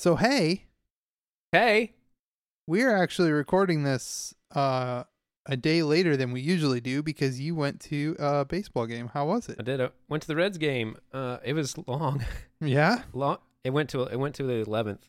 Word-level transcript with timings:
So 0.00 0.16
hey, 0.16 0.64
Hey, 1.52 1.92
we're 2.66 2.96
actually 2.96 3.32
recording 3.32 3.82
this 3.82 4.32
uh 4.54 5.04
a 5.44 5.58
day 5.58 5.82
later 5.82 6.16
than 6.16 6.32
we 6.32 6.40
usually 6.40 6.80
do 6.80 7.02
because 7.02 7.38
you 7.38 7.54
went 7.54 7.80
to 7.82 8.16
a 8.18 8.46
baseball 8.46 8.86
game. 8.86 9.08
How 9.08 9.26
was 9.26 9.50
it? 9.50 9.56
I 9.60 9.62
did. 9.62 9.78
I 9.78 9.90
went 10.08 10.22
to 10.22 10.26
the 10.28 10.36
Reds 10.36 10.56
game. 10.56 10.96
Uh, 11.12 11.36
it 11.44 11.52
was 11.52 11.76
long, 11.86 12.24
Yeah. 12.62 13.02
long. 13.12 13.40
It 13.62 13.74
went 13.74 13.90
to 13.90 14.04
it 14.04 14.16
went 14.16 14.34
to 14.36 14.42
the 14.44 14.54
eleventh. 14.62 15.06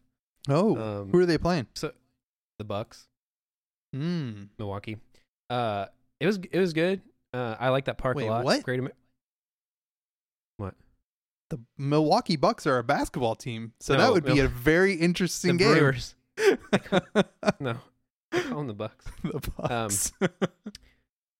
Oh, 0.50 0.75
Um, 0.75 1.10
who 1.10 1.20
are 1.20 1.26
they 1.26 1.38
playing? 1.38 1.68
So, 1.73 1.94
the 2.60 2.66
Bucks, 2.66 3.08
Hmm. 3.94 4.48
Milwaukee. 4.60 4.98
Uh, 5.50 5.86
it 6.20 6.26
was 6.26 6.38
it 6.52 6.60
was 6.60 6.73
good. 6.73 7.00
Uh, 7.34 7.55
I 7.58 7.70
like 7.70 7.86
that 7.86 7.98
park 7.98 8.18
Wait, 8.18 8.26
a 8.28 8.30
lot. 8.30 8.44
what? 8.44 8.62
Great. 8.66 8.80
Amer- 8.82 8.92
The 11.52 11.59
Milwaukee 11.77 12.38
Bucks 12.38 12.65
are 12.65 12.77
a 12.77 12.83
basketball 12.83 13.36
team, 13.36 13.73
so 13.81 13.93
No, 13.93 14.00
that 14.00 14.13
would 14.13 14.23
be 14.25 14.36
no. 14.36 14.45
a 14.45 14.47
very 14.47 14.95
the 14.95 15.01
interesting 15.04 15.57
game. 15.57 15.73
Brewers. 15.77 16.15
the 16.38 17.25
No, 17.59 17.71
on 18.32 18.42
call 18.43 18.57
them 18.59 18.68
the 18.68 18.73
Bucks. 18.73 19.05
Bucks. 19.57 20.14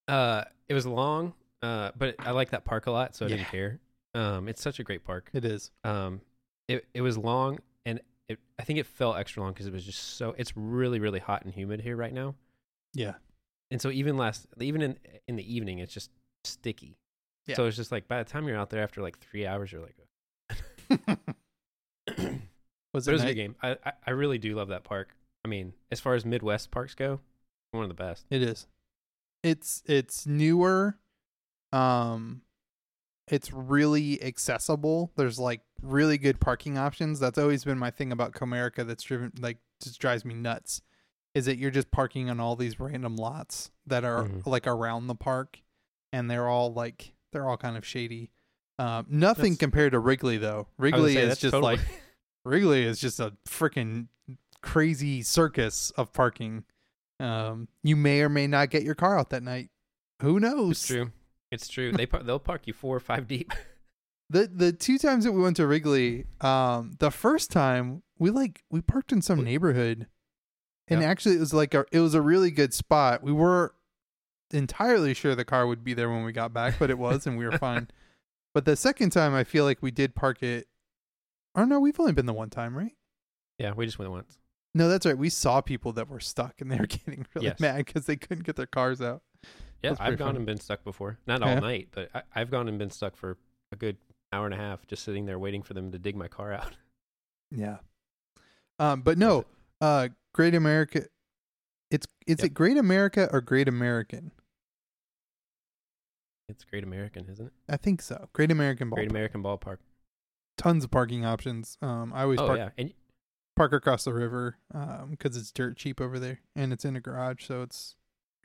Uh, 0.08 0.44
it 0.68 0.74
was 0.74 0.86
long. 0.86 1.34
Uh, 1.62 1.92
but 1.98 2.16
I 2.20 2.32
like 2.32 2.50
that 2.50 2.66
park 2.66 2.88
a 2.88 2.92
lot, 2.92 3.16
so 3.16 3.26
I 3.26 3.30
Yeah. 3.30 3.38
didn't 3.38 3.50
care. 3.50 3.80
Um, 4.14 4.50
it's 4.50 4.62
such 4.62 4.80
a 4.80 4.84
great 4.84 5.04
park. 5.06 5.30
it 5.34 5.46
is. 5.46 5.72
um 5.86 6.20
it 6.68 6.86
it 6.94 7.02
was 7.02 7.18
long 7.18 7.60
and 7.86 8.00
it 8.30 8.38
i 8.60 8.64
think 8.64 8.78
it 8.80 8.86
felt 8.86 9.18
extra 9.18 9.42
long 9.42 9.52
because 9.54 9.66
it 9.68 9.74
was 9.74 9.84
just 9.86 10.16
so 10.18 10.36
it's 10.38 10.56
really 10.56 11.00
really 11.00 11.20
hot 11.20 11.44
and 11.44 11.54
humid 11.54 11.82
here 11.82 11.96
right 11.98 12.14
now 12.14 12.36
Yeah. 12.94 13.14
and 13.72 13.82
so 13.82 13.90
even 13.90 14.16
last 14.18 14.46
even 14.60 14.82
in 14.82 14.98
in 15.28 15.36
the 15.38 15.56
evening 15.56 15.80
it's 15.80 15.94
just 15.94 16.12
sticky 16.44 16.98
Yeah. 17.48 17.56
so 17.56 17.66
it's 17.66 17.76
just 17.78 17.92
like 17.92 18.08
by 18.08 18.20
the 18.24 18.30
time 18.30 18.48
you're 18.48 18.58
out 18.58 18.70
there 18.70 18.84
after 18.84 19.02
like 19.02 19.18
three 19.20 19.46
hours 19.48 19.72
you're 19.72 19.82
like 19.82 19.96
was 22.94 23.08
it 23.08 23.12
it 23.12 23.14
was 23.14 23.24
a 23.24 23.28
good 23.28 23.36
game 23.36 23.56
I, 23.62 23.78
I 23.86 23.94
i 24.08 24.12
really 24.12 24.38
do 24.38 24.56
love 24.56 24.68
that 24.70 24.84
park 24.84 25.16
i 25.46 25.48
mean 25.48 25.74
as 25.92 26.00
far 26.00 26.14
as 26.16 26.26
midwest 26.26 26.72
parks 26.72 26.94
go 26.94 27.20
one 27.72 27.84
of 27.84 27.90
the 27.90 27.96
best 27.96 28.26
It 28.30 28.42
is. 28.42 28.68
It's 29.44 29.82
it's 29.88 30.28
newer. 30.28 30.98
Um 31.72 32.42
it's 33.30 33.52
really 33.54 34.22
accessible. 34.22 35.12
There's 35.16 35.40
like 35.40 35.62
really 35.82 36.18
good 36.18 36.40
parking 36.42 36.78
options. 36.78 37.20
That's 37.20 37.38
always 37.40 37.64
been 37.64 37.80
my 37.80 37.90
thing 37.90 38.12
about 38.12 38.34
Comerica 38.34 38.86
that's 38.86 39.04
driven 39.04 39.32
like 39.40 39.58
just 39.82 40.00
drives 40.02 40.26
me 40.26 40.34
nuts. 40.36 40.82
Is 41.34 41.46
that 41.46 41.58
you're 41.58 41.72
just 41.72 41.90
parking 41.92 42.30
on 42.30 42.40
all 42.42 42.56
these 42.58 42.78
random 42.80 43.16
lots 43.16 43.72
that 43.88 44.04
are 44.04 44.26
Mhm. 44.26 44.46
like 44.46 44.68
around 44.68 45.08
the 45.08 45.16
park 45.16 45.62
and 46.12 46.30
they're 46.30 46.48
all 46.50 46.72
like 46.74 47.14
they're 47.32 47.48
all 47.48 47.58
kind 47.58 47.78
of 47.78 47.86
shady. 47.86 48.32
Um 48.80 49.06
nothing 49.10 49.44
That's- 49.54 49.58
compared 49.58 49.92
to 49.94 50.00
Wrigley 50.00 50.38
though. 50.38 50.68
I 50.80 50.82
was 50.84 50.92
gonna 50.92 51.04
Wrigley 51.04 51.14
say, 51.16 51.22
is 51.24 51.38
just 51.40 51.52
totally- 51.54 51.78
like 51.78 51.86
Wrigley 52.46 52.84
is 52.84 53.00
just 53.00 53.20
a 53.20 53.34
freaking 53.48 54.08
crazy 54.62 55.22
circus 55.22 55.92
of 55.92 56.14
parking. 56.14 56.64
Um, 57.20 57.68
you 57.84 57.96
may 57.96 58.22
or 58.22 58.30
may 58.30 58.48
not 58.48 58.72
get 58.72 58.82
your 58.84 58.96
car 58.96 59.18
out 59.20 59.30
that 59.30 59.44
night. 59.44 59.70
Who 60.22 60.40
knows? 60.40 60.72
it's 60.78 60.88
true 60.88 61.12
it's 61.52 61.68
true 61.68 61.92
they 61.96 62.06
par- 62.06 62.24
they'll 62.24 62.40
park 62.40 62.66
you 62.66 62.74
four 62.74 62.96
or 62.96 63.00
five 63.00 63.28
deep 63.28 63.52
The 64.30 64.48
the 64.48 64.72
two 64.72 64.98
times 64.98 65.26
that 65.26 65.34
we 65.34 65.42
went 65.42 65.58
to 65.58 65.68
Wrigley, 65.68 66.26
um, 66.40 66.94
the 67.00 67.12
first 67.12 67.52
time 67.52 68.02
we 68.18 68.30
like 68.30 68.64
we 68.72 68.80
parked 68.80 69.12
in 69.12 69.22
some 69.22 69.44
neighborhood, 69.44 70.08
and 70.88 71.02
Yeah. 71.02 71.08
actually 71.10 71.36
it 71.36 71.40
was 71.42 71.54
like 71.54 71.74
a 71.74 71.84
it 71.92 72.00
was 72.00 72.14
a 72.14 72.22
really 72.22 72.50
good 72.50 72.74
spot. 72.74 73.22
We 73.24 73.34
were 73.34 73.76
entirely 74.54 75.14
sure 75.14 75.36
the 75.36 75.46
car 75.46 75.66
would 75.68 75.84
be 75.84 75.94
there 75.94 76.10
when 76.10 76.24
we 76.24 76.32
got 76.32 76.54
back, 76.54 76.76
but 76.80 76.90
it 76.90 76.98
was, 76.98 77.26
and 77.28 77.38
we 77.38 77.46
were 77.46 77.58
fine. 77.58 77.90
But 78.54 78.66
the 78.66 78.76
second 78.76 79.12
time, 79.12 79.34
I 79.34 79.46
feel 79.46 79.64
like 79.64 79.78
we 79.82 79.92
did 79.92 80.14
park 80.14 80.44
it. 80.44 80.68
Or 81.56 81.66
no, 81.66 81.80
we've 81.80 81.98
only 82.02 82.12
been 82.12 82.26
the 82.26 82.34
one 82.34 82.50
time, 82.50 82.78
right? 82.78 82.92
yeah 83.58 83.72
we 83.72 83.86
just 83.86 83.98
went 83.98 84.12
once 84.12 84.38
No, 84.76 84.90
that's 84.90 85.06
right. 85.06 85.18
We 85.18 85.30
saw 85.30 85.62
people 85.62 85.94
that 85.94 86.10
were 86.10 86.20
stuck 86.20 86.60
and 86.60 86.70
they 86.70 86.76
were 86.78 86.86
getting 87.06 87.26
really 87.34 87.48
Yes. 87.48 87.60
mad 87.62 87.86
because 87.86 88.08
they 88.08 88.18
couldn't 88.18 88.44
get 88.46 88.58
their 88.58 88.66
cars 88.66 89.00
out. 89.02 89.22
Yeah, 89.82 89.96
I've 90.02 90.18
gone 90.18 90.36
and 90.36 90.46
been 90.46 90.60
stuck 90.60 90.84
before. 90.84 91.18
Not 91.28 91.42
all 91.44 91.48
Yeah. 91.50 91.60
night, 91.60 91.88
but 91.92 92.10
I, 92.14 92.24
I've 92.36 92.52
gone 92.52 92.68
and 92.68 92.78
been 92.78 92.90
stuck 92.92 93.16
for 93.16 93.38
a 93.72 93.78
good 93.78 93.96
hour 94.34 94.44
and 94.46 94.54
a 94.54 94.58
half, 94.58 94.86
just 94.86 95.04
sitting 95.04 95.26
there 95.28 95.40
waiting 95.40 95.62
for 95.64 95.74
them 95.74 95.92
to 95.94 95.98
dig 96.00 96.16
my 96.18 96.28
car 96.28 96.52
out. 96.52 96.74
Yeah. 97.52 97.78
Um, 98.80 99.02
but 99.02 99.18
no, 99.18 99.46
uh, 99.80 100.10
Great 100.34 100.56
America. 100.56 101.06
It's 101.90 102.06
is 102.28 102.40
Yep. 102.40 102.46
it 102.46 102.54
Great 102.54 102.78
America 102.78 103.30
or 103.32 103.40
Great 103.42 103.68
American? 103.70 104.32
It's 106.52 106.64
Great 106.64 106.84
American, 106.84 107.28
isn't 107.30 107.48
it? 107.48 107.54
I 107.70 107.78
think 107.78 108.02
so. 108.02 108.28
Great 108.34 108.52
American 108.52 108.90
Ball. 108.90 108.98
Great 108.98 109.10
American 109.10 109.42
Ballpark. 109.42 109.78
Tons 110.58 110.84
of 110.84 110.92
parking 110.92 111.26
options. 111.26 111.78
Um, 111.82 112.12
I 112.14 112.24
always 112.24 112.40
Oh 112.40 112.46
park 112.48 112.60
yeah, 112.60 112.70
and 112.78 112.94
park 113.56 113.74
across 113.74 114.04
the 114.04 114.14
river. 114.14 114.58
Um, 114.74 115.12
because 115.12 115.36
it's 115.38 115.52
dirt 115.52 115.78
cheap 115.78 116.00
over 116.02 116.20
there 116.20 116.42
and 116.56 116.72
it's 116.74 116.86
in 116.86 116.96
a 116.96 117.02
garage, 117.02 117.46
so 117.46 117.62
it's 117.64 117.96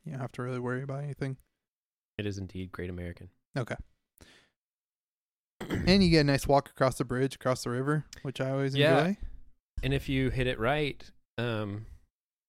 you 0.05 0.12
don't 0.12 0.21
have 0.21 0.33
to 0.33 0.43
really 0.43 0.61
worry 0.61 0.83
about 0.83 1.03
anything. 1.05 1.37
it 2.17 2.25
is 2.27 2.39
indeed 2.39 2.72
Great 2.72 2.89
American. 2.91 3.28
Okay. 3.59 3.77
And 5.61 6.03
you 6.03 6.11
get 6.11 6.21
a 6.21 6.25
nice 6.25 6.47
walk 6.47 6.69
across 6.71 6.97
the 6.99 7.05
bridge, 7.05 7.34
across 7.34 7.65
the 7.65 7.71
river, 7.71 8.05
which 8.23 8.41
I 8.41 8.50
always 8.50 8.75
Yeah. 8.75 8.99
enjoy. 9.06 9.17
and 9.83 9.93
if 9.93 10.09
you 10.09 10.31
hit 10.31 10.47
it 10.47 10.59
right, 10.59 11.11
um, 11.38 11.87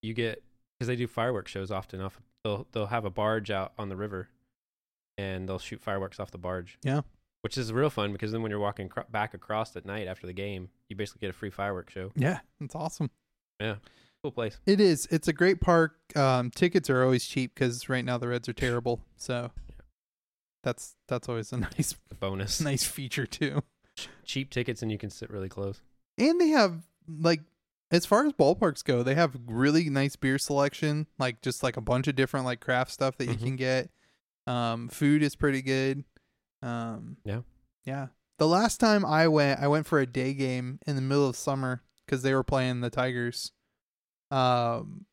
you 0.02 0.14
get 0.14 0.44
because 0.78 0.88
they 0.88 0.96
do 0.96 1.08
fireworks 1.08 1.52
shows 1.52 1.72
often. 1.72 2.00
Off 2.02 2.22
they'll 2.44 2.68
they'll 2.72 2.86
have 2.88 3.06
a 3.06 3.10
barge 3.10 3.50
out 3.52 3.74
on 3.78 3.90
the 3.90 3.96
river, 3.98 4.30
and 5.18 5.48
they'll 5.48 5.60
shoot 5.60 5.82
fireworks 5.82 6.20
off 6.20 6.32
the 6.32 6.38
barge. 6.38 6.78
Yeah. 6.84 7.02
which 7.42 7.58
is 7.58 7.72
real 7.72 7.90
fun 7.90 8.12
because 8.12 8.32
then 8.32 8.42
when 8.42 8.50
you're 8.52 8.60
walking 8.60 8.90
cro- 8.90 9.06
back 9.10 9.34
across 9.34 9.76
at 9.76 9.86
night 9.86 10.08
after 10.08 10.28
the 10.28 10.34
game, 10.34 10.70
you 10.90 10.96
basically 10.96 11.20
get 11.22 11.30
a 11.30 11.34
free 11.34 11.50
fireworks 11.50 11.94
show. 11.94 12.12
Yeah, 12.16 12.40
it's 12.60 12.76
awesome. 12.76 13.10
Yeah. 13.60 13.76
Cool 14.24 14.32
place. 14.32 14.60
It 14.66 14.82
is. 14.82 15.08
It's 15.12 15.28
a 15.28 15.34
great 15.34 15.62
park. 15.62 15.96
Um, 16.16 16.50
tickets 16.52 16.90
are 16.90 17.04
always 17.04 17.26
cheap 17.26 17.54
because 17.54 17.88
right 17.88 18.04
now 18.04 18.18
the 18.18 18.28
Reds 18.28 18.50
are 18.50 18.54
terrible. 18.54 19.02
So 19.16 19.52
that's 20.64 20.96
that's 21.08 21.30
always 21.30 21.52
a 21.54 21.58
nice 21.78 21.96
A 22.12 22.16
bonus. 22.16 22.60
nice 22.72 22.84
feature 22.84 23.26
too. 23.26 23.64
Cheap 24.26 24.50
tickets 24.52 24.82
and 24.82 24.92
you 24.92 24.98
can 24.98 25.10
sit 25.10 25.30
really 25.30 25.50
close. 25.50 25.82
And 26.18 26.40
they 26.42 26.50
have 26.50 26.84
like 27.08 27.42
as 27.92 28.06
far 28.06 28.26
as 28.26 28.34
ballparks 28.34 28.84
go, 28.84 29.04
they 29.04 29.16
have 29.16 29.38
really 29.48 29.90
nice 29.90 30.16
beer 30.16 30.38
selection. 30.38 31.08
Like 31.20 31.42
just 31.42 31.64
like 31.64 31.78
a 31.78 31.82
bunch 31.82 32.08
of 32.08 32.16
different 32.16 32.46
like 32.46 32.60
craft 32.60 32.92
stuff 32.92 33.18
that 33.18 33.26
you 33.28 33.36
Mhm. 33.36 33.44
can 33.44 33.56
get. 33.56 33.90
Um, 34.48 34.88
food 34.90 35.22
is 35.24 35.36
pretty 35.36 35.62
good. 35.62 36.04
Um, 36.62 37.18
Yeah. 37.24 37.42
yeah. 37.86 38.08
The 38.40 38.48
last 38.48 38.80
time 38.80 39.06
I 39.06 39.28
went, 39.28 39.60
I 39.60 39.68
went 39.68 39.86
for 39.88 40.00
a 40.00 40.06
day 40.06 40.34
game 40.34 40.80
in 40.88 40.96
the 40.96 41.02
middle 41.02 41.28
of 41.28 41.36
summer 41.36 41.82
because 42.06 42.22
they 42.24 42.34
were 42.34 42.44
playing 42.44 42.82
the 42.82 42.90
Tigers. 42.90 43.52
Um, 44.32 45.06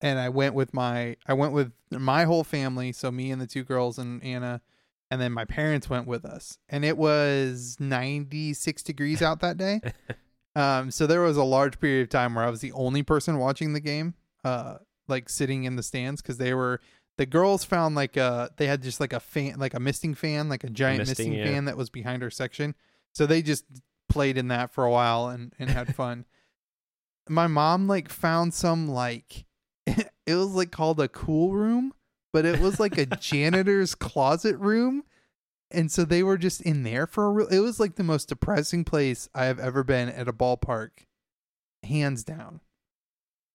and 0.00 0.18
I 0.18 0.28
went 0.30 0.54
with 0.54 0.74
my 0.74 1.16
I 1.26 1.34
went 1.34 1.52
with 1.52 1.72
my 1.90 2.24
whole 2.24 2.44
family, 2.44 2.92
so 2.92 3.10
me 3.10 3.30
and 3.30 3.40
the 3.40 3.46
two 3.46 3.62
girls 3.64 3.98
and 3.98 4.22
Anna, 4.24 4.60
and 5.10 5.20
then 5.20 5.32
my 5.32 5.44
parents 5.44 5.88
went 5.90 6.06
with 6.06 6.24
us. 6.24 6.58
And 6.68 6.84
it 6.84 6.96
was 6.98 7.76
96 7.78 8.82
degrees 8.82 9.22
out 9.22 9.40
that 9.40 9.56
day. 9.56 9.80
Um, 10.54 10.90
so 10.90 11.06
there 11.06 11.22
was 11.22 11.38
a 11.38 11.44
large 11.44 11.80
period 11.80 12.02
of 12.02 12.08
time 12.10 12.34
where 12.34 12.44
I 12.44 12.50
was 12.50 12.60
the 12.60 12.72
only 12.72 13.02
person 13.02 13.38
watching 13.38 13.72
the 13.72 13.80
game, 13.80 14.12
uh, 14.44 14.74
like 15.08 15.30
sitting 15.30 15.64
in 15.64 15.76
the 15.76 15.82
stands 15.82 16.20
because 16.20 16.36
they 16.36 16.52
were 16.52 16.78
the 17.18 17.26
girls 17.26 17.64
found 17.64 17.94
like 17.94 18.16
uh 18.16 18.48
they 18.56 18.66
had 18.66 18.82
just 18.82 19.00
like 19.00 19.12
a 19.12 19.20
fan 19.20 19.58
like 19.58 19.74
a 19.74 19.80
misting 19.80 20.14
fan 20.14 20.48
like 20.48 20.64
a 20.64 20.70
giant 20.70 20.98
misting, 20.98 21.30
misting, 21.30 21.34
yeah. 21.34 21.44
fan 21.44 21.64
that 21.66 21.76
was 21.76 21.90
behind 21.90 22.22
our 22.22 22.30
section, 22.30 22.74
so 23.12 23.26
they 23.26 23.42
just 23.42 23.64
played 24.08 24.36
in 24.36 24.48
that 24.48 24.72
for 24.72 24.84
a 24.84 24.90
while 24.90 25.28
and 25.28 25.54
and 25.58 25.70
had 25.70 25.94
fun. 25.94 26.24
My 27.28 27.46
mom 27.46 27.86
like 27.86 28.08
found 28.08 28.54
some 28.54 28.88
like 28.88 29.44
it 29.86 30.34
was 30.34 30.48
like 30.48 30.70
called 30.70 31.00
a 31.00 31.08
cool 31.08 31.52
room, 31.52 31.92
but 32.32 32.44
it 32.44 32.60
was 32.60 32.80
like 32.80 32.98
a 32.98 33.06
janitor's 33.20 33.94
closet 33.94 34.56
room. 34.58 35.04
And 35.74 35.90
so 35.90 36.04
they 36.04 36.22
were 36.22 36.36
just 36.36 36.60
in 36.60 36.82
there 36.82 37.06
for 37.06 37.26
a 37.26 37.30
real 37.30 37.48
it 37.48 37.60
was 37.60 37.80
like 37.80 37.96
the 37.96 38.02
most 38.02 38.28
depressing 38.28 38.84
place 38.84 39.28
I 39.34 39.46
have 39.46 39.58
ever 39.58 39.82
been 39.82 40.08
at 40.08 40.28
a 40.28 40.32
ballpark. 40.32 40.90
Hands 41.82 42.22
down. 42.22 42.60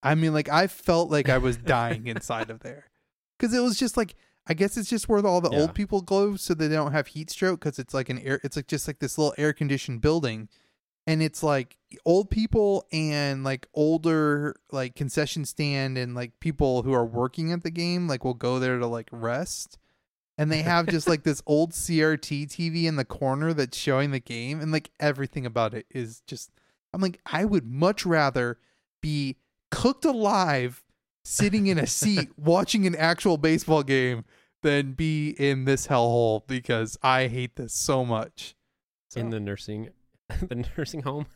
I 0.04 0.16
mean 0.16 0.34
like 0.34 0.50
I 0.50 0.68
felt 0.68 1.12
like 1.12 1.30
I 1.30 1.38
was 1.38 1.58
dying 1.58 2.08
inside 2.08 2.50
of 2.50 2.60
there. 2.60 2.86
Cuz 3.39 3.54
it 3.54 3.62
was 3.62 3.78
just 3.78 3.98
like 3.98 4.16
I 4.50 4.54
guess 4.54 4.78
it's 4.78 4.89
just 4.89 5.10
where 5.10 5.25
all 5.25 5.42
the 5.42 5.51
Yeah. 5.51 5.60
old 5.60 5.74
people 5.75 6.01
go 6.01 6.36
so 6.38 6.54
they 6.54 6.69
don't 6.69 6.94
have 6.94 7.07
heat 7.07 7.30
stroke 7.30 7.60
cuz 7.62 7.78
it's 7.80 7.94
like 7.94 8.10
an 8.10 8.19
air 8.19 8.39
it's 8.44 8.56
like 8.56 8.68
just 8.68 8.88
like 8.88 9.00
this 9.00 9.18
little 9.18 9.34
air 9.38 9.51
conditioned 9.54 10.01
building 10.01 10.48
and 11.06 11.22
it's 11.22 11.42
like 11.44 11.78
old 12.06 12.30
people 12.30 12.86
and 12.92 13.44
like 13.44 13.68
older 13.74 14.56
like 14.72 14.95
concession 14.95 15.44
stand 15.45 15.98
and 15.98 16.16
like 16.16 16.39
people 16.39 16.84
who 16.84 16.94
are 16.94 17.06
working 17.06 17.51
at 17.51 17.63
the 17.63 17.72
game 17.72 18.07
like 18.07 18.24
will 18.24 18.34
go 18.34 18.57
there 18.60 18.78
to 18.80 18.88
like 18.88 19.10
rest 19.12 19.78
and 20.38 20.51
they 20.51 20.62
have 20.62 20.86
just 20.88 21.07
like 21.07 21.24
this 21.24 21.42
old 21.48 21.72
CRT 21.72 22.45
TV 22.48 22.83
in 22.86 22.95
the 22.95 23.06
corner 23.06 23.54
that's 23.54 23.75
showing 23.78 24.12
the 24.12 24.19
game 24.19 24.60
and 24.62 24.72
like 24.72 24.92
everything 25.00 25.45
about 25.45 25.74
it 25.74 25.86
is 25.90 26.22
just 26.28 26.51
I'm 26.94 27.01
like 27.01 27.19
I 27.25 27.44
would 27.44 27.66
much 27.66 28.06
rather 28.06 28.60
be 29.01 29.38
cooked 29.72 30.06
alive 30.06 30.83
sitting 31.28 31.68
in 31.68 31.78
a 31.78 31.86
seat 31.86 32.30
watching 32.38 32.88
an 32.88 32.96
actual 32.96 33.38
baseball 33.38 33.84
game 33.84 34.24
than 34.64 34.94
be 34.94 35.30
in 35.32 35.66
this 35.66 35.88
hellhole 35.88 36.48
because 36.48 36.98
I 37.04 37.28
hate 37.28 37.56
this 37.56 37.74
so 37.74 38.06
much. 38.06 38.56
in 39.16 39.30
the 39.30 39.40
nursing 39.40 39.90
the 40.48 40.66
nursing 40.78 41.02
home. 41.02 41.28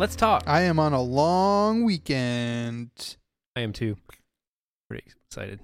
Let's 0.00 0.16
talk. 0.16 0.42
I 0.46 0.62
am 0.62 0.78
on 0.78 0.94
a 0.94 1.02
long 1.02 1.84
weekend. 1.84 3.16
I 3.54 3.60
am 3.60 3.74
too. 3.74 3.98
Pretty 4.88 5.04
excited. 5.28 5.60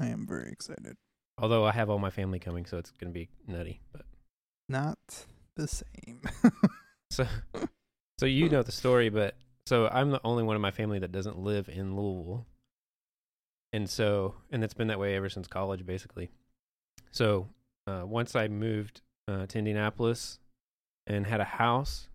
I 0.00 0.06
am 0.06 0.26
very 0.26 0.50
excited. 0.50 0.96
Although 1.36 1.66
I 1.66 1.72
have 1.72 1.90
all 1.90 1.98
my 1.98 2.08
family 2.08 2.38
coming, 2.38 2.64
so 2.64 2.78
it's 2.78 2.90
gonna 2.92 3.12
be 3.12 3.28
nutty. 3.46 3.80
But 3.92 4.06
Not 4.70 4.98
the 5.56 5.68
same. 5.68 6.22
so, 7.10 7.26
so 8.18 8.24
you 8.24 8.48
know 8.48 8.62
the 8.62 8.72
story, 8.72 9.10
but 9.10 9.34
so 9.66 9.88
I'm 9.88 10.10
the 10.10 10.20
only 10.24 10.42
one 10.42 10.56
in 10.56 10.62
my 10.62 10.70
family 10.70 10.98
that 11.00 11.12
doesn't 11.12 11.38
live 11.38 11.68
in 11.68 11.94
Louisville, 11.94 12.46
and 13.74 13.88
so 13.88 14.34
and 14.50 14.64
it's 14.64 14.74
been 14.74 14.88
that 14.88 14.98
way 14.98 15.14
ever 15.14 15.28
since 15.28 15.46
college, 15.46 15.84
basically. 15.84 16.30
So 17.12 17.48
uh, 17.86 18.04
once 18.06 18.34
I 18.34 18.48
moved 18.48 19.02
uh, 19.28 19.44
to 19.44 19.58
Indianapolis 19.58 20.38
and 21.06 21.26
had 21.26 21.42
a 21.42 21.44
house, 21.44 22.08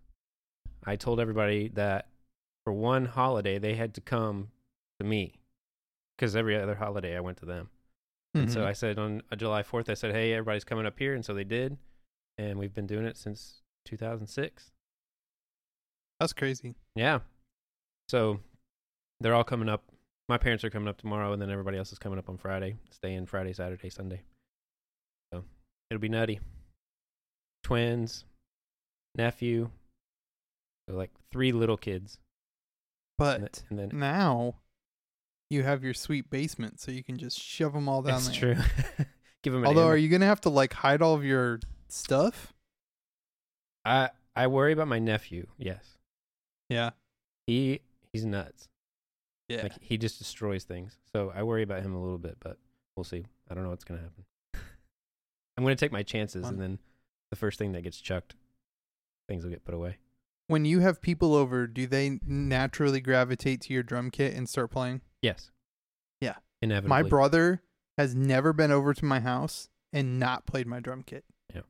I 0.85 0.95
told 0.95 1.19
everybody 1.19 1.69
that 1.69 2.07
for 2.63 2.73
one 2.73 3.05
holiday 3.05 3.59
they 3.59 3.75
had 3.75 3.93
to 3.95 4.01
come 4.01 4.49
to 4.99 5.05
me 5.05 5.35
because 6.17 6.35
every 6.35 6.55
other 6.59 6.75
holiday 6.75 7.15
I 7.15 7.19
went 7.19 7.37
to 7.39 7.45
them. 7.45 7.69
And 8.33 8.49
so 8.51 8.61
Mhm. 8.61 8.65
I 8.67 8.73
said 8.73 8.97
on 8.97 9.21
uh, 9.31 9.35
July 9.35 9.61
4th, 9.63 9.89
I 9.89 9.93
said, 9.93 10.13
hey, 10.13 10.33
everybody's 10.33 10.63
coming 10.63 10.85
up 10.85 10.97
here. 10.97 11.13
And 11.13 11.25
so 11.25 11.33
they 11.33 11.43
did. 11.43 11.77
And 12.37 12.57
we've 12.57 12.73
been 12.73 12.87
doing 12.87 13.05
it 13.05 13.17
since 13.17 13.61
2006. 13.85 14.71
That's 16.19 16.33
crazy. 16.33 16.75
Yeah. 16.95 17.19
So 18.07 18.39
they're 19.19 19.33
all 19.35 19.43
coming 19.43 19.67
up. 19.69 19.83
My 20.29 20.37
parents 20.37 20.63
are 20.63 20.69
coming 20.69 20.87
up 20.87 20.97
tomorrow, 20.97 21.33
and 21.33 21.41
then 21.41 21.49
everybody 21.49 21.77
else 21.77 21.91
is 21.91 21.99
coming 21.99 22.17
up 22.19 22.29
on 22.29 22.37
Friday. 22.37 22.77
staying 22.91 23.25
Friday, 23.25 23.51
Saturday, 23.53 23.89
Sunday. 23.89 24.21
So 25.33 25.43
it'll 25.89 25.99
be 25.99 26.07
nutty. 26.09 26.39
Twins, 27.63 28.23
nephew, 29.15 29.69
so 30.91 30.97
like 30.97 31.11
three 31.31 31.51
little 31.51 31.77
kids. 31.77 32.17
And, 32.17 32.21
But 33.17 33.37
th- 33.53 33.63
and 33.69 33.79
then 33.79 33.99
now 33.99 34.55
you 35.49 35.63
have 35.63 35.83
your 35.83 35.93
sweet 35.93 36.29
basement, 36.29 36.79
so 36.79 36.91
you 36.91 37.03
can 37.03 37.17
just 37.17 37.39
shove 37.39 37.73
them 37.73 37.87
all 37.87 38.01
down 38.01 38.13
that's 38.23 38.37
there. 38.39 38.55
That's 38.55 38.67
true. 38.97 39.05
Give 39.43 39.53
them 39.53 39.65
Although, 39.65 39.87
are 39.87 39.97
you 39.97 40.09
gonna 40.09 40.25
have 40.25 40.41
to 40.41 40.49
like 40.49 40.73
hide 40.73 41.01
all 41.01 41.13
of 41.15 41.23
your 41.25 41.59
stuff? 41.87 42.53
I 43.85 44.09
I 44.35 44.47
worry 44.47 44.73
about 44.73 44.87
my 44.87 44.99
nephew. 44.99 45.47
Yes, 45.57 45.83
Yeah. 46.69 46.91
he 47.47 47.81
he's 48.13 48.25
nuts. 48.25 48.67
Yeah. 49.49 49.63
Like 49.63 49.73
he 49.81 49.97
just 49.97 50.19
destroys 50.19 50.63
things. 50.63 50.97
So 51.11 51.31
I 51.35 51.43
worry 51.43 51.63
about 51.63 51.81
him 51.81 51.93
a 51.95 52.01
little 52.01 52.17
bit, 52.19 52.37
but 52.39 52.57
we'll 52.95 53.03
see. 53.03 53.25
I 53.49 53.53
don't 53.53 53.63
know 53.63 53.69
what's 53.71 53.83
gonna 53.83 54.01
happen. 54.01 54.25
I'm 55.57 55.63
gonna 55.63 55.75
take 55.75 55.91
my 55.91 56.03
chances, 56.03 56.43
Fun. 56.43 56.53
and 56.53 56.61
then 56.61 56.79
the 57.31 57.35
first 57.35 57.57
thing 57.59 57.71
that 57.73 57.81
gets 57.81 57.99
chucked, 57.99 58.35
things 59.27 59.43
will 59.43 59.51
get 59.51 59.65
put 59.65 59.73
away. 59.75 59.97
When 60.51 60.65
you 60.65 60.81
have 60.81 61.01
people 61.01 61.33
over, 61.33 61.65
do 61.65 61.87
they 61.87 62.19
naturally 62.27 62.99
gravitate 62.99 63.61
to 63.61 63.73
your 63.73 63.83
drum 63.83 64.11
kit 64.11 64.35
and 64.35 64.49
start 64.49 64.69
playing? 64.69 64.99
Yes. 65.21 65.49
Yeah. 66.19 66.35
Inevitably. 66.61 66.89
My 66.89 67.03
brother 67.03 67.61
has 67.97 68.13
never 68.13 68.51
been 68.51 68.69
over 68.69 68.93
to 68.93 69.05
my 69.05 69.21
house 69.21 69.69
and 69.93 70.19
not 70.19 70.45
played 70.45 70.67
my 70.67 70.81
drum 70.81 71.03
kit. 71.03 71.23
Yeah. 71.55 71.61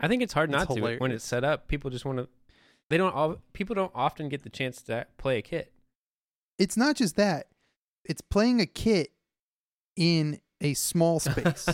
I 0.00 0.08
think 0.08 0.22
it's 0.22 0.32
hard 0.32 0.48
It's 0.48 0.68
not 0.68 0.74
to 0.74 0.96
when 0.96 1.12
it's 1.12 1.24
set 1.24 1.44
up. 1.44 1.68
People 1.68 1.90
just 1.90 2.06
want 2.06 2.18
to. 2.18 2.28
They 2.88 2.96
don't. 2.96 3.14
All 3.14 3.36
people 3.52 3.74
don't 3.74 3.92
often 3.94 4.30
get 4.30 4.42
the 4.42 4.50
chance 4.50 4.80
to 4.82 5.06
play 5.18 5.36
a 5.36 5.42
kit. 5.42 5.70
It's 6.58 6.78
not 6.78 6.96
just 6.96 7.16
that; 7.16 7.46
it's 8.04 8.22
playing 8.22 8.60
a 8.60 8.66
kit 8.66 9.12
in 9.96 10.40
a 10.62 10.74
small 10.74 11.20
space 11.20 11.68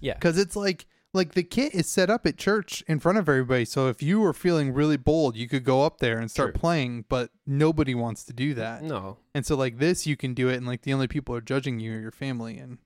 yeah. 0.00 0.14
because 0.14 0.36
it's 0.38 0.56
like 0.56 0.86
like 1.12 1.32
the 1.32 1.42
kit 1.42 1.74
is 1.74 1.88
set 1.88 2.08
up 2.10 2.24
at 2.26 2.36
church 2.36 2.82
in 2.86 3.00
front 3.00 3.18
of 3.18 3.28
everybody. 3.28 3.64
So 3.64 3.88
if 3.88 4.02
you 4.02 4.20
were 4.20 4.32
feeling 4.32 4.72
really 4.72 4.96
bold, 4.96 5.36
you 5.36 5.48
could 5.48 5.64
go 5.64 5.82
up 5.84 5.98
there 5.98 6.18
and 6.18 6.30
start 6.30 6.54
True. 6.54 6.60
playing. 6.60 7.04
But 7.08 7.30
nobody 7.46 7.94
wants 7.94 8.24
to 8.24 8.32
do 8.32 8.54
that. 8.54 8.82
No. 8.82 9.18
And 9.34 9.44
so 9.44 9.56
like 9.56 9.78
this, 9.78 10.06
you 10.06 10.16
can 10.16 10.34
do 10.34 10.48
it, 10.48 10.56
and 10.56 10.66
like 10.66 10.82
the 10.82 10.92
only 10.92 11.08
people 11.08 11.34
are 11.34 11.40
judging 11.40 11.80
you 11.80 11.94
are 11.94 12.00
your 12.00 12.10
family, 12.12 12.58
and 12.58 12.78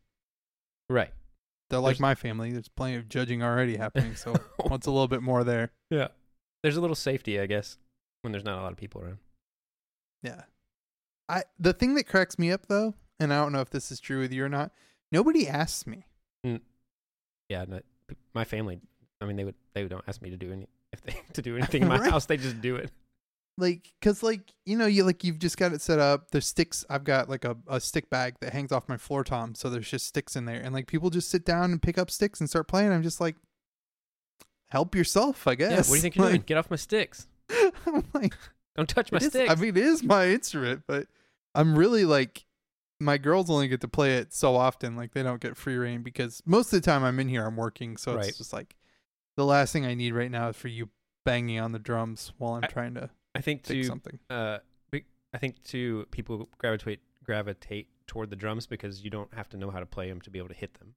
Right. 0.88 1.12
they're 1.70 1.80
like 1.80 1.92
There's- 1.96 2.00
my 2.00 2.14
family. 2.14 2.52
There's 2.52 2.68
plenty 2.68 2.96
of 2.96 3.08
judging 3.08 3.42
already 3.42 3.76
happening. 3.76 4.14
So 4.16 4.32
what's 4.68 4.86
a 4.86 4.90
little 4.90 5.08
bit 5.08 5.22
more 5.22 5.44
there? 5.44 5.72
yeah. 5.90 6.08
There's 6.62 6.76
a 6.78 6.80
little 6.80 6.96
safety, 6.96 7.38
I 7.38 7.44
guess, 7.44 7.76
when 8.22 8.32
there's 8.32 8.44
not 8.44 8.58
a 8.58 8.62
lot 8.62 8.72
of 8.72 8.78
people 8.78 9.02
around. 9.02 9.18
Yeah. 10.22 10.44
I 11.28 11.42
the 11.58 11.74
thing 11.74 11.94
that 11.96 12.04
cracks 12.08 12.38
me 12.38 12.50
up 12.50 12.66
though, 12.68 12.94
and 13.20 13.34
I 13.34 13.42
don't 13.42 13.52
know 13.52 13.60
if 13.60 13.68
this 13.68 13.92
is 13.92 14.00
true 14.00 14.20
with 14.20 14.32
you 14.32 14.44
or 14.44 14.48
not. 14.48 14.72
Nobody 15.12 15.46
asks 15.46 15.86
me. 15.86 16.06
Mm. 16.46 16.62
Yeah. 17.50 17.66
No, 17.68 17.76
p- 17.78 17.84
my 18.34 18.44
family. 18.44 18.80
I 19.20 19.26
mean, 19.26 19.36
they 19.36 19.44
would. 19.44 19.54
They 19.74 19.84
don't 19.84 20.04
ask 20.06 20.20
me 20.22 20.30
to 20.30 20.36
do 20.36 20.52
any. 20.52 20.66
If 20.92 21.02
they 21.02 21.14
to 21.34 21.42
do 21.42 21.56
anything 21.58 21.82
in 21.82 21.88
my 21.88 21.98
Right. 21.98 22.10
house, 22.10 22.26
they 22.26 22.36
just 22.36 22.60
do 22.60 22.76
it. 22.76 22.90
Like, 23.56 23.92
cause 24.02 24.22
like 24.24 24.52
you 24.66 24.76
know, 24.76 24.86
you 24.86 25.04
like 25.04 25.22
you've 25.22 25.38
just 25.38 25.56
got 25.56 25.72
it 25.72 25.80
set 25.80 26.00
up. 26.00 26.30
There's 26.32 26.46
sticks. 26.46 26.84
I've 26.90 27.04
got 27.04 27.28
like 27.28 27.44
a, 27.44 27.56
a 27.68 27.78
stick 27.80 28.10
bag 28.10 28.34
that 28.40 28.52
hangs 28.52 28.72
off 28.72 28.88
my 28.88 28.96
floor 28.96 29.22
tom, 29.22 29.54
so 29.54 29.70
there's 29.70 29.88
just 29.88 30.06
sticks 30.08 30.34
in 30.34 30.44
there, 30.44 30.60
and 30.60 30.74
like 30.74 30.88
people 30.88 31.08
just 31.10 31.30
sit 31.30 31.44
down 31.44 31.70
and 31.70 31.80
pick 31.80 31.96
up 31.96 32.10
sticks 32.10 32.40
and 32.40 32.50
start 32.50 32.66
playing. 32.66 32.90
I'm 32.92 33.04
just 33.04 33.20
like, 33.20 33.36
help 34.70 34.94
yourself, 34.94 35.46
I 35.46 35.54
guess. 35.54 35.70
Yeah. 35.70 35.76
What 35.76 35.86
do 35.86 35.94
you 35.94 36.00
think 36.00 36.16
you're 36.16 36.28
doing? 36.30 36.42
Get 36.46 36.58
off 36.58 36.68
my 36.70 36.76
sticks. 36.76 37.26
I'm 37.86 38.04
like, 38.12 38.34
Don't 38.76 38.88
touch 38.88 39.12
my 39.12 39.18
It 39.18 39.22
is- 39.24 39.28
sticks. 39.28 39.50
I 39.52 39.54
mean, 39.54 39.70
it 39.70 39.84
is 39.84 40.02
my 40.02 40.28
instrument, 40.28 40.82
but 40.88 41.06
I'm 41.54 41.78
really 41.78 42.04
like, 42.04 42.44
my 43.00 43.18
girls 43.18 43.50
only 43.50 43.68
get 43.68 43.80
to 43.82 43.88
play 43.88 44.16
it 44.16 44.32
so 44.32 44.54
often. 44.56 44.96
Like, 44.96 45.12
they 45.12 45.22
don't 45.22 45.40
get 45.40 45.56
free 45.56 45.76
reign 45.76 46.02
because 46.02 46.42
most 46.46 46.72
of 46.72 46.80
the 46.80 46.86
time 46.90 47.02
I'm 47.04 47.18
in 47.20 47.28
here, 47.28 47.44
I'm 47.44 47.56
working. 47.56 47.96
So 47.96 48.14
Right. 48.16 48.26
it's 48.28 48.38
just 48.38 48.52
like, 48.52 48.76
the 49.36 49.44
last 49.44 49.72
thing 49.72 49.84
I 49.84 49.94
need 49.94 50.12
right 50.12 50.30
now 50.30 50.48
is 50.48 50.56
for 50.56 50.68
you 50.68 50.90
banging 51.24 51.58
on 51.58 51.72
the 51.72 51.78
drums 51.78 52.32
while 52.38 52.54
I'm 52.54 52.64
I- 52.64 52.68
trying 52.68 52.94
to 52.94 53.10
I 53.34 53.40
think 53.40 53.62
to 53.64 53.82
something. 53.84 54.18
uh, 54.30 54.58
I 55.32 55.38
think 55.38 55.62
too, 55.64 56.06
people 56.12 56.48
gravitate 56.58 57.00
gravitate 57.24 57.88
toward 58.06 58.30
the 58.30 58.36
drums 58.36 58.66
because 58.68 59.02
you 59.02 59.10
don't 59.10 59.32
have 59.34 59.48
to 59.48 59.56
know 59.56 59.70
how 59.70 59.80
to 59.80 59.86
play 59.86 60.08
them 60.08 60.20
to 60.20 60.30
be 60.30 60.38
able 60.38 60.48
to 60.50 60.54
hit 60.54 60.74
them. 60.74 60.94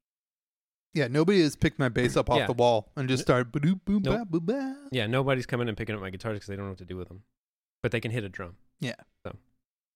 Yeah, 0.93 1.07
nobody 1.07 1.41
has 1.41 1.55
picked 1.55 1.79
my 1.79 1.89
bass 1.89 2.15
up 2.17 2.29
off 2.29 2.37
Yeah. 2.39 2.45
the 2.47 2.53
wall 2.53 2.91
and 2.95 3.07
just 3.09 3.23
started. 3.23 3.47
Nope. 3.63 3.81
ba, 4.29 4.39
ba. 4.39 4.87
Yeah, 4.91 5.07
nobody's 5.07 5.45
coming 5.47 5.67
and 5.67 5.75
picking 5.77 5.95
up 5.95 6.01
my 6.01 6.09
guitars 6.11 6.35
because 6.35 6.47
they 6.47 6.55
don't 6.55 6.65
know 6.65 6.71
what 6.71 6.77
to 6.79 6.85
do 6.85 6.97
with 6.97 7.07
them, 7.07 7.23
but 7.81 7.91
they 7.91 7.99
can 7.99 8.11
hit 8.11 8.23
a 8.23 8.29
drum. 8.29 8.57
Yeah. 8.79 8.95
So. 9.25 9.35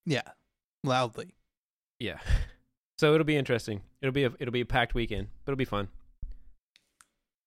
Yeah, 0.05 0.24
loudly. 0.84 1.36
Yeah, 2.01 2.17
so 2.98 3.13
it'll 3.13 3.25
be 3.25 3.38
interesting. 3.38 3.81
It'll 4.01 4.12
be 4.12 4.24
a 4.24 4.31
it'll 4.39 4.51
be 4.51 4.62
a 4.62 4.65
packed 4.65 4.96
weekend, 4.96 5.27
but 5.46 5.51
it'll 5.51 5.58
be 5.58 5.65
fun. 5.65 5.88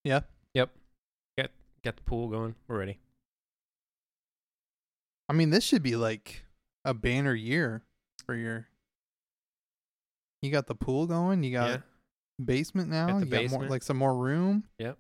Yeah. 0.05 0.21
Yep. 0.55 0.71
Got 1.37 1.51
got 1.83 1.97
the 1.97 2.03
pool 2.03 2.29
going. 2.29 2.55
We're 2.69 2.79
ready. 2.79 2.99
I 5.29 5.33
mean, 5.33 5.51
this 5.51 5.65
should 5.65 5.83
be 5.83 5.97
like 5.97 6.45
a 6.85 6.95
banner 6.95 7.35
year 7.35 7.83
for 8.25 8.37
your. 8.37 8.69
You 10.41 10.53
got 10.53 10.69
the 10.69 10.77
pool 10.77 11.09
going. 11.09 11.43
You 11.43 11.53
got 11.53 11.71
yeah. 11.71 11.79
basement 12.45 12.91
now. 12.91 13.09
Got 13.09 13.21
you 13.21 13.27
got 13.27 13.51
more, 13.51 13.69
like 13.69 13.83
some 13.83 13.97
more 13.97 14.15
room. 14.15 14.63
Yep. 14.79 14.97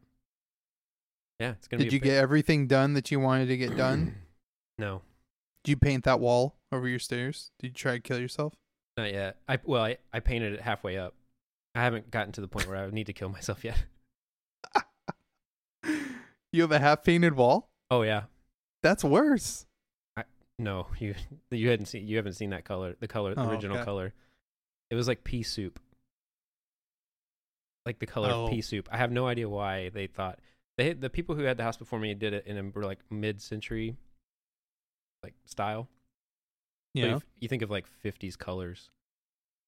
Yeah, 1.38 1.50
it's 1.50 1.68
gonna 1.68 1.84
Did 1.84 1.90
be. 1.90 1.94
you 1.94 2.00
get 2.00 2.16
everything 2.16 2.66
done 2.66 2.94
that 2.94 3.12
you 3.12 3.20
wanted 3.20 3.46
to 3.46 3.56
get 3.56 3.76
done? 3.76 4.16
no, 4.78 5.02
Did 5.62 5.70
you 5.70 5.76
paint 5.76 6.02
that 6.04 6.18
wall 6.18 6.56
over 6.72 6.88
your 6.88 6.98
stairs? 6.98 7.52
Did 7.60 7.68
you 7.68 7.74
try 7.74 7.92
to 7.92 8.00
kill 8.00 8.18
yourself? 8.18 8.54
Not 8.96 9.12
yet. 9.12 9.36
I 9.48 9.58
well, 9.64 9.82
I, 9.82 9.98
I 10.12 10.20
painted 10.20 10.54
it 10.54 10.60
halfway 10.60 10.96
up. 10.98 11.14
I 11.74 11.82
haven't 11.82 12.10
gotten 12.10 12.32
to 12.32 12.40
the 12.40 12.48
point 12.48 12.68
where 12.68 12.76
I 12.76 12.90
need 12.90 13.06
to 13.06 13.12
kill 13.12 13.28
myself 13.28 13.64
yet. 13.64 13.84
you 16.52 16.62
have 16.62 16.72
a 16.72 16.78
half 16.78 17.02
painted 17.02 17.34
wall? 17.34 17.68
Oh 17.90 18.02
yeah, 18.02 18.24
That's 18.82 19.04
worse. 19.04 19.66
no, 20.58 20.86
you 20.98 21.14
you 21.50 21.68
hadn't 21.70 21.86
seen 21.86 22.06
you 22.06 22.16
haven't 22.16 22.34
seen 22.34 22.50
that 22.50 22.64
color, 22.64 22.96
the 23.00 23.08
color, 23.08 23.34
the 23.34 23.42
Oh, 23.42 23.50
original 23.50 23.76
okay. 23.76 23.84
color. 23.84 24.14
It 24.90 24.94
was 24.94 25.08
like 25.08 25.24
pea 25.24 25.42
soup, 25.42 25.80
like 27.84 27.98
the 27.98 28.06
color 28.06 28.30
Oh. 28.30 28.44
of 28.44 28.50
pea 28.50 28.58
oh. 28.58 28.60
soup. 28.60 28.88
I 28.92 28.96
have 28.98 29.10
no 29.10 29.26
idea 29.26 29.48
why 29.48 29.88
they 29.88 30.06
thought 30.06 30.38
they 30.76 30.92
the 30.92 31.10
people 31.10 31.34
who 31.34 31.42
had 31.42 31.56
the 31.56 31.62
house 31.62 31.76
before 31.76 31.98
me 31.98 32.14
did 32.14 32.32
it 32.32 32.46
in 32.46 32.56
a 32.58 32.78
like 32.78 32.98
mid-century, 33.10 33.96
like 35.22 35.34
style. 35.44 35.88
Yeah. 36.94 37.06
you, 37.06 37.22
you 37.40 37.48
think 37.48 37.62
of 37.62 37.70
like 37.70 37.86
50s 38.04 38.38
colors, 38.38 38.88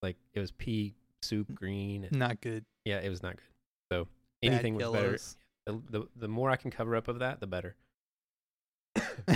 like 0.01 0.15
it 0.33 0.39
was 0.39 0.51
pea 0.51 0.93
soup 1.21 1.53
green. 1.53 2.05
And, 2.05 2.17
Not 2.17 2.41
good. 2.41 2.63
yeah, 2.85 2.99
it 2.99 3.09
was 3.09 3.21
not 3.21 3.35
good. 3.35 3.43
So 3.91 4.07
Bad 4.41 4.51
anything 4.53 4.75
was 4.75 4.89
better. 4.91 5.17
The, 5.65 5.81
the 5.89 6.07
the 6.15 6.27
more 6.29 6.49
I 6.49 6.55
can 6.55 6.71
cover 6.71 6.95
up 6.95 7.07
of 7.09 7.19
that, 7.19 7.39
the 7.41 7.47
better. 7.47 7.75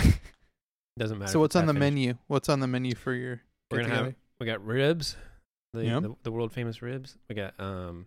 Doesn't 0.99 1.19
matter. 1.19 1.31
so 1.31 1.39
what's 1.39 1.55
on 1.55 1.65
the 1.65 1.73
finished. 1.73 1.93
menu? 1.95 2.13
What's 2.27 2.49
on 2.49 2.59
the 2.59 2.67
menu 2.67 2.95
for 2.95 3.13
your 3.13 3.41
We're 3.69 3.81
gonna 3.81 3.95
have 3.95 4.15
we 4.39 4.45
got 4.45 4.65
ribs, 4.65 5.15
the, 5.73 5.85
Yep. 5.85 6.01
the 6.03 6.15
the 6.23 6.31
world 6.31 6.51
famous 6.51 6.81
ribs. 6.81 7.17
We 7.29 7.35
got 7.35 7.53
um, 7.59 8.05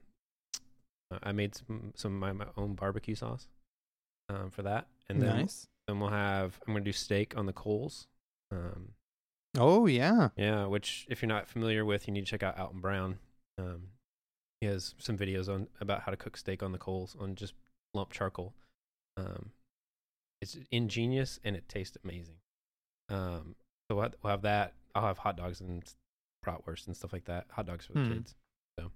I 1.22 1.32
made 1.32 1.54
some 1.54 1.92
some 1.94 2.14
of 2.14 2.20
my, 2.20 2.32
my 2.44 2.50
own 2.56 2.74
barbecue 2.74 3.14
sauce, 3.14 3.48
um, 4.28 4.50
for 4.50 4.62
that, 4.62 4.86
and 5.08 5.20
then 5.20 5.36
nice. 5.36 5.66
then 5.88 5.98
we'll 6.00 6.10
have 6.10 6.58
I'm 6.66 6.74
gonna 6.74 6.84
do 6.84 6.92
steak 6.92 7.36
on 7.36 7.46
the 7.46 7.52
coals, 7.52 8.06
um, 8.52 8.90
Oh 9.56 9.86
yeah. 9.86 10.30
yeah. 10.36 10.66
Which 10.66 11.06
if 11.08 11.22
you're 11.22 11.28
not 11.28 11.48
familiar 11.48 11.84
with, 11.84 12.06
you 12.08 12.12
need 12.12 12.26
to 12.26 12.30
check 12.30 12.42
out 12.42 12.58
Alton 12.58 12.80
Brown. 12.80 13.18
Um, 13.58 13.88
he 14.60 14.66
has 14.66 14.94
some 14.98 15.16
videos 15.16 15.48
on 15.48 15.68
about 15.80 16.02
how 16.02 16.10
to 16.10 16.16
cook 16.16 16.36
steak 16.36 16.62
on 16.62 16.72
the 16.72 16.78
coals 16.78 17.16
on 17.20 17.34
just 17.34 17.54
lump 17.92 18.10
charcoal. 18.12 18.54
Um, 19.16 19.50
it's 20.40 20.56
ingenious 20.70 21.38
and 21.44 21.54
it 21.56 21.68
tastes 21.68 21.96
amazing. 22.04 22.36
Um, 23.08 23.54
so 23.88 23.96
we'll 23.96 24.02
have, 24.02 24.14
we'll 24.22 24.30
have 24.32 24.42
that. 24.42 24.72
I'll 24.94 25.06
have 25.06 25.18
hot 25.18 25.36
dogs 25.36 25.60
and 25.60 25.82
bratwurst 26.44 26.86
and 26.86 26.96
stuff 26.96 27.12
like 27.12 27.24
that. 27.26 27.46
Hot 27.50 27.66
dogs 27.66 27.86
for 27.86 27.92
the 27.94 28.00
Hmm. 28.04 28.12
kids. 28.14 28.34
So 28.78 28.90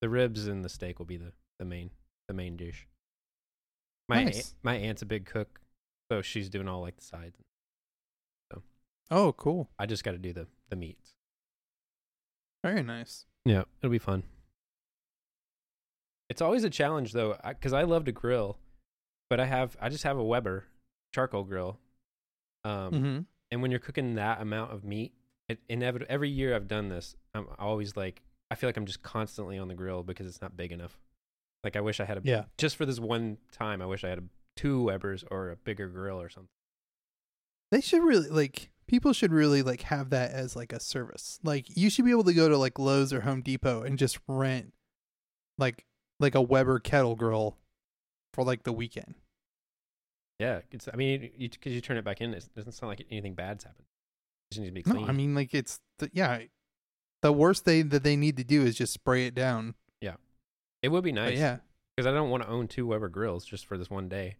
the 0.00 0.08
ribs 0.08 0.46
and 0.46 0.64
the 0.64 0.68
steak 0.68 0.98
will 0.98 1.06
be 1.06 1.16
the 1.16 1.32
the 1.58 1.64
main 1.64 1.90
the 2.28 2.34
main 2.34 2.56
dish. 2.56 2.86
My 4.08 4.24
Nice. 4.24 4.36
aunt, 4.36 4.54
my 4.62 4.74
aunt's 4.76 5.02
a 5.02 5.06
big 5.06 5.26
cook, 5.26 5.60
so 6.10 6.22
she's 6.22 6.48
doing 6.48 6.68
all 6.68 6.80
like 6.80 6.96
the 6.96 7.02
sides. 7.04 7.38
Oh, 9.10 9.32
cool. 9.32 9.70
I 9.78 9.86
just 9.86 10.04
got 10.04 10.12
to 10.12 10.18
do 10.18 10.32
the 10.32 10.46
the 10.68 10.76
meats. 10.76 11.14
Very 12.64 12.82
nice. 12.82 13.26
Yeah, 13.44 13.62
it'll 13.80 13.92
be 13.92 13.98
fun. 13.98 14.24
It's 16.28 16.42
always 16.42 16.64
a 16.64 16.70
challenge 16.70 17.12
though, 17.12 17.36
because 17.46 17.72
I, 17.72 17.82
love 17.82 18.04
to 18.06 18.12
grill, 18.12 18.58
but 19.30 19.38
I 19.38 19.46
have 19.46 19.76
I 19.80 19.88
just 19.88 20.02
have 20.02 20.18
a 20.18 20.24
Weber 20.24 20.64
charcoal 21.14 21.44
grill, 21.44 21.78
um, 22.64 22.92
mm-hmm. 22.92 23.18
and 23.52 23.62
when 23.62 23.70
you're 23.70 23.78
cooking 23.78 24.16
that 24.16 24.40
amount 24.40 24.72
of 24.72 24.82
meat, 24.82 25.12
it 25.48 25.60
inevitable 25.68 26.06
every 26.10 26.28
year 26.28 26.56
I've 26.56 26.66
done 26.66 26.88
this. 26.88 27.14
I'm 27.32 27.46
always 27.60 27.96
like 27.96 28.22
I 28.50 28.56
feel 28.56 28.68
like 28.68 28.76
I'm 28.76 28.86
just 28.86 29.02
constantly 29.02 29.58
on 29.58 29.68
the 29.68 29.74
grill 29.74 30.02
because 30.02 30.26
it's 30.26 30.42
not 30.42 30.56
big 30.56 30.72
enough. 30.72 30.98
Like 31.62 31.76
I 31.76 31.80
wish 31.80 32.00
I 32.00 32.04
had 32.04 32.18
a 32.18 32.20
Yeah. 32.24 32.44
just 32.58 32.76
for 32.76 32.86
this 32.86 32.98
one 32.98 33.38
time. 33.52 33.80
I 33.80 33.86
wish 33.86 34.04
I 34.04 34.08
had 34.08 34.18
a, 34.18 34.24
two 34.56 34.82
Webers 34.82 35.24
or 35.30 35.50
a 35.50 35.56
bigger 35.56 35.88
grill 35.88 36.20
or 36.20 36.28
something. 36.28 36.48
They 37.70 37.80
should 37.80 38.02
really 38.02 38.28
like 38.28 38.70
people 38.86 39.12
should 39.12 39.32
really 39.32 39.62
like 39.62 39.82
have 39.82 40.10
that 40.10 40.30
as 40.32 40.54
like 40.56 40.72
a 40.72 40.80
service. 40.80 41.38
Like 41.42 41.66
you 41.76 41.90
should 41.90 42.04
be 42.04 42.10
able 42.10 42.24
to 42.24 42.34
go 42.34 42.48
to 42.48 42.56
like 42.56 42.78
Lowe's 42.78 43.12
or 43.12 43.22
Home 43.22 43.42
Depot 43.42 43.82
and 43.82 43.98
just 43.98 44.18
rent 44.28 44.72
like 45.58 45.84
like 46.20 46.34
a 46.34 46.40
Weber 46.42 46.78
kettle 46.78 47.14
grill 47.16 47.56
for 48.34 48.44
like 48.44 48.62
the 48.64 48.72
weekend. 48.72 49.14
Yeah, 50.38 50.60
it's 50.70 50.88
I 50.92 50.96
mean 50.96 51.30
because 51.38 51.70
you, 51.72 51.76
you 51.76 51.80
turn 51.80 51.96
it 51.96 52.04
back 52.04 52.20
in, 52.20 52.34
it 52.34 52.46
doesn't 52.54 52.72
sound 52.72 52.90
like 52.90 53.06
anything 53.10 53.34
bad's 53.34 53.64
happened. 53.64 53.86
It 54.50 54.54
just 54.54 54.60
needs 54.60 54.70
to 54.70 54.74
be 54.74 54.82
clean. 54.82 55.02
No, 55.02 55.08
I 55.08 55.12
mean 55.12 55.34
like 55.34 55.54
it's 55.54 55.80
the, 55.98 56.10
yeah. 56.12 56.40
The 57.22 57.32
worst 57.32 57.64
thing 57.64 57.88
that 57.88 58.04
they 58.04 58.14
need 58.16 58.36
to 58.36 58.44
do 58.44 58.62
is 58.62 58.76
just 58.76 58.92
spray 58.92 59.26
it 59.26 59.34
down. 59.34 59.74
Yeah, 60.02 60.16
it 60.82 60.88
would 60.90 61.02
be 61.02 61.10
But 61.12 61.22
nice. 61.22 61.38
yeah, 61.38 61.56
because 61.96 62.06
I 62.06 62.12
don't 62.12 62.28
want 62.28 62.42
to 62.42 62.48
own 62.50 62.68
two 62.68 62.86
Weber 62.86 63.08
grills 63.08 63.44
just 63.46 63.64
for 63.66 63.78
this 63.78 63.88
one 63.90 64.08
day. 64.10 64.36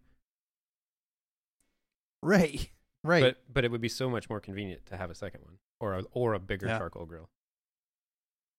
right, 2.21 2.69
right. 3.07 3.21
But 3.23 3.53
but 3.53 3.65
it 3.65 3.71
would 3.71 3.81
be 3.81 3.89
so 3.89 4.09
much 4.09 4.29
more 4.29 4.39
convenient 4.39 4.85
to 4.87 4.97
have 4.97 5.09
a 5.09 5.15
second 5.15 5.41
one 5.43 5.57
or 5.79 5.93
a, 5.95 6.03
or 6.11 6.33
a 6.33 6.39
bigger 6.39 6.67
Yeah. 6.67 6.77
charcoal 6.77 7.05
grill. 7.05 7.29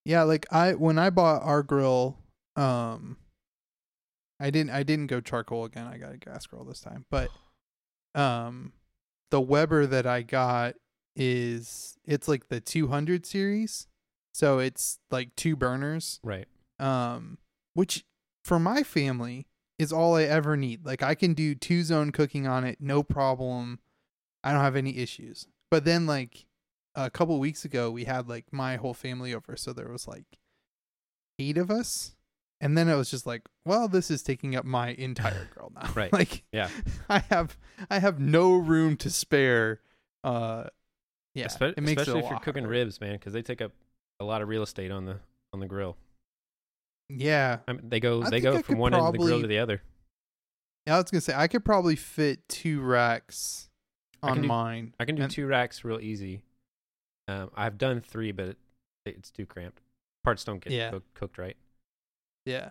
Yeah, 0.05 0.23
like 0.23 0.47
I 0.53 0.75
when 0.75 0.99
I 0.99 1.11
bought 1.11 1.43
our 1.43 1.63
grill, 1.63 2.19
um 2.57 3.19
I 4.41 4.51
didn't 4.51 4.71
I 4.71 4.83
didn't 4.83 5.09
go 5.09 5.21
charcoal 5.21 5.65
again. 5.65 5.87
I 5.87 5.99
got 5.99 6.15
a 6.15 6.17
gas 6.17 6.47
grill 6.47 6.65
this 6.65 6.81
time. 6.81 7.05
But 7.11 7.31
um 8.15 8.73
the 9.31 9.41
Weber 9.41 9.87
that 9.87 10.07
I 10.07 10.23
got 10.23 10.75
is 11.15 11.99
it's 12.05 12.29
like 12.29 12.49
the 12.49 12.61
200 12.61 13.27
series. 13.27 13.87
So 14.33 14.59
it's 14.61 14.99
like 15.11 15.35
two 15.37 15.57
burners. 15.57 16.21
Right. 16.23 16.47
Um 16.79 17.39
which 17.75 18.05
for 18.45 18.59
my 18.59 18.83
family 18.83 19.47
is 19.79 19.93
all 19.93 20.17
I 20.17 20.23
ever 20.25 20.57
need. 20.57 20.87
Like 20.87 21.03
I 21.03 21.15
can 21.15 21.35
do 21.35 21.55
two 21.55 21.83
zone 21.83 22.13
cooking 22.13 22.47
on 22.47 22.65
it, 22.65 22.79
no 22.81 23.03
problem. 23.03 23.81
I 24.45 24.53
don't 24.53 24.63
have 24.63 24.77
any 24.77 24.99
issues. 24.99 25.47
But 25.71 25.85
then 25.85 26.07
like 26.07 26.47
a 26.95 27.11
couple 27.11 27.39
weeks 27.39 27.65
ago 27.65 27.91
we 27.91 28.05
had 28.05 28.29
like 28.29 28.47
my 28.53 28.77
whole 28.77 28.95
family 28.95 29.35
over, 29.35 29.57
so 29.57 29.73
there 29.73 29.89
was 29.89 30.07
like 30.09 30.39
eight 31.39 31.59
of 31.59 31.71
us. 31.71 32.15
And 32.61 32.77
then 32.77 32.89
it 32.89 32.97
was 32.97 33.09
just 33.09 33.25
like, 33.25 33.43
well, 33.65 33.87
this 33.87 34.11
is 34.11 34.21
taking 34.23 34.57
up 34.57 34.65
my 34.65 34.89
entire 34.91 35.49
grill 35.55 35.71
now. 35.75 35.91
Right. 35.95 36.13
like 36.13 36.45
Yeah. 36.53 36.69
I 37.09 37.21
have 37.31 37.57
I 37.91 37.99
have 38.01 38.19
no 38.19 38.55
room 38.55 38.97
to 38.99 39.11
spare. 39.11 39.81
Uh 40.25 40.65
yeah. 41.35 41.47
Espe- 41.47 41.75
it 41.77 41.83
makes 41.83 42.03
especially 42.03 42.21
it 42.21 42.25
if 42.25 42.31
you're 42.31 42.41
cooking 42.41 42.65
harder. 42.65 42.79
ribs, 42.79 43.01
man, 43.01 43.13
because 43.13 43.33
they 43.33 43.43
take 43.43 43.61
up 43.63 43.73
a 44.19 44.25
lot 44.25 44.43
of 44.43 44.49
real 44.49 44.63
estate 44.63 44.91
on 44.91 45.05
the 45.05 45.19
on 45.53 45.61
the 45.61 45.67
grill. 45.67 45.97
Yeah. 47.09 47.59
I 47.69 47.73
mean, 47.75 47.89
they 47.89 48.01
go 48.01 48.23
I 48.23 48.31
they 48.31 48.41
go 48.41 48.57
I 48.57 48.63
from 48.63 48.79
one 48.79 48.93
end 48.95 49.05
of 49.05 49.13
the 49.13 49.19
grill 49.19 49.41
to 49.41 49.47
the 49.47 49.59
other. 49.59 49.83
Yeah, 50.87 50.97
I 50.97 50.99
was 50.99 51.11
gonna 51.11 51.21
say 51.21 51.35
I 51.37 51.47
could 51.47 51.65
probably 51.65 51.97
fit 51.97 52.49
two 52.49 52.81
racks 52.81 53.68
I 54.23 54.31
on 54.31 54.43
do- 54.43 54.49
mine. 54.49 54.95
I 54.99 55.05
can 55.05 55.15
do 55.17 55.23
And- 55.23 55.31
two 55.33 55.47
racks 55.47 55.85
real 55.85 56.01
easy. 56.01 56.43
Um, 57.29 57.51
I've 57.55 57.77
done 57.79 58.01
three, 58.01 58.33
but 58.33 58.49
it, 58.49 58.57
it's 59.05 59.31
too 59.31 59.45
cramped. 59.47 59.81
Parts 60.25 60.45
don't 60.45 60.61
get 60.63 60.73
Yeah. 60.73 60.91
cook, 60.91 61.05
cooked 61.15 61.39
right. 61.39 61.57
Yeah. 62.47 62.71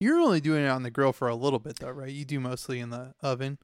You're 0.00 0.18
only 0.18 0.40
doing 0.40 0.64
it 0.64 0.68
on 0.68 0.82
the 0.82 0.90
grill 0.90 1.12
for 1.12 1.28
a 1.28 1.34
little 1.34 1.58
bit 1.58 1.78
though, 1.80 1.90
right? 1.90 2.10
You 2.12 2.24
do 2.24 2.40
mostly 2.40 2.80
in 2.80 2.90
the 2.90 3.14
oven. 3.20 3.58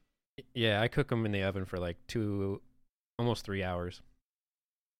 Yeah, 0.53 0.81
I 0.81 0.87
cook 0.89 1.07
them 1.07 1.25
in 1.25 1.31
the 1.31 1.43
oven 1.43 1.65
for 1.65 1.77
like 1.77 1.97
two, 2.07 2.61
almost 3.17 3.45
three 3.45 3.63
hours. 3.63 4.01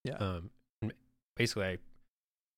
Yeah. 0.04 0.14
Um, 0.16 0.50
basically, 1.36 1.64
I 1.64 1.78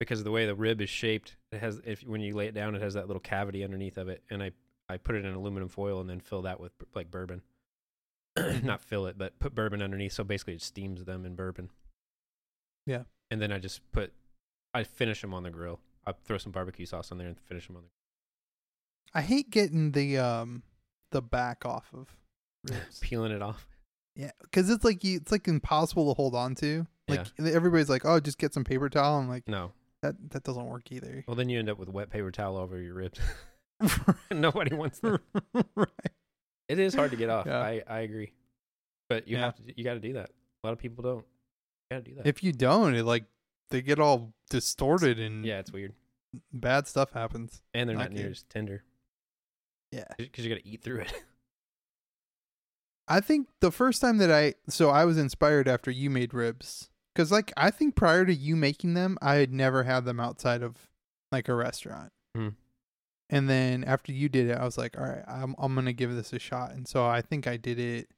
because 0.00 0.20
of 0.20 0.24
the 0.24 0.30
way 0.30 0.46
the 0.46 0.54
rib 0.54 0.80
is 0.80 0.88
shaped, 0.88 1.36
it 1.50 1.58
has 1.58 1.80
if 1.84 2.02
when 2.04 2.20
you 2.20 2.34
lay 2.36 2.46
it 2.46 2.54
down, 2.54 2.74
it 2.76 2.82
has 2.82 2.94
that 2.94 3.08
little 3.08 3.20
cavity 3.20 3.64
underneath 3.64 3.98
of 3.98 4.08
it, 4.08 4.22
and 4.30 4.42
I 4.42 4.52
I 4.88 4.96
put 4.96 5.16
it 5.16 5.24
in 5.24 5.34
aluminum 5.34 5.68
foil 5.68 6.00
and 6.00 6.08
then 6.08 6.20
fill 6.20 6.42
that 6.42 6.60
with 6.60 6.72
like 6.94 7.10
bourbon. 7.10 7.42
Not 8.62 8.80
fill 8.82 9.06
it, 9.06 9.16
but 9.18 9.38
put 9.38 9.54
bourbon 9.54 9.82
underneath. 9.82 10.12
So 10.12 10.24
basically, 10.24 10.54
it 10.54 10.62
steams 10.62 11.04
them 11.04 11.24
in 11.24 11.34
bourbon. 11.34 11.70
Yeah. 12.86 13.02
And 13.30 13.40
then 13.42 13.52
I 13.52 13.58
just 13.58 13.80
put, 13.92 14.12
I 14.72 14.84
finish 14.84 15.20
them 15.20 15.34
on 15.34 15.42
the 15.42 15.50
grill. 15.50 15.80
I 16.06 16.12
throw 16.24 16.38
some 16.38 16.52
barbecue 16.52 16.86
sauce 16.86 17.12
on 17.12 17.18
there 17.18 17.26
and 17.26 17.38
finish 17.38 17.66
them 17.66 17.76
on 17.76 17.82
the. 17.82 17.88
I 19.14 19.22
hate 19.22 19.50
getting 19.50 19.92
the 19.92 20.18
um 20.18 20.62
the 21.12 21.22
back 21.22 21.64
off 21.66 21.90
of 21.94 22.08
ribs. 22.70 22.98
peeling 23.02 23.32
it 23.32 23.42
off. 23.42 23.66
yeah, 24.16 24.30
because 24.42 24.68
it's 24.70 24.84
like 24.84 25.02
you, 25.04 25.16
it's 25.16 25.32
like 25.32 25.48
impossible 25.48 26.12
to 26.12 26.16
hold 26.16 26.34
on 26.34 26.54
to. 26.56 26.86
Like 27.08 27.26
everybody's 27.38 27.88
like, 27.88 28.04
oh, 28.04 28.20
just 28.20 28.36
get 28.38 28.52
some 28.52 28.64
paper 28.64 28.88
towel. 28.90 29.18
I'm 29.18 29.28
like, 29.30 29.48
No. 29.48 29.72
that 30.02 30.14
that 30.30 30.44
doesn't 30.44 30.66
work 30.66 30.92
either. 30.92 31.24
Well, 31.26 31.36
then 31.36 31.48
you 31.48 31.58
end 31.58 31.70
up 31.70 31.78
with 31.78 31.88
wet 31.88 32.10
paper 32.10 32.30
towel 32.30 32.56
over 32.58 32.78
your 32.80 32.94
ribs. 32.94 33.18
Nobody 34.30 34.74
wants 34.74 34.98
that. 35.00 35.20
right. 35.74 35.88
It 36.68 36.78
is 36.78 36.94
hard 36.94 37.10
to 37.12 37.16
get 37.16 37.30
off. 37.30 37.46
Yeah. 37.46 37.58
I, 37.60 37.82
I 37.88 38.00
agree. 38.00 38.32
But 39.08 39.26
you 39.26 39.36
Yeah. 39.36 39.44
have 39.46 39.56
to 39.56 39.62
you 39.76 39.84
got 39.84 39.94
to 39.94 40.00
do 40.00 40.12
that. 40.14 40.30
A 40.62 40.66
lot 40.66 40.72
of 40.72 40.78
people 40.78 41.02
don't. 41.02 41.24
You 41.90 41.96
got 41.96 42.04
to 42.04 42.10
do 42.10 42.16
that. 42.16 42.26
If 42.26 42.42
you 42.42 42.52
don't, 42.52 42.94
it 42.94 43.04
like 43.04 43.24
they 43.70 43.80
get 43.82 43.98
all 43.98 44.32
distorted 44.50 45.18
and 45.18 45.44
yeah, 45.44 45.58
it's 45.60 45.72
weird. 45.72 45.94
bad 46.52 46.86
stuff 46.86 47.12
happens. 47.12 47.62
And 47.74 47.88
they're 47.88 47.96
Not 47.96 48.10
not 48.10 48.12
near 48.12 48.30
as 48.30 48.42
tender 48.44 48.82
Yeah. 49.92 50.04
because 50.18 50.44
you 50.44 50.54
got 50.54 50.60
to 50.62 50.68
eat 50.68 50.82
through 50.82 51.00
it. 51.00 51.12
I 53.08 53.20
think 53.20 53.48
the 53.60 53.72
first 53.72 54.00
time 54.02 54.18
that 54.18 54.30
I 54.30 54.54
so 54.68 54.90
I 54.90 55.04
was 55.06 55.16
inspired 55.16 55.66
after 55.68 55.90
you 55.90 56.10
made 56.10 56.34
ribs 56.34 56.90
cuz 57.14 57.32
like 57.32 57.52
I 57.56 57.70
think 57.70 57.94
prior 57.96 58.26
to 58.26 58.34
you 58.34 58.54
making 58.56 58.92
them 58.94 59.16
I 59.22 59.36
had 59.36 59.52
never 59.52 59.84
had 59.84 60.04
them 60.04 60.20
outside 60.20 60.62
of 60.62 60.88
like 61.32 61.48
a 61.48 61.54
restaurant. 61.54 62.12
Hmm. 62.36 62.48
And 63.30 63.48
then 63.48 63.84
after 63.84 64.10
you 64.12 64.28
did 64.28 64.48
it 64.48 64.56
I 64.58 64.64
was 64.64 64.78
like 64.78 64.98
all 64.98 65.04
right 65.06 65.24
I'm 65.28 65.54
I'm 65.58 65.74
going 65.74 65.86
to 65.86 65.92
give 65.92 66.14
this 66.14 66.32
a 66.32 66.38
shot 66.38 66.72
and 66.72 66.86
so 66.88 67.06
I 67.06 67.20
think 67.20 67.46
I 67.46 67.56
did 67.56 67.78
it 67.78 68.08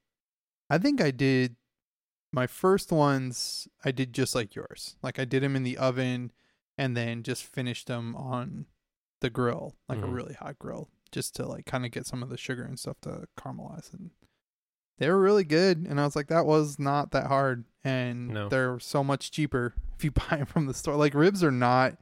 I 0.69 0.77
think 0.77 1.01
I 1.01 1.11
did 1.11 1.55
my 2.33 2.47
first 2.47 2.91
ones 2.93 3.67
I 3.83 3.91
did 3.91 4.13
just 4.13 4.35
like 4.35 4.55
yours. 4.55 4.95
Like 5.03 5.19
I 5.19 5.25
did 5.25 5.43
them 5.43 5.55
in 5.55 5.63
the 5.63 5.77
oven 5.77 6.31
and 6.77 6.95
then 6.95 7.23
just 7.23 7.43
finished 7.43 7.87
them 7.87 8.15
on 8.15 8.67
the 9.19 9.29
grill, 9.29 9.75
like 9.89 9.99
a 9.99 10.03
Mhm. 10.03 10.13
really 10.15 10.33
hot 10.33 10.57
grill, 10.57 10.89
just 11.11 11.35
to 11.35 11.45
like 11.45 11.65
kind 11.65 11.85
of 11.85 11.91
get 11.91 12.05
some 12.07 12.23
of 12.23 12.29
the 12.29 12.37
sugar 12.37 12.63
and 12.63 12.79
stuff 12.79 12.99
to 13.01 13.27
caramelize 13.37 13.93
and 13.93 14.11
they 14.97 15.09
were 15.09 15.19
really 15.19 15.43
good 15.43 15.85
and 15.89 15.99
I 15.99 16.05
was 16.05 16.15
like 16.15 16.27
that 16.27 16.45
was 16.45 16.79
not 16.79 17.11
that 17.11 17.27
hard 17.27 17.65
and 17.83 18.29
No. 18.29 18.47
they're 18.49 18.79
so 18.79 19.03
much 19.03 19.29
cheaper 19.31 19.73
if 19.97 20.03
you 20.05 20.11
buy 20.11 20.37
them 20.37 20.45
from 20.45 20.67
the 20.67 20.73
store. 20.73 20.95
Like 20.95 21.13
ribs 21.13 21.43
are 21.43 21.51
not 21.51 21.97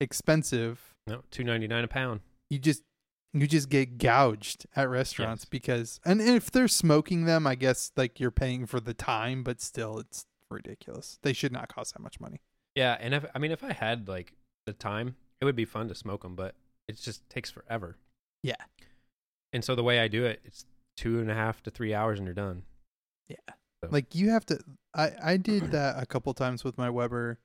expensive. 0.00 0.94
no, 1.06 1.22
two 1.30 1.42
ninety 1.44 1.66
nine 1.66 1.82
a 1.84 1.88
pound. 1.88 2.20
You 2.52 2.58
just 2.58 2.82
you 3.32 3.46
just 3.46 3.70
get 3.70 3.96
gouged 3.96 4.66
at 4.76 4.90
restaurants 4.90 5.46
because 5.46 6.00
and 6.04 6.20
if 6.20 6.50
they're 6.50 6.68
smoking 6.68 7.24
them, 7.24 7.46
I 7.46 7.54
guess 7.54 7.92
like 7.96 8.20
you're 8.20 8.30
paying 8.30 8.66
for 8.66 8.78
the 8.78 8.92
time, 8.92 9.42
but 9.42 9.62
still 9.62 9.98
it's 9.98 10.26
ridiculous. 10.50 11.18
They 11.22 11.32
should 11.32 11.50
not 11.50 11.68
cost 11.74 11.94
that 11.94 12.00
much 12.02 12.20
money. 12.20 12.42
Yeah, 12.74 12.98
and 13.00 13.14
if 13.14 13.24
I 13.34 13.38
mean 13.38 13.52
if 13.52 13.64
I 13.64 13.72
had 13.72 14.06
like 14.06 14.34
the 14.66 14.74
time, 14.74 15.16
it 15.40 15.46
would 15.46 15.56
be 15.56 15.64
fun 15.64 15.88
to 15.88 15.94
smoke 15.94 16.22
them, 16.24 16.36
but 16.36 16.54
it 16.88 16.98
just 17.00 17.26
takes 17.30 17.50
forever. 17.50 17.96
Yeah. 18.42 18.56
And 19.54 19.64
so 19.64 19.74
the 19.74 19.82
way 19.82 19.98
I 20.00 20.08
do 20.08 20.26
it, 20.26 20.40
it's 20.44 20.66
two 20.98 21.18
and 21.20 21.30
a 21.30 21.34
half 21.34 21.62
to 21.62 21.70
three 21.70 21.94
hours 21.94 22.18
and 22.18 22.26
you're 22.26 22.34
done. 22.34 22.64
So- 23.30 23.88
Like 23.90 24.14
you 24.14 24.28
have 24.28 24.44
to 24.46 24.58
I 24.94 25.12
I 25.24 25.36
did 25.38 25.70
that 25.70 26.02
a 26.02 26.04
couple 26.04 26.34
times 26.34 26.64
with 26.64 26.76
my 26.76 26.90
Weber 26.90 27.38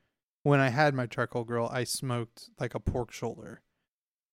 when 0.44 0.60
I 0.60 0.68
had 0.70 0.94
my 0.94 1.06
charcoal 1.06 1.46
grill, 1.46 1.70
I 1.72 1.86
smoked 1.86 2.50
like 2.60 2.76
a 2.76 2.80
pork 2.82 3.14
shoulder. 3.14 3.62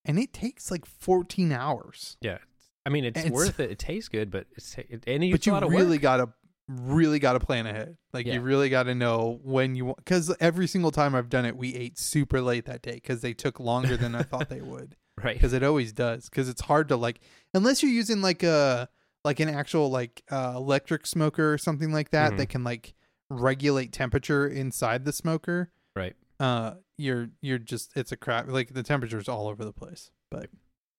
And 0.05 0.19
it 0.19 0.33
takes 0.33 0.71
like 0.71 0.85
14 0.87 1.53
hours. 1.53 2.17
Yeah. 2.21 2.39
I 2.87 2.91
mean, 2.91 3.05
it's, 3.05 3.19
It's- 3.19 3.33
worth 3.33 3.61
it. 3.61 3.71
It 3.71 3.79
tastes 3.79 4.09
good, 4.09 4.31
but 4.31 4.47
it's 4.57 4.77
it, 4.77 5.05
and 5.07 5.31
but 5.31 5.47
you 5.47 5.59
really 5.69 5.99
got 5.99 6.19
to 6.19 6.29
really 6.69 7.19
got 7.19 7.35
to 7.35 7.41
plan 7.41 7.67
ahead. 7.67 7.97
Like 8.13 8.27
Yeah. 8.27 8.35
you 8.35 8.41
really 8.41 8.69
got 8.71 8.85
to 8.85 8.95
know 8.95 9.39
when 9.43 9.75
you 9.75 9.85
want 9.87 10.05
cuz 10.07 10.35
every 10.41 10.67
single 10.67 10.91
time 10.91 11.15
I've 11.15 11.29
done 11.29 11.45
it, 11.47 11.57
we 11.57 11.75
ate 11.75 11.99
super 11.99 12.41
late 12.41 12.65
that 12.67 12.83
day 12.83 13.01
cuz 13.01 13.21
they 13.21 13.35
took 13.35 13.61
longer 13.61 13.97
than 13.97 14.15
I 14.15 14.23
thought 14.23 14.49
they 14.49 14.61
would. 14.63 14.97
right. 15.23 15.35
because 15.35 15.53
it 15.53 15.63
always 15.63 15.93
does 15.93 16.29
because 16.29 16.49
it's 16.49 16.63
hard 16.63 16.89
to 16.89 16.97
like 16.97 17.21
unless 17.55 17.83
you're 17.83 17.93
using 17.93 18.21
like 18.21 18.43
a 18.43 18.89
like 19.25 19.41
an 19.41 19.49
actual 19.49 19.91
like 19.91 20.23
uh, 20.31 20.53
electric 20.57 21.07
smoker 21.07 21.53
or 21.53 21.57
something 21.59 21.93
like 21.93 22.11
that 22.11 22.33
Mhm. 22.33 22.37
that 22.39 22.49
can 22.49 22.65
like 22.65 22.95
regulate 23.31 23.93
temperature 23.93 24.47
inside 24.47 25.05
the 25.05 25.13
smoker, 25.13 25.71
Right. 25.97 26.15
Uh, 26.45 26.75
you're 26.99 27.29
you're 27.41 27.59
just 27.59 27.93
it's 27.97 28.13
a 28.13 28.17
crap. 28.17 28.49
Like 28.49 28.75
the 28.75 28.83
temperature's 28.83 29.29
all 29.29 29.49
over 29.49 29.65
the 29.65 29.73
place. 29.73 30.11
But 30.31 30.51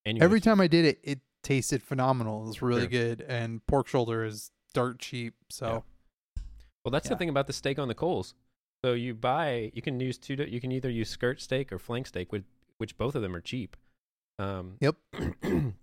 And 0.06 0.22
every 0.22 0.42
time 0.42 0.60
I 0.62 0.68
did 0.68 0.86
it, 0.86 1.00
it 1.04 1.20
tasted 1.44 1.84
phenomenal. 1.84 2.44
It 2.44 2.48
was 2.48 2.62
really 2.62 2.82
Sure. 2.82 2.90
good, 2.90 3.22
and 3.28 3.66
pork 3.68 3.88
shoulder 3.88 4.24
is 4.25 4.52
dirt 4.74 5.00
cheap. 5.00 5.36
So 5.50 5.84
Well, 6.84 6.92
that's 6.92 7.10
the 7.10 7.16
thing 7.16 7.30
about 7.30 7.48
the 7.48 7.54
steak 7.54 7.78
on 7.80 7.88
the 7.88 7.96
coals. 7.96 8.34
So 8.84 8.94
you 8.94 9.14
buy, 9.16 9.72
you 9.74 9.82
can 9.82 10.00
use 10.00 10.18
two. 10.18 10.36
You 10.36 10.60
can 10.62 10.72
either 10.72 10.90
use 10.90 11.10
skirt 11.10 11.42
steak 11.42 11.72
or 11.72 11.80
flank 11.80 12.08
steak, 12.08 12.32
which 12.32 12.44
which 12.78 12.98
both 12.98 13.16
of 13.16 13.22
them 13.22 13.36
are 13.36 13.42
cheap. 13.42 13.75
Um, 14.40 14.78
Yep. 14.82 14.96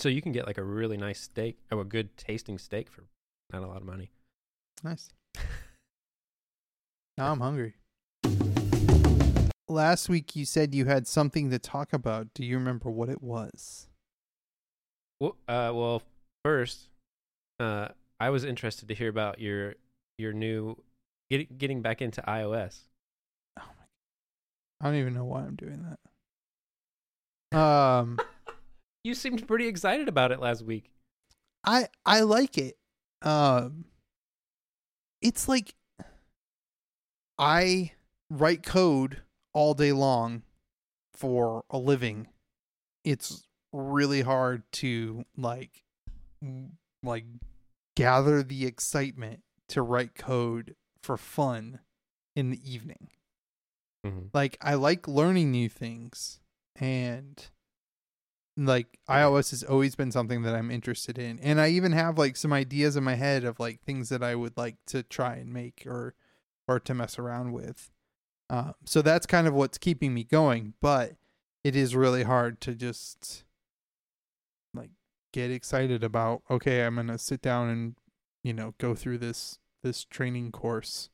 so 0.00 0.08
you 0.08 0.20
can 0.22 0.32
get 0.32 0.46
like 0.46 0.58
a 0.58 0.62
really 0.62 0.96
nice 0.96 1.20
steak, 1.20 1.58
or 1.70 1.80
a 1.80 1.84
good 1.84 2.16
tasting 2.16 2.58
steak 2.58 2.90
for 2.90 3.04
not 3.52 3.62
a 3.62 3.66
lot 3.66 3.78
of 3.78 3.86
money. 3.86 4.10
nice. 4.82 5.08
Now 7.16 7.30
I'm 7.30 7.38
hungry. 7.40 7.74
Last 9.68 10.08
week 10.08 10.36
you 10.36 10.44
said 10.44 10.74
you 10.74 10.84
had 10.84 11.06
something 11.06 11.50
to 11.50 11.58
talk 11.58 11.92
about. 11.92 12.34
Do 12.34 12.44
you 12.44 12.56
remember 12.58 12.90
what 12.90 13.08
it 13.08 13.22
was? 13.22 13.88
Well, 15.20 15.36
uh, 15.48 15.72
well, 15.74 16.02
first, 16.44 16.88
uh, 17.58 17.88
I 18.20 18.30
was 18.30 18.44
interested 18.44 18.88
to 18.88 18.94
hear 18.94 19.08
about 19.08 19.40
your 19.40 19.74
your 20.18 20.32
new 20.32 20.76
getting 21.30 21.48
getting 21.56 21.82
back 21.82 22.02
into 22.02 22.20
iOS. 22.22 22.80
Oh 23.58 23.62
my! 23.62 23.84
I 24.80 24.90
don't 24.90 25.00
even 25.00 25.14
know 25.14 25.24
why 25.24 25.40
I'm 25.40 25.56
doing 25.56 25.96
that. 27.52 27.58
Um, 27.58 28.18
You 29.04 29.14
seemed 29.14 29.46
pretty 29.46 29.68
excited 29.68 30.08
about 30.08 30.32
it 30.32 30.40
last 30.40 30.62
week. 30.62 30.90
I 31.62 31.88
I 32.06 32.20
like 32.20 32.56
it. 32.56 32.76
Um, 33.20 33.84
it's 35.20 35.46
like 35.46 35.74
I 37.38 37.92
write 38.30 38.62
code 38.62 39.20
all 39.54 39.74
day 39.74 39.92
long 39.92 40.42
for 41.14 41.64
a 41.70 41.78
living. 41.78 42.28
It's 43.04 43.46
really 43.72 44.22
hard 44.22 44.62
to 44.72 45.24
like 45.36 45.82
like 47.02 47.24
gather 47.96 48.42
the 48.42 48.66
excitement 48.66 49.40
to 49.68 49.82
write 49.82 50.14
code 50.14 50.74
for 51.02 51.16
fun 51.16 51.80
in 52.36 52.50
the 52.50 52.60
evening. 52.70 53.08
Mm-hmm. 54.04 54.26
Like 54.32 54.58
I 54.60 54.74
like 54.74 55.08
learning 55.08 55.50
new 55.50 55.68
things 55.68 56.40
and 56.76 57.42
like 58.56 58.98
iOS 59.08 59.50
has 59.50 59.62
always 59.62 59.94
been 59.94 60.12
something 60.12 60.42
that 60.42 60.54
I'm 60.54 60.70
interested 60.70 61.18
in. 61.18 61.38
And 61.40 61.60
I 61.60 61.68
even 61.68 61.92
have 61.92 62.18
like 62.18 62.36
some 62.36 62.52
ideas 62.52 62.96
in 62.96 63.04
my 63.04 63.14
head 63.14 63.44
of 63.44 63.58
like 63.58 63.80
things 63.80 64.08
that 64.10 64.22
I 64.22 64.34
would 64.34 64.56
like 64.56 64.76
to 64.88 65.02
try 65.02 65.36
and 65.36 65.52
make 65.52 65.84
or 65.86 66.14
or 66.68 66.80
to 66.80 66.94
mess 66.94 67.18
around 67.18 67.52
with. 67.52 67.90
Uh, 68.50 68.72
so 68.84 69.02
that's 69.02 69.26
kind 69.26 69.46
of 69.46 69.54
what's 69.54 69.78
keeping 69.78 70.12
me 70.12 70.24
going, 70.24 70.74
but 70.80 71.14
it 71.62 71.74
is 71.74 71.96
really 71.96 72.24
hard 72.24 72.60
to 72.60 72.74
just 72.74 73.44
like 74.74 74.90
get 75.32 75.50
excited 75.50 76.04
about 76.04 76.42
okay, 76.50 76.82
I'm 76.84 76.96
going 76.96 77.06
to 77.08 77.18
sit 77.18 77.40
down 77.40 77.68
and 77.68 77.94
you 78.42 78.52
know, 78.52 78.74
go 78.78 78.94
through 78.94 79.18
this 79.18 79.58
this 79.82 80.04
training 80.04 80.52
course. 80.52 81.10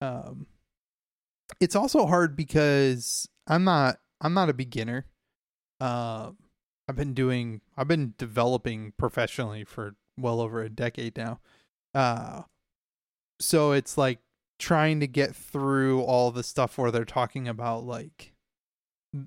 Um 0.00 0.46
it's 1.58 1.74
also 1.74 2.06
hard 2.06 2.36
because 2.36 3.28
I'm 3.46 3.64
not 3.64 3.98
I'm 4.20 4.34
not 4.34 4.48
a 4.48 4.54
beginner. 4.54 5.06
Uh, 5.80 6.32
I've 6.88 6.96
been 6.96 7.14
doing 7.14 7.62
I've 7.76 7.88
been 7.88 8.14
developing 8.18 8.92
professionally 8.96 9.64
for 9.64 9.96
well 10.16 10.40
over 10.40 10.62
a 10.62 10.68
decade 10.68 11.16
now. 11.16 11.40
Uh, 11.94 12.42
so 13.40 13.72
it's 13.72 13.96
like 13.98 14.20
trying 14.60 15.00
to 15.00 15.06
get 15.06 15.34
through 15.34 16.02
all 16.02 16.30
the 16.30 16.42
stuff 16.42 16.78
where 16.78 16.90
they're 16.90 17.04
talking 17.04 17.48
about 17.48 17.84
like 17.84 18.32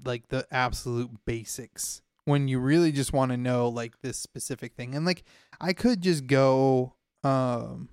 like 0.06 0.30
the 0.30 0.48
absolute 0.50 1.12
basics 1.26 2.02
when 2.24 2.48
you 2.48 2.58
really 2.58 2.94
just 2.94 3.12
want 3.12 3.32
to 3.32 3.38
know 3.38 3.68
like 3.68 4.00
this 4.02 4.18
specific 4.18 4.76
thing 4.76 4.96
and 4.96 5.06
like 5.06 5.24
I 5.60 5.74
could 5.74 6.02
just 6.02 6.26
go 6.28 6.94
um 7.24 7.90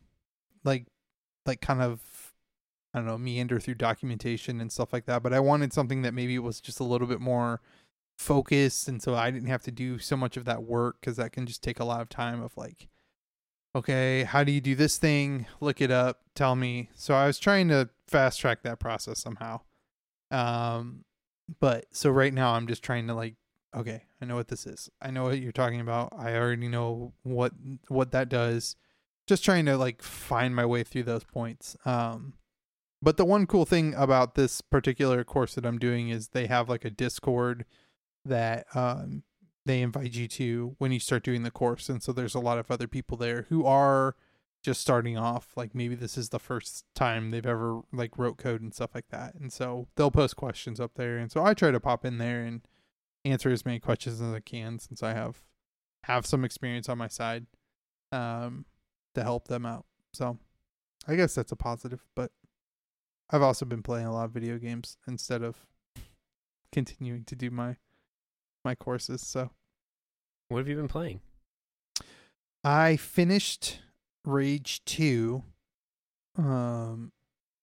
like 0.65 0.87
like 1.47 1.61
kind 1.61 1.83
of 1.83 2.01
I 2.93 2.99
don't 2.99 3.07
know, 3.07 3.19
meander 3.19 3.61
through 3.61 3.75
documentation 3.75 4.61
and 4.61 4.73
stuff 4.73 4.93
like 4.93 5.07
that. 5.07 5.23
But 5.23 5.33
I 5.33 5.41
wanted 5.41 5.73
something 5.73 6.03
that 6.03 6.15
maybe 6.15 6.39
was 6.39 6.61
just 6.61 6.81
a 6.81 6.85
little 6.85 7.07
bit 7.07 7.21
more 7.21 7.61
focused, 8.19 8.89
and 8.89 9.01
so 9.01 9.15
I 9.15 9.31
didn't 9.31 9.49
have 9.49 9.63
to 9.63 9.71
do 9.71 9.99
so 9.99 10.17
much 10.17 10.37
of 10.37 10.45
that 10.47 10.65
work 10.65 10.97
because 11.01 11.17
that 11.17 11.33
can 11.33 11.47
just 11.47 11.63
take 11.63 11.79
a 11.79 11.85
lot 11.85 12.01
of 12.01 12.09
time. 12.09 12.43
Of 12.43 12.57
like, 12.57 12.89
okay, 13.75 14.25
how 14.25 14.45
do 14.45 14.53
you 14.53 14.61
do 14.61 14.75
this 14.75 14.99
thing? 14.99 15.47
Look 15.61 15.81
it 15.81 15.91
up, 15.91 16.21
tell 16.35 16.57
me. 16.57 16.91
So 16.95 17.15
I 17.15 17.27
was 17.27 17.39
trying 17.39 17.69
to 17.69 17.89
fast 18.07 18.41
track 18.41 18.63
that 18.63 18.81
process 18.81 19.21
somehow. 19.21 19.61
Um, 20.31 21.05
but 21.61 21.87
so 21.93 22.11
right 22.11 22.33
now 22.33 22.55
I'm 22.55 22.67
just 22.67 22.83
trying 22.83 23.07
to 23.09 23.15
like, 23.15 23.35
okay, 23.75 24.05
I 24.21 24.25
know 24.25 24.37
what 24.37 24.49
this 24.49 24.67
is. 24.67 24.91
I 25.01 25.11
know 25.11 25.25
what 25.25 25.41
you're 25.41 25.53
talking 25.53 25.81
about. 25.81 26.13
I 26.17 26.37
already 26.37 26.69
know 26.69 27.13
what 27.23 27.53
what 27.89 28.13
that 28.13 28.29
does. 28.29 28.77
Just 29.27 29.45
trying 29.45 29.67
to 29.67 29.77
like 29.77 30.03
find 30.03 30.55
my 30.55 30.67
way 30.67 30.83
through 30.83 31.05
those 31.05 31.25
points. 31.25 31.77
Um 31.85 32.35
but 33.03 33.17
the 33.17 33.25
one 33.25 33.47
cool 33.47 33.65
thing 33.65 33.95
about 33.95 34.35
this 34.35 34.61
particular 34.61 35.25
course 35.25 35.55
that 35.55 35.65
I'm 35.65 35.79
doing 35.79 36.11
is 36.11 36.29
they 36.29 36.47
have 36.47 36.69
like 36.69 36.85
a 36.85 36.91
Discord 36.91 37.65
that 38.25 38.67
um 38.75 39.23
they 39.71 39.83
invite 39.83 40.13
you 40.13 40.27
to 40.27 40.75
when 40.79 40.91
you 40.91 40.99
start 40.99 41.23
doing 41.23 41.43
the 41.43 41.51
course 41.51 41.89
and 41.89 42.03
so 42.03 42.13
there's 42.13 42.35
a 42.35 42.41
lot 42.41 42.59
of 42.59 42.71
other 42.71 42.89
people 42.89 43.17
there 43.17 43.47
who 43.49 43.65
are 43.65 44.17
just 44.63 44.81
starting 44.81 45.17
off 45.17 45.53
like 45.57 45.75
maybe 45.75 45.95
this 45.95 46.19
is 46.19 46.31
the 46.31 46.39
first 46.39 46.85
time 46.95 47.31
they've 47.31 47.47
ever 47.47 47.81
like 47.93 48.19
wrote 48.19 48.37
code 48.37 48.61
and 48.61 48.75
stuff 48.75 48.91
like 48.95 49.09
that 49.11 49.35
and 49.35 49.53
so 49.53 49.87
they'll 49.97 50.11
post 50.11 50.37
questions 50.37 50.81
up 50.81 50.95
there 50.95 51.17
and 51.17 51.31
so 51.31 51.45
I 51.45 51.55
try 51.55 51.71
to 51.71 51.81
pop 51.81 52.05
in 52.05 52.19
there 52.19 52.43
and 52.43 52.63
answer 53.25 53.51
as 53.51 53.65
many 53.65 53.79
questions 53.79 54.21
as 54.21 54.35
I 54.35 54.41
can 54.41 54.79
since 54.79 55.03
I 55.03 55.15
have 55.15 55.39
have 56.05 56.27
some 56.27 56.45
experience 56.45 56.89
on 56.89 56.99
my 56.99 57.09
side 57.09 57.47
um 58.13 58.65
to 59.15 59.23
help 59.23 59.49
them 59.49 59.65
out 59.65 59.87
so 60.13 60.39
I 61.07 61.15
guess 61.15 61.35
that's 61.35 61.53
a 61.53 61.57
positive 61.57 62.05
but 62.17 62.33
I've 63.31 63.43
also 63.43 63.65
been 63.65 63.83
playing 63.83 64.07
a 64.07 64.13
lot 64.13 64.25
of 64.25 64.33
video 64.33 64.59
games 64.59 64.97
instead 65.07 65.43
of 65.43 65.57
continuing 66.73 67.25
to 67.25 67.37
do 67.37 67.51
my 67.51 67.77
my 68.65 68.75
courses. 68.75 69.27
So 69.27 69.51
What 70.51 70.59
have 70.59 70.69
you 70.69 70.75
been 70.75 70.89
playing? 70.89 71.21
I 72.65 72.97
finished 72.97 73.83
Rage 74.25 74.85
2 74.85 75.45
um 76.37 77.13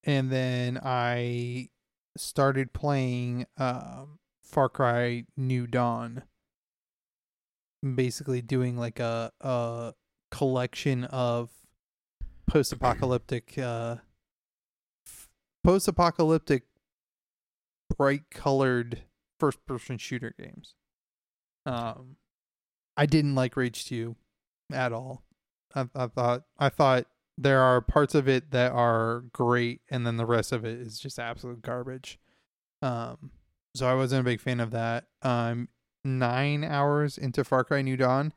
and 0.05 0.31
then 0.31 0.79
I 0.81 1.67
started 2.15 2.71
playing 2.71 3.45
um 3.57 4.19
Far 4.41 4.69
Cry 4.69 5.25
New 5.35 5.67
Dawn. 5.67 6.23
Basically 7.83 8.41
doing 8.41 8.77
like 8.77 9.01
a 9.01 9.33
a 9.41 9.93
collection 10.31 11.03
of 11.03 11.49
post-apocalyptic 12.49 13.57
uh 13.57 13.97
post-apocalyptic 15.65 16.63
bright 17.97 18.29
colored 18.31 19.03
first 19.37 19.65
person 19.65 19.97
shooter 19.97 20.33
games 20.39 20.75
um 21.65 22.15
i 22.97 23.05
didn't 23.05 23.35
like 23.35 23.55
rage 23.55 23.85
2 23.85 24.15
at 24.73 24.93
all. 24.93 25.23
I, 25.75 25.87
I 25.95 26.07
thought 26.07 26.43
i 26.57 26.69
thought 26.69 27.05
there 27.37 27.61
are 27.61 27.81
parts 27.81 28.15
of 28.15 28.27
it 28.27 28.51
that 28.51 28.71
are 28.71 29.23
great 29.31 29.81
and 29.89 30.05
then 30.07 30.17
the 30.17 30.25
rest 30.25 30.51
of 30.51 30.65
it 30.65 30.79
is 30.79 30.99
just 30.99 31.19
absolute 31.19 31.61
garbage. 31.61 32.19
Um 32.81 33.31
so 33.75 33.87
i 33.87 33.93
wasn't 33.93 34.21
a 34.21 34.23
big 34.23 34.41
fan 34.41 34.59
of 34.59 34.71
that. 34.71 35.05
Um 35.21 35.69
nine 36.03 36.63
hours 36.63 37.17
into 37.17 37.43
far 37.43 37.63
cry 37.63 37.81
new 37.81 37.97
dawn 37.97 38.31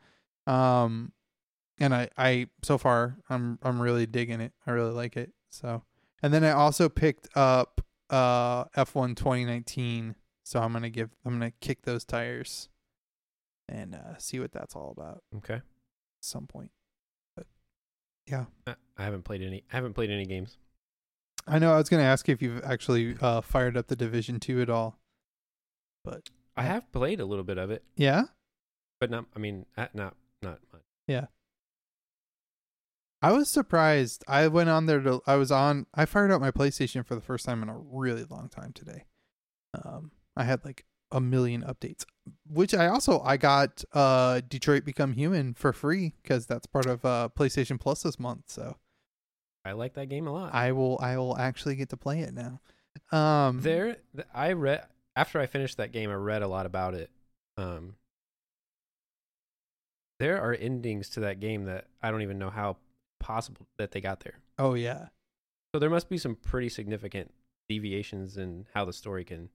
um 0.47 1.13
and 1.79 1.95
i 1.95 2.09
i 2.19 2.49
so 2.63 2.77
far 2.77 3.17
i'm 3.29 3.59
i'm 3.63 3.81
really 3.81 4.07
digging 4.07 4.41
it. 4.41 4.53
I 4.67 4.73
really 4.73 4.93
like 4.93 5.17
it 5.17 5.33
so. 5.51 5.83
And 6.23 6.35
then 6.35 6.45
I 6.45 6.51
also 6.51 6.89
picked 6.89 7.29
up 7.35 7.81
uh 8.11 8.65
F1 8.77 9.17
2019. 9.17 10.17
So 10.43 10.61
I'm 10.61 10.73
gonna 10.73 10.91
give 10.91 11.11
I'm 11.25 11.35
gonna 11.35 11.53
kick 11.61 11.83
those 11.83 12.05
tires 12.05 12.69
and 13.71 13.95
uh 13.95 14.19
see 14.19 14.41
what 14.41 14.53
that's 14.53 14.75
all 14.77 14.91
about 14.97 15.23
Okay. 15.37 15.55
at 15.55 15.63
some 16.21 16.47
point. 16.47 16.71
But 17.37 17.47
yeah. 18.27 18.47
I, 18.67 18.75
I 18.99 19.05
haven't 19.05 19.23
played 19.23 19.43
any. 19.43 19.65
I 19.73 19.77
haven't 19.77 19.95
played 19.95 20.11
any 20.11 20.27
games. 20.27 20.59
I 21.47 21.59
know 21.59 21.73
I 21.73 21.79
was 21.79 21.89
gonna 21.89 22.03
ask 22.03 22.29
you 22.29 22.35
if 22.35 22.43
you've 22.43 22.63
actually 22.65 23.17
uh 23.21 23.41
fired 23.41 23.77
up 23.77 23.87
the 23.87 23.97
Division 23.97 24.41
two 24.41 24.61
at 24.61 24.69
all. 24.69 24.99
But 26.05 26.31
I 26.57 26.63
have 26.65 26.91
played 26.93 27.21
a 27.21 27.25
little 27.25 27.45
bit 27.45 27.59
of 27.59 27.71
it, 27.71 27.85
yeah? 27.97 28.25
but 29.01 29.11
not. 29.11 29.25
I 29.35 29.39
mean, 29.39 29.65
uh, 29.79 29.87
not 29.95 30.17
not 30.43 30.59
much. 30.73 30.83
Yeah. 31.07 31.27
I 33.23 33.33
was 33.33 33.49
surprised. 33.51 34.25
I 34.27 34.49
went 34.49 34.71
on 34.71 34.87
there 34.87 35.01
to 35.01 35.21
I 35.27 35.37
was 35.37 35.51
on 35.53 35.87
I 35.95 36.05
fired 36.07 36.31
up 36.31 36.41
my 36.41 36.51
PlayStation 36.51 37.05
for 37.05 37.15
the 37.15 37.21
first 37.21 37.45
time 37.45 37.63
in 37.63 37.69
a 37.69 37.77
really 37.79 38.25
long 38.25 38.49
time 38.49 38.73
today. 38.73 39.05
Um 39.85 40.13
I 40.37 40.45
had 40.45 40.65
like 40.65 40.85
a 41.13 41.21
million 41.21 41.63
updates. 41.63 42.05
Which 42.49 42.75
I 42.75 42.87
also 42.89 43.21
I 43.21 43.37
got 43.37 43.85
uh 43.93 44.41
Detroit 44.49 44.85
Become 44.85 45.13
Human 45.15 45.55
for 45.55 45.73
free 45.73 46.15
because 46.23 46.47
that's 46.47 46.67
part 46.67 46.87
of 46.87 47.05
uh 47.05 47.29
PlayStation 47.37 47.79
Plus 47.81 48.03
this 48.03 48.19
month. 48.19 48.45
So 48.47 48.77
I 49.65 49.73
like 49.73 49.95
that 49.95 50.09
game 50.09 50.27
a 50.27 50.33
lot. 50.33 50.55
I 50.55 50.73
will 50.73 50.99
I 51.03 51.17
will 51.19 51.37
actually 51.37 51.77
get 51.77 51.89
to 51.91 51.97
play 51.97 52.21
it 52.21 52.33
now. 52.35 52.61
Um, 53.17 53.61
there, 53.61 53.97
I 54.35 54.53
read 54.53 54.85
after 55.17 55.41
I 55.41 55.47
finished 55.47 55.77
that 55.79 55.93
game. 55.93 56.11
I 56.11 56.15
read 56.15 56.43
a 56.43 56.49
lot 56.49 56.67
about 56.67 56.95
it. 56.95 57.11
Um, 57.57 57.95
there 60.19 60.41
are 60.41 60.55
endings 60.55 61.09
to 61.11 61.21
that 61.21 61.41
game 61.41 61.65
that 61.65 61.87
I 62.03 62.11
don't 62.11 62.23
even 62.23 62.39
know 62.39 62.51
how 62.51 62.77
possible 63.21 63.67
that 63.79 63.93
they 63.93 64.01
got 64.01 64.21
there. 64.21 64.39
Oh 64.59 64.75
yeah, 64.75 65.07
So 65.75 65.79
there 65.79 65.91
must 65.91 66.09
be 66.09 66.19
some 66.19 66.35
pretty 66.37 66.69
significant 66.69 67.33
deviations 67.69 68.37
in 68.37 68.67
how 68.75 68.85
the 68.85 68.93
story 68.93 69.25
can. 69.25 69.49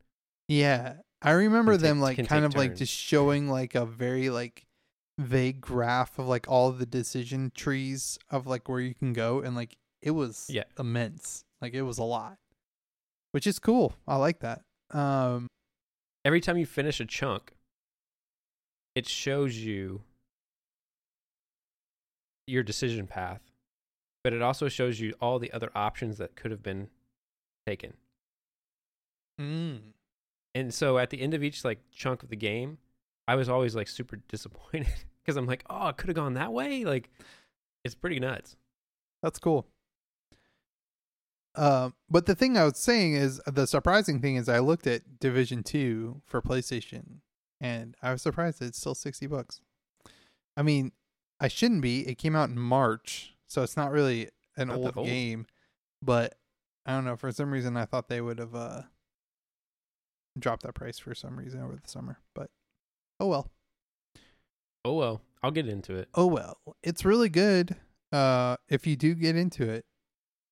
yeah. 0.47 0.95
I 1.25 1.31
remember 1.31 1.73
Can 1.73 1.81
take- 1.81 1.89
them 1.89 1.99
like 2.01 2.27
kind 2.27 2.45
of 2.45 2.55
like 2.55 2.75
just 2.75 2.93
showing 2.93 3.49
like 3.49 3.75
a 3.75 3.85
very 3.85 4.29
like 4.29 4.65
vague 5.17 5.59
graph 5.61 6.19
of 6.19 6.27
like 6.27 6.47
all 6.47 6.71
the 6.71 6.85
decision 6.85 7.51
trees 7.55 8.17
of 8.29 8.47
like 8.47 8.69
where 8.69 8.79
you 8.81 8.93
can 8.93 9.13
go 9.13 9.39
and 9.41 9.55
like 9.55 9.75
it 10.01 10.11
was 10.11 10.47
Yeah. 10.49 10.63
immense. 10.77 11.43
Like 11.61 11.73
it 11.73 11.81
was 11.81 11.97
a 11.97 12.03
lot, 12.03 12.37
which 13.31 13.47
is 13.47 13.59
cool. 13.59 13.95
I 14.07 14.17
like 14.17 14.39
that. 14.39 14.61
Um, 14.91 15.47
Every 16.23 16.41
time 16.41 16.57
you 16.57 16.65
finish 16.65 16.99
a 16.99 17.05
chunk, 17.05 17.53
it 18.95 19.07
shows 19.07 19.57
you 19.57 20.01
your 22.47 22.63
decision 22.63 23.07
path, 23.07 23.41
but 24.23 24.33
it 24.33 24.41
also 24.41 24.67
shows 24.69 24.99
you 24.99 25.13
all 25.21 25.39
the 25.39 25.51
other 25.51 25.71
options 25.75 26.17
that 26.17 26.35
could 26.35 26.51
have 26.51 26.61
been 26.63 26.89
taken. 27.65 27.93
mm, 29.41 29.79
And 30.55 30.73
so 30.73 30.97
at 30.97 31.09
the 31.11 31.21
end 31.21 31.33
of 31.35 31.43
each 31.43 31.63
like 31.63 31.79
chunk 31.91 32.23
of 32.23 32.29
the 32.29 32.35
game, 32.35 32.79
I 33.27 33.35
was 33.35 33.49
always 33.49 33.75
like 33.75 33.87
super 33.87 34.15
disappointed 34.29 34.87
because 35.23 35.35
I'm 35.37 35.45
like, 35.45 35.63
oh, 35.69 35.89
it 35.89 35.97
could 35.97 36.07
have 36.07 36.15
gone 36.15 36.33
that 36.35 36.53
way. 36.53 36.85
Like, 36.85 37.09
it's 37.83 37.93
pretty 37.93 38.19
nuts. 38.19 38.55
That's 39.21 39.37
cool. 39.37 39.67
Uh, 41.55 41.91
but 42.09 42.25
the 42.25 42.35
thing 42.35 42.57
I 42.57 42.65
was 42.65 42.77
saying 42.77 43.13
is 43.13 43.39
the 43.45 43.65
surprising 43.67 44.19
thing 44.19 44.35
is 44.35 44.49
I 44.49 44.59
looked 44.59 44.87
at 44.87 45.19
Division 45.19 45.63
Two 45.63 46.21
for 46.25 46.41
PlayStation, 46.41 47.19
and 47.61 47.95
I 48.01 48.11
was 48.11 48.21
surprised 48.21 48.59
that 48.59 48.65
it's 48.67 48.77
still 48.79 48.95
sixty 48.95 49.25
bucks. 49.27 49.61
I 50.57 50.63
mean, 50.63 50.91
I 51.39 51.47
shouldn't 51.47 51.81
be. 51.81 52.07
It 52.07 52.17
came 52.17 52.35
out 52.35 52.49
in 52.49 52.59
March, 52.59 53.35
so 53.47 53.63
it's 53.63 53.77
not 53.77 53.91
really 53.91 54.29
an 54.57 54.67
Not 54.67 54.77
old, 54.77 54.97
old. 54.97 55.07
game. 55.07 55.45
But 56.01 56.35
I 56.85 56.91
don't 56.91 57.05
know. 57.05 57.15
For 57.15 57.31
some 57.31 57.51
reason, 57.51 57.77
I 57.77 57.85
thought 57.85 58.09
they 58.09 58.21
would 58.21 58.39
have 58.39 58.53
uh 58.53 58.81
dropped 60.37 60.63
that 60.63 60.75
price 60.75 60.99
for 60.99 61.15
some 61.15 61.37
reason 61.37 61.61
over 61.61 61.73
the 61.73 61.89
summer. 61.89 62.19
But 62.33 62.49
oh 63.19 63.27
well. 63.27 63.51
Oh 64.83 64.93
well, 64.93 65.21
I'll 65.41 65.51
get 65.51 65.67
into 65.67 65.95
it. 65.95 66.09
Oh 66.13 66.27
well. 66.27 66.57
It's 66.83 67.05
really 67.05 67.29
good. 67.29 67.75
Uh, 68.11 68.57
if 68.69 68.85
you 68.85 68.95
do 68.95 69.15
get 69.15 69.35
into 69.35 69.69
it, 69.69 69.85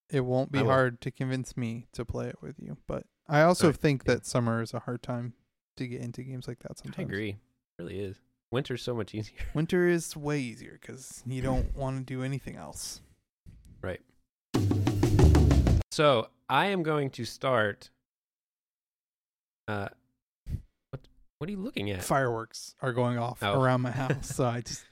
it 0.09 0.21
won't 0.21 0.51
be 0.51 0.59
hard 0.59 1.01
to 1.01 1.11
convince 1.11 1.55
me 1.55 1.87
to 1.93 2.05
play 2.05 2.27
it 2.27 2.37
with 2.41 2.55
you. 2.59 2.77
But 2.87 3.05
I 3.27 3.41
also 3.41 3.67
Alright, 3.67 3.79
think 3.79 4.03
that 4.05 4.25
summer 4.25 4.61
is 4.61 4.73
a 4.73 4.79
hard 4.79 5.01
time 5.01 5.33
to 5.77 5.87
get 5.87 6.01
into 6.01 6.23
games 6.23 6.47
like 6.47 6.59
that. 6.59 6.77
Sometimes 6.77 6.99
I 6.99 7.01
agree. 7.03 7.29
It 7.29 7.37
really 7.81 7.99
is. 7.99 8.17
Winter's 8.51 8.81
so 8.81 8.93
much 8.93 9.15
easier. 9.15 9.39
Winter 9.53 9.87
is 9.87 10.15
way 10.15 10.39
easier 10.39 10.77
because 10.79 11.23
you 11.25 11.41
don't 11.41 11.75
want 11.75 11.97
to 11.97 12.03
do 12.03 12.23
anything 12.23 12.55
else. 12.55 13.01
Right. 13.81 14.01
So 15.91 16.29
I 16.49 16.67
am 16.67 16.83
going 16.83 17.09
to 17.11 17.25
start. 17.25 17.89
Uh, 19.67 19.87
what 20.91 21.01
what 21.39 21.47
are 21.49 21.51
you 21.51 21.59
looking 21.59 21.89
at? 21.91 22.03
Fireworks 22.03 22.75
are 22.81 22.93
going 22.93 23.17
off 23.17 23.39
Oh. 23.41 23.59
around 23.61 23.81
my 23.81 23.91
house, 24.01 24.35
so 24.35 24.45
I 24.45 24.61
just 24.61 24.83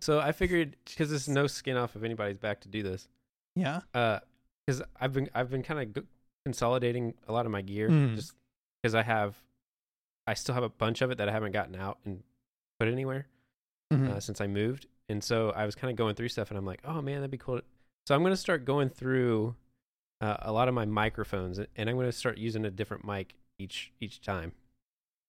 So 0.00 0.20
I 0.20 0.32
figured 0.32 0.76
because 0.86 1.10
there's 1.10 1.28
no 1.28 1.46
skin 1.46 1.76
off 1.76 1.94
of 1.96 2.04
anybody's 2.04 2.38
back 2.38 2.60
to 2.62 2.68
do 2.68 2.82
this. 2.82 3.08
yeah. 3.54 3.80
Uh, 3.94 4.20
because 4.66 4.82
I've 5.00 5.12
been 5.12 5.28
I've 5.34 5.50
been 5.50 5.62
kind 5.62 5.80
of 5.80 5.94
g- 5.94 6.08
consolidating 6.44 7.14
a 7.26 7.32
lot 7.32 7.46
of 7.46 7.52
my 7.52 7.62
gear 7.62 7.88
Mm. 7.88 8.14
just 8.16 8.34
because 8.82 8.94
I 8.94 9.02
have, 9.02 9.36
I 10.26 10.34
still 10.34 10.54
have 10.54 10.62
a 10.64 10.68
bunch 10.68 11.00
of 11.02 11.10
it 11.10 11.18
that 11.18 11.28
I 11.28 11.32
haven't 11.32 11.52
gotten 11.52 11.74
out 11.74 11.98
and 12.04 12.22
put 12.78 12.88
anywhere 12.88 13.26
Mhm. 13.92 14.10
uh, 14.10 14.20
since 14.20 14.40
I 14.40 14.46
moved, 14.46 14.86
and 15.08 15.24
so 15.24 15.50
I 15.50 15.64
was 15.64 15.74
kind 15.74 15.90
of 15.90 15.96
going 15.96 16.14
through 16.14 16.28
stuff, 16.28 16.50
and 16.50 16.58
I'm 16.58 16.66
like, 16.66 16.80
oh 16.84 17.00
man, 17.00 17.16
that'd 17.20 17.30
be 17.30 17.38
cool. 17.38 17.60
So 18.06 18.14
I'm 18.14 18.22
gonna 18.22 18.36
start 18.36 18.64
going 18.66 18.88
through 18.90 19.56
uh, 20.20 20.36
a 20.42 20.52
lot 20.52 20.68
of 20.68 20.74
my 20.74 20.84
microphones, 20.84 21.58
and 21.58 21.88
I'm 21.90 21.96
gonna 21.96 22.12
start 22.12 22.38
using 22.38 22.64
a 22.64 22.70
different 22.70 23.04
mic 23.06 23.34
each 23.58 23.92
each 24.00 24.20
time. 24.20 24.52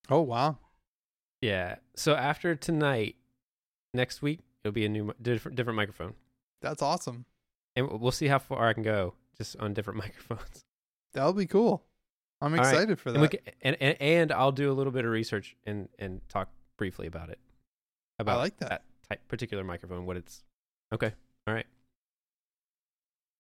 oh 0.10 0.22
wow. 0.22 0.58
Yeah. 1.42 1.76
So 1.96 2.16
after 2.16 2.56
tonight, 2.56 3.16
next 3.94 4.22
week 4.22 4.40
it'll 4.64 4.74
be 4.74 4.86
a 4.86 4.90
new 4.90 5.14
different 5.22 5.56
different 5.56 5.78
microphone, 5.78 6.14
That's 6.62 6.82
awesome. 6.82 7.26
and 7.76 7.90
we'll 8.00 8.12
see 8.12 8.28
how 8.28 8.40
far 8.40 8.68
I 8.68 8.74
can 8.74 8.84
go 8.84 9.14
just 9.38 9.56
on 9.58 9.74
different 9.74 10.00
microphones. 10.06 10.66
That'll 11.14 11.34
be 11.34 11.46
cool. 11.48 11.84
I'm 12.42 12.54
All 12.54 12.60
right. 12.60 12.70
excited 12.74 13.00
for 13.00 13.12
that. 13.12 13.20
And, 13.20 13.30
can, 13.32 13.40
and, 13.62 13.78
and 13.82 13.98
and 14.02 14.32
I'll 14.32 14.52
do 14.52 14.72
a 14.72 14.74
little 14.74 14.92
bit 14.94 15.06
of 15.06 15.12
research 15.12 15.56
and 15.66 15.90
and 15.98 16.22
talk 16.30 16.50
briefly 16.78 17.08
about 17.08 17.30
it. 17.30 17.40
About 18.20 18.38
I 18.38 18.40
like 18.42 18.58
that. 18.58 18.84
type, 19.10 19.28
particular 19.28 19.64
microphone, 19.64 20.06
what 20.06 20.18
it's. 20.18 20.44
Okay. 20.94 21.12
All 21.48 21.54
right. 21.54 21.66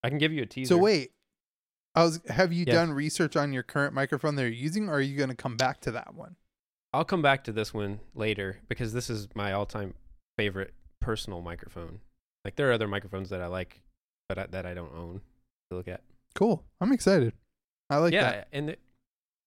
I 0.03 0.09
can 0.09 0.17
give 0.17 0.31
you 0.31 0.43
a 0.43 0.45
teaser. 0.45 0.69
so 0.75 0.77
wait. 0.77 1.11
I 1.95 2.03
was 2.03 2.21
have 2.29 2.53
you 2.53 2.65
Yes. 2.65 2.75
done 2.75 2.91
research 2.91 3.35
on 3.35 3.51
your 3.51 3.63
current 3.63 3.93
microphone 3.93 4.35
that 4.35 4.43
you're 4.43 4.51
using 4.51 4.89
or 4.89 4.93
are 4.93 5.01
you 5.01 5.17
going 5.17 5.29
to 5.29 5.35
come 5.35 5.57
back 5.57 5.81
to 5.81 5.91
that 5.91 6.13
one? 6.13 6.35
I'll 6.93 7.05
come 7.05 7.21
back 7.21 7.43
to 7.45 7.51
this 7.51 7.73
one 7.73 7.99
later 8.15 8.59
because 8.67 8.93
this 8.93 9.09
is 9.09 9.27
my 9.35 9.51
all-time 9.53 9.93
favorite 10.37 10.73
personal 11.01 11.41
microphone. 11.41 11.99
Like 12.45 12.55
there 12.55 12.69
are 12.69 12.73
other 12.73 12.87
microphones 12.87 13.29
that 13.29 13.41
I 13.41 13.47
like, 13.47 13.81
but 14.27 14.37
I, 14.37 14.45
that 14.47 14.65
I 14.65 14.73
don't 14.73 14.93
own 14.95 15.21
to 15.69 15.77
look 15.77 15.87
at. 15.87 16.01
Cool. 16.35 16.63
I'm 16.79 16.91
excited. 16.91 17.33
I 17.89 17.97
like 17.97 18.13
yeah, 18.13 18.31
that. 18.31 18.47
and 18.53 18.69
the, 18.69 18.77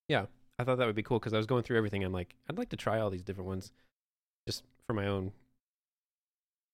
yeah, 0.09 0.27
I 0.59 0.65
thought 0.65 0.79
that 0.79 0.87
would 0.87 0.97
be 0.97 1.03
cool 1.03 1.19
because 1.19 1.33
I 1.33 1.37
was 1.37 1.47
going 1.47 1.63
through 1.63 1.79
everything. 1.79 2.05
I'm 2.05 2.13
like, 2.13 2.35
I'd 2.51 2.59
like 2.59 2.69
to 2.71 2.77
try 2.77 3.01
all 3.01 3.09
these 3.11 3.23
different 3.23 3.49
ones, 3.49 3.73
just 4.47 4.63
for 4.87 4.95
my 4.95 5.07
own, 5.07 5.33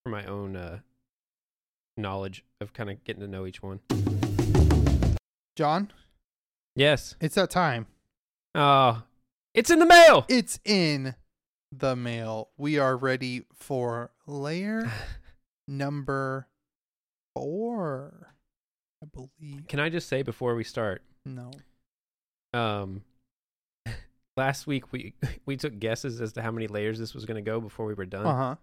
for 0.04 0.11
my 0.11 0.24
own 0.24 0.57
uh, 0.57 0.78
knowledge 1.96 2.44
of 2.61 2.72
kind 2.72 2.90
of 2.90 3.04
getting 3.04 3.20
to 3.20 3.28
know 3.28 3.46
each 3.46 3.62
one. 3.62 3.81
Jon, 5.58 5.90
Yes. 6.76 7.16
it's 7.20 7.34
that 7.34 7.50
time. 7.50 7.88
Oh, 8.54 9.02
it's 9.54 9.70
in 9.70 9.80
the 9.80 9.86
mail. 9.86 10.24
It's 10.28 10.60
in 10.64 11.16
the 11.76 11.96
mail. 11.96 12.50
We 12.56 12.78
are 12.78 12.96
ready 12.96 13.42
for 13.52 14.12
layer 14.28 14.88
number 15.68 16.46
four. 17.34 18.34
I 19.02 19.06
believe. 19.06 19.66
Can 19.66 19.80
I 19.80 19.88
just 19.88 20.08
say 20.08 20.22
before 20.22 20.54
we 20.54 20.62
start? 20.62 21.02
No. 21.24 21.50
Um, 22.54 23.02
last 24.36 24.68
week 24.68 24.92
we 24.92 25.14
we 25.44 25.56
took 25.56 25.76
guesses 25.80 26.20
as 26.20 26.32
to 26.34 26.42
how 26.42 26.52
many 26.52 26.68
layers 26.68 27.00
this 27.00 27.14
was 27.14 27.24
going 27.24 27.34
to 27.44 27.50
go 27.50 27.60
before 27.60 27.84
we 27.86 27.94
were 27.94 28.06
done. 28.06 28.24
Uh 28.26 28.36
huh. 28.36 28.54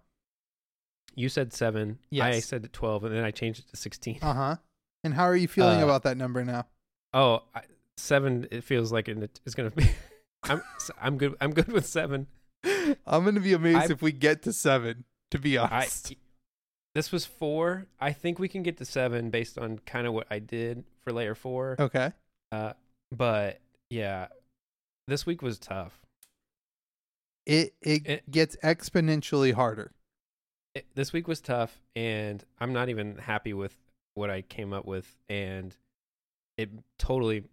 You 1.14 1.28
said 1.28 1.52
seven. 1.52 1.98
Yes. 2.10 2.24
I 2.36 2.40
said 2.40 2.72
twelve, 2.72 3.04
and 3.04 3.14
then 3.14 3.22
I 3.22 3.32
changed 3.32 3.60
it 3.60 3.68
to 3.68 3.76
sixteen. 3.76 4.18
Uh 4.22 4.32
huh. 4.32 4.56
And 5.04 5.12
how 5.12 5.24
are 5.24 5.36
you 5.36 5.46
feeling 5.46 5.82
Uh, 5.82 5.84
about 5.84 6.02
that 6.04 6.16
number 6.16 6.42
now? 6.42 6.64
Oh, 7.18 7.42
I, 7.54 7.62
seven. 7.96 8.46
It 8.50 8.62
feels 8.62 8.92
like 8.92 9.08
it- 9.08 9.40
it's 9.46 9.54
gonna 9.54 9.70
be. 9.70 9.88
I'm 10.42 10.60
I'm 11.00 11.16
good. 11.18 11.34
I'm 11.40 11.52
good 11.54 11.68
with 11.68 11.86
seven. 11.86 12.26
I'm 12.62 13.24
gonna 13.24 13.40
be 13.40 13.54
amazed 13.54 13.90
I- 13.90 13.92
if 13.94 14.02
we 14.02 14.12
get 14.12 14.42
to 14.42 14.52
seven. 14.52 15.04
To 15.32 15.38
be 15.38 15.56
I 15.58 15.64
honest. 15.66 16.14
this 16.94 17.10
was 17.10 17.24
four. 17.24 17.86
I 17.98 18.12
think 18.12 18.38
we 18.38 18.48
can 18.48 18.62
get 18.62 18.76
to 18.76 18.84
seven 18.84 19.30
based 19.30 19.56
on 19.58 19.78
kind 19.80 20.06
of 20.06 20.12
what 20.12 20.26
I 20.30 20.38
did 20.38 20.84
for 21.02 21.12
layer 21.12 21.34
four. 21.34 21.76
okay. 21.80 22.12
Uh, 22.52 22.74
but 23.10 23.60
yeah, 23.90 24.28
this 25.08 25.24
week 25.26 25.40
was 25.42 25.58
tough. 25.58 25.98
It, 27.46 27.74
it 27.80 28.06
It- 28.06 28.30
gets 28.30 28.56
exponentially 28.62 29.52
harder. 29.54 29.92
It, 30.74 30.86
this 30.94 31.12
week 31.12 31.26
was 31.26 31.40
tough, 31.40 31.80
and 31.96 32.44
I'm 32.60 32.72
not 32.72 32.88
even 32.90 33.16
happy 33.16 33.52
with 33.54 33.74
what 34.14 34.28
I 34.30 34.42
came 34.42 34.72
up 34.74 34.84
with, 34.84 35.16
and 35.28 35.74
it 36.56 36.70
totally 36.98 37.44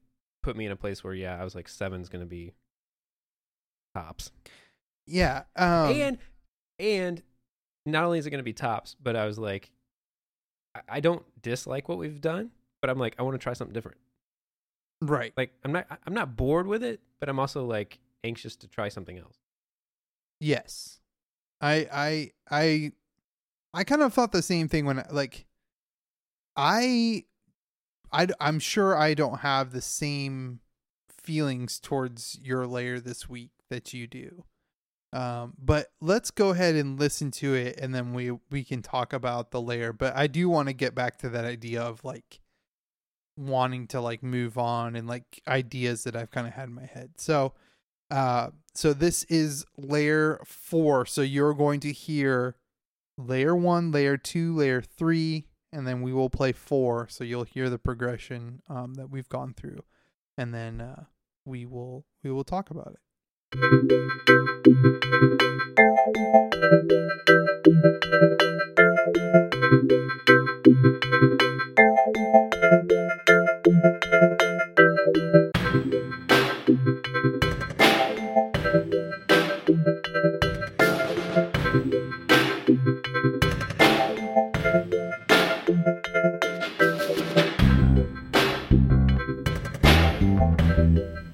put 0.42 0.56
me 0.56 0.66
in 0.66 0.72
a 0.72 0.76
place 0.76 1.04
where 1.04 1.13
yeah, 1.13 1.39
I 1.39 1.44
was 1.44 1.56
like 1.56 1.68
seven's 1.68 2.10
gonna 2.10 2.26
be 2.26 2.54
tops. 3.96 4.32
Yeah. 5.06 5.44
Um, 5.56 5.92
and 5.92 6.18
and 6.80 7.22
not 7.86 8.06
only 8.06 8.20
is 8.20 8.26
it 8.26 8.30
going 8.30 8.39
to 8.39 8.44
be 8.44 8.54
tops, 8.54 8.96
but 9.02 9.16
I 9.16 9.26
was 9.26 9.38
like, 9.38 9.72
I, 10.76 10.82
I 10.89 11.00
don't 11.00 11.24
dislike 11.42 11.89
what 11.89 11.98
we've 11.98 12.22
done, 12.22 12.52
but 12.82 12.89
I'm 12.89 12.98
like, 12.98 13.16
I 13.20 13.24
want 13.24 13.36
to 13.36 13.44
try 13.44 13.54
something 13.54 13.74
different. 13.74 13.98
right. 15.02 15.34
Like 15.36 15.54
I'm 15.63 15.72
not 15.72 15.88
I'm 16.06 16.13
not 16.13 16.36
bored 16.36 16.68
with 16.68 16.84
it, 16.84 17.02
but 17.20 17.30
I'm 17.30 17.39
also 17.39 17.66
like 17.66 18.00
anxious 18.24 18.56
to 18.58 18.68
try 18.68 18.89
something 18.89 19.18
else. 19.18 19.38
Yes. 20.39 21.00
I 21.62 21.88
I 21.92 22.32
I 22.50 22.92
I 23.74 23.84
kind 23.84 24.02
of 24.02 24.13
thought 24.13 24.32
the 24.32 24.42
same 24.42 24.68
thing 24.68 24.86
when 24.86 25.04
like 25.12 25.46
I 26.56 27.26
I 28.13 28.28
I'm 28.39 28.60
sure 28.60 28.95
I 28.97 29.13
don't 29.13 29.39
have 29.39 29.71
the 29.71 29.82
same 29.82 30.60
feelings 31.10 31.80
towards 31.80 32.38
your 32.41 32.67
layer 32.67 32.99
this 32.99 33.28
week 33.28 33.52
that 33.69 33.93
you 33.93 34.08
do. 34.08 34.43
Um, 35.13 35.54
but 35.60 35.91
let's 36.02 36.32
go 36.32 36.49
ahead 36.49 36.76
and 36.76 36.99
listen 36.99 37.30
to 37.32 37.54
it, 37.54 37.80
and 37.80 37.93
then 37.93 38.13
we 38.13 38.32
we 38.49 38.63
can 38.63 38.82
talk 38.82 39.13
about 39.13 39.52
the 39.52 39.62
layer. 39.62 39.93
But 39.93 40.15
I 40.15 40.28
do 40.28 40.49
want 40.49 40.69
to 40.69 40.73
get 40.73 40.95
back 40.95 41.17
to 41.19 41.30
that 41.30 41.45
idea 41.45 41.82
of 41.82 42.04
like 42.04 42.39
wanting 43.38 43.88
to 43.88 44.02
like 44.02 44.23
move 44.23 44.58
on 44.58 44.95
and 44.95 45.08
like 45.08 45.41
ideas 45.47 46.04
that 46.04 46.15
I've 46.15 46.32
kind 46.32 46.47
of 46.47 46.54
had 46.54 46.69
in 46.69 46.76
my 46.76 46.86
head. 46.86 47.12
So, 47.17 47.54
uh, 48.12 48.49
so 48.73 48.93
this 48.93 49.23
is 49.26 49.65
layer 49.78 50.41
four. 50.45 51.06
So 51.06 51.21
you're 51.21 51.54
going 51.54 51.80
to 51.82 51.91
hear 51.91 52.56
layer 53.17 53.56
one, 53.56 53.91
layer 53.91 54.17
two, 54.17 54.56
layer 54.56 54.82
three, 54.82 55.45
and 55.74 55.88
then 55.88 56.02
we 56.02 56.14
will 56.14 56.30
play 56.30 56.52
four. 56.52 57.08
So 57.10 57.24
you'll 57.24 57.44
hear 57.44 57.70
the 57.70 57.80
progression 57.80 58.62
um, 58.70 58.94
that 58.94 59.10
we've 59.10 59.28
gone 59.28 59.54
through, 59.54 59.84
and 60.38 60.54
then 60.54 60.80
uh, 60.80 61.06
we 61.44 61.66
will 61.66 62.06
we 62.24 62.32
will 62.32 62.44
talk 62.44 62.70
about 62.70 62.94
it. 62.94 63.00
So, 90.76 90.82
uh, 90.82 91.33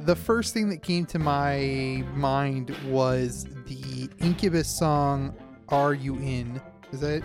the 0.00 0.16
first 0.16 0.54
thing 0.54 0.68
that 0.70 0.82
came 0.82 1.06
to 1.06 1.18
my 1.18 2.04
mind 2.14 2.76
was 2.88 3.44
the 3.66 4.08
Incubus 4.18 4.68
song 4.68 5.34
"Are 5.68 5.94
You 5.94 6.16
In?" 6.16 6.60
Is 6.92 7.00
that? 7.00 7.22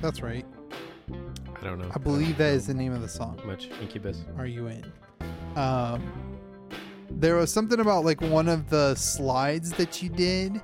That's 0.00 0.22
right. 0.22 0.44
I 1.10 1.64
don't 1.64 1.78
know. 1.78 1.90
I 1.94 1.98
believe 1.98 2.38
that 2.38 2.54
is 2.54 2.66
the 2.66 2.74
name 2.74 2.92
of 2.92 3.02
the 3.02 3.08
song. 3.08 3.40
much 3.44 3.68
Incubus. 3.80 4.24
Are 4.38 4.46
you 4.46 4.68
in? 4.68 4.84
Um, 5.56 6.10
there 7.10 7.36
was 7.36 7.52
something 7.52 7.80
about 7.80 8.04
like 8.04 8.20
one 8.20 8.48
of 8.48 8.70
the 8.70 8.94
slides 8.94 9.72
that 9.72 10.02
you 10.02 10.08
did 10.08 10.60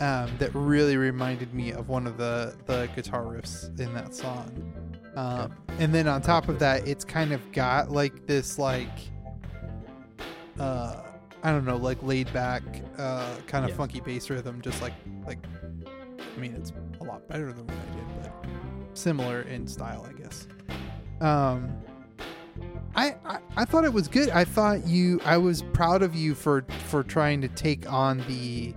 um, 0.00 0.30
that 0.38 0.50
really 0.54 0.96
reminded 0.96 1.52
me 1.52 1.72
of 1.72 1.88
one 1.88 2.06
of 2.06 2.16
the 2.16 2.56
the 2.66 2.88
guitar 2.94 3.22
riffs 3.22 3.78
in 3.78 3.92
that 3.94 4.14
song. 4.14 4.72
Um, 5.16 5.54
and 5.78 5.92
then 5.92 6.06
on 6.06 6.22
top 6.22 6.48
of 6.48 6.58
that, 6.60 6.86
it's 6.86 7.04
kind 7.04 7.32
of 7.32 7.52
got 7.52 7.90
like 7.90 8.26
this 8.26 8.58
like 8.58 8.88
uh, 10.60 11.02
I 11.42 11.52
don't 11.52 11.64
know, 11.64 11.76
like 11.76 12.02
laid 12.02 12.32
back, 12.32 12.62
uh, 12.98 13.36
kind 13.46 13.64
of 13.64 13.70
Yeah. 13.70 13.76
funky 13.76 14.00
bass 14.00 14.28
rhythm, 14.30 14.60
just 14.60 14.80
like 14.82 14.94
like. 15.26 15.38
I 16.36 16.40
mean, 16.40 16.54
it's 16.54 16.72
a 17.00 17.04
lot 17.04 17.26
better 17.28 17.52
than 17.52 17.66
what 17.66 17.76
I 17.76 17.94
did, 17.96 18.04
but 18.22 18.96
similar 18.98 19.42
in 19.42 19.66
style, 19.66 20.06
I 20.08 20.12
guess. 20.12 20.46
Um, 21.20 21.68
I, 22.94 23.16
I 23.24 23.38
I 23.56 23.64
thought 23.64 23.84
it 23.84 23.92
was 23.92 24.06
good. 24.08 24.30
I 24.30 24.44
thought 24.44 24.86
you. 24.86 25.20
I 25.24 25.36
was 25.36 25.62
proud 25.72 26.02
of 26.02 26.14
you 26.14 26.34
for 26.34 26.64
for 26.86 27.02
trying 27.02 27.40
to 27.42 27.48
take 27.48 27.90
on 27.92 28.18
the 28.28 28.74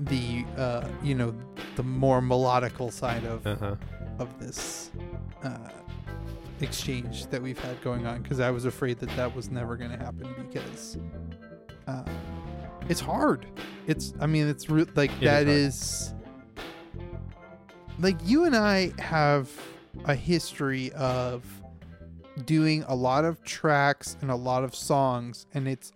the 0.00 0.44
uh 0.58 0.86
you 1.02 1.14
know 1.14 1.34
the 1.76 1.82
more 1.82 2.20
melodical 2.20 2.92
side 2.92 3.24
of 3.24 3.46
Uh 3.46 3.56
huh. 3.56 3.76
of 4.18 4.38
this 4.38 4.90
uh 5.42 5.56
exchange 6.60 7.26
that 7.26 7.42
we've 7.42 7.58
had 7.58 7.80
going 7.82 8.06
on 8.06 8.22
because 8.22 8.40
I 8.40 8.50
was 8.50 8.64
afraid 8.64 8.98
that 9.00 9.10
that 9.16 9.34
was 9.34 9.50
never 9.50 9.76
going 9.76 9.90
to 9.90 9.96
happen 9.98 10.34
because 10.50 10.98
uh, 11.86 12.04
it's 12.88 13.00
hard. 13.00 13.46
It's 13.86 14.14
I 14.20 14.26
mean 14.26 14.48
it's 14.48 14.68
re- 14.70 14.86
like 14.94 15.10
It 15.20 15.22
is 15.22 15.24
that 15.24 15.46
hard. 15.46 15.48
is 15.48 16.14
like 17.98 18.16
you 18.24 18.44
and 18.44 18.56
I 18.56 18.92
have 18.98 19.50
a 20.04 20.14
history 20.14 20.92
of 20.92 21.44
doing 22.44 22.84
a 22.86 22.94
lot 22.94 23.24
of 23.24 23.42
tracks 23.44 24.16
and 24.20 24.30
a 24.30 24.36
lot 24.36 24.62
of 24.64 24.74
songs 24.74 25.46
and 25.54 25.66
it's 25.66 25.92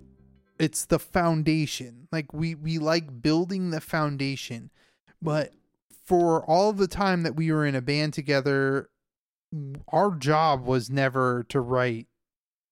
it's 0.59 0.87
the 0.87 0.99
foundation 0.99 2.09
like 2.13 2.33
we 2.33 2.55
we 2.55 2.79
like 2.79 3.23
building 3.23 3.71
the 3.71 3.81
foundation 3.81 4.71
but 5.21 5.53
for 6.07 6.43
all 6.47 6.73
the 6.73 6.89
time 6.89 7.23
that 7.23 7.37
we 7.37 7.53
were 7.53 7.67
in 7.67 7.75
a 7.75 7.83
band 7.83 8.13
together 8.15 8.89
our 9.89 10.13
job 10.17 10.65
was 10.65 10.89
never 10.91 11.45
to 11.49 11.61
write 11.61 12.07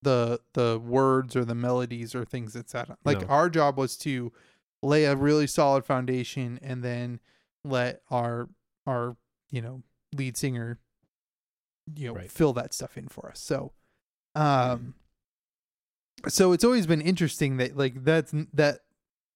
the 0.02 0.40
the 0.54 0.78
words 0.78 1.34
or 1.34 1.44
the 1.44 1.54
melodies 1.54 2.14
or 2.14 2.24
things 2.24 2.52
that 2.52 2.70
sound 2.70 2.94
like 3.04 3.22
No. 3.22 3.26
our 3.26 3.50
job 3.50 3.76
was 3.76 3.96
to 3.98 4.32
lay 4.82 5.04
a 5.06 5.16
really 5.16 5.46
solid 5.48 5.84
foundation 5.84 6.58
and 6.62 6.84
then 6.84 7.18
let 7.64 8.02
our 8.10 8.48
our 8.86 9.16
you 9.50 9.60
know 9.60 9.82
lead 10.14 10.36
singer 10.36 10.78
you 11.96 12.06
know 12.08 12.14
Right. 12.14 12.30
fill 12.30 12.52
that 12.52 12.72
stuff 12.72 12.96
in 12.96 13.08
for 13.08 13.28
us 13.28 13.40
so 13.40 13.72
um 14.36 14.94
so 16.28 16.52
it's 16.52 16.64
always 16.64 16.86
been 16.86 17.00
interesting 17.00 17.56
that 17.56 17.76
like 17.76 18.04
that's 18.04 18.32
that 18.52 18.80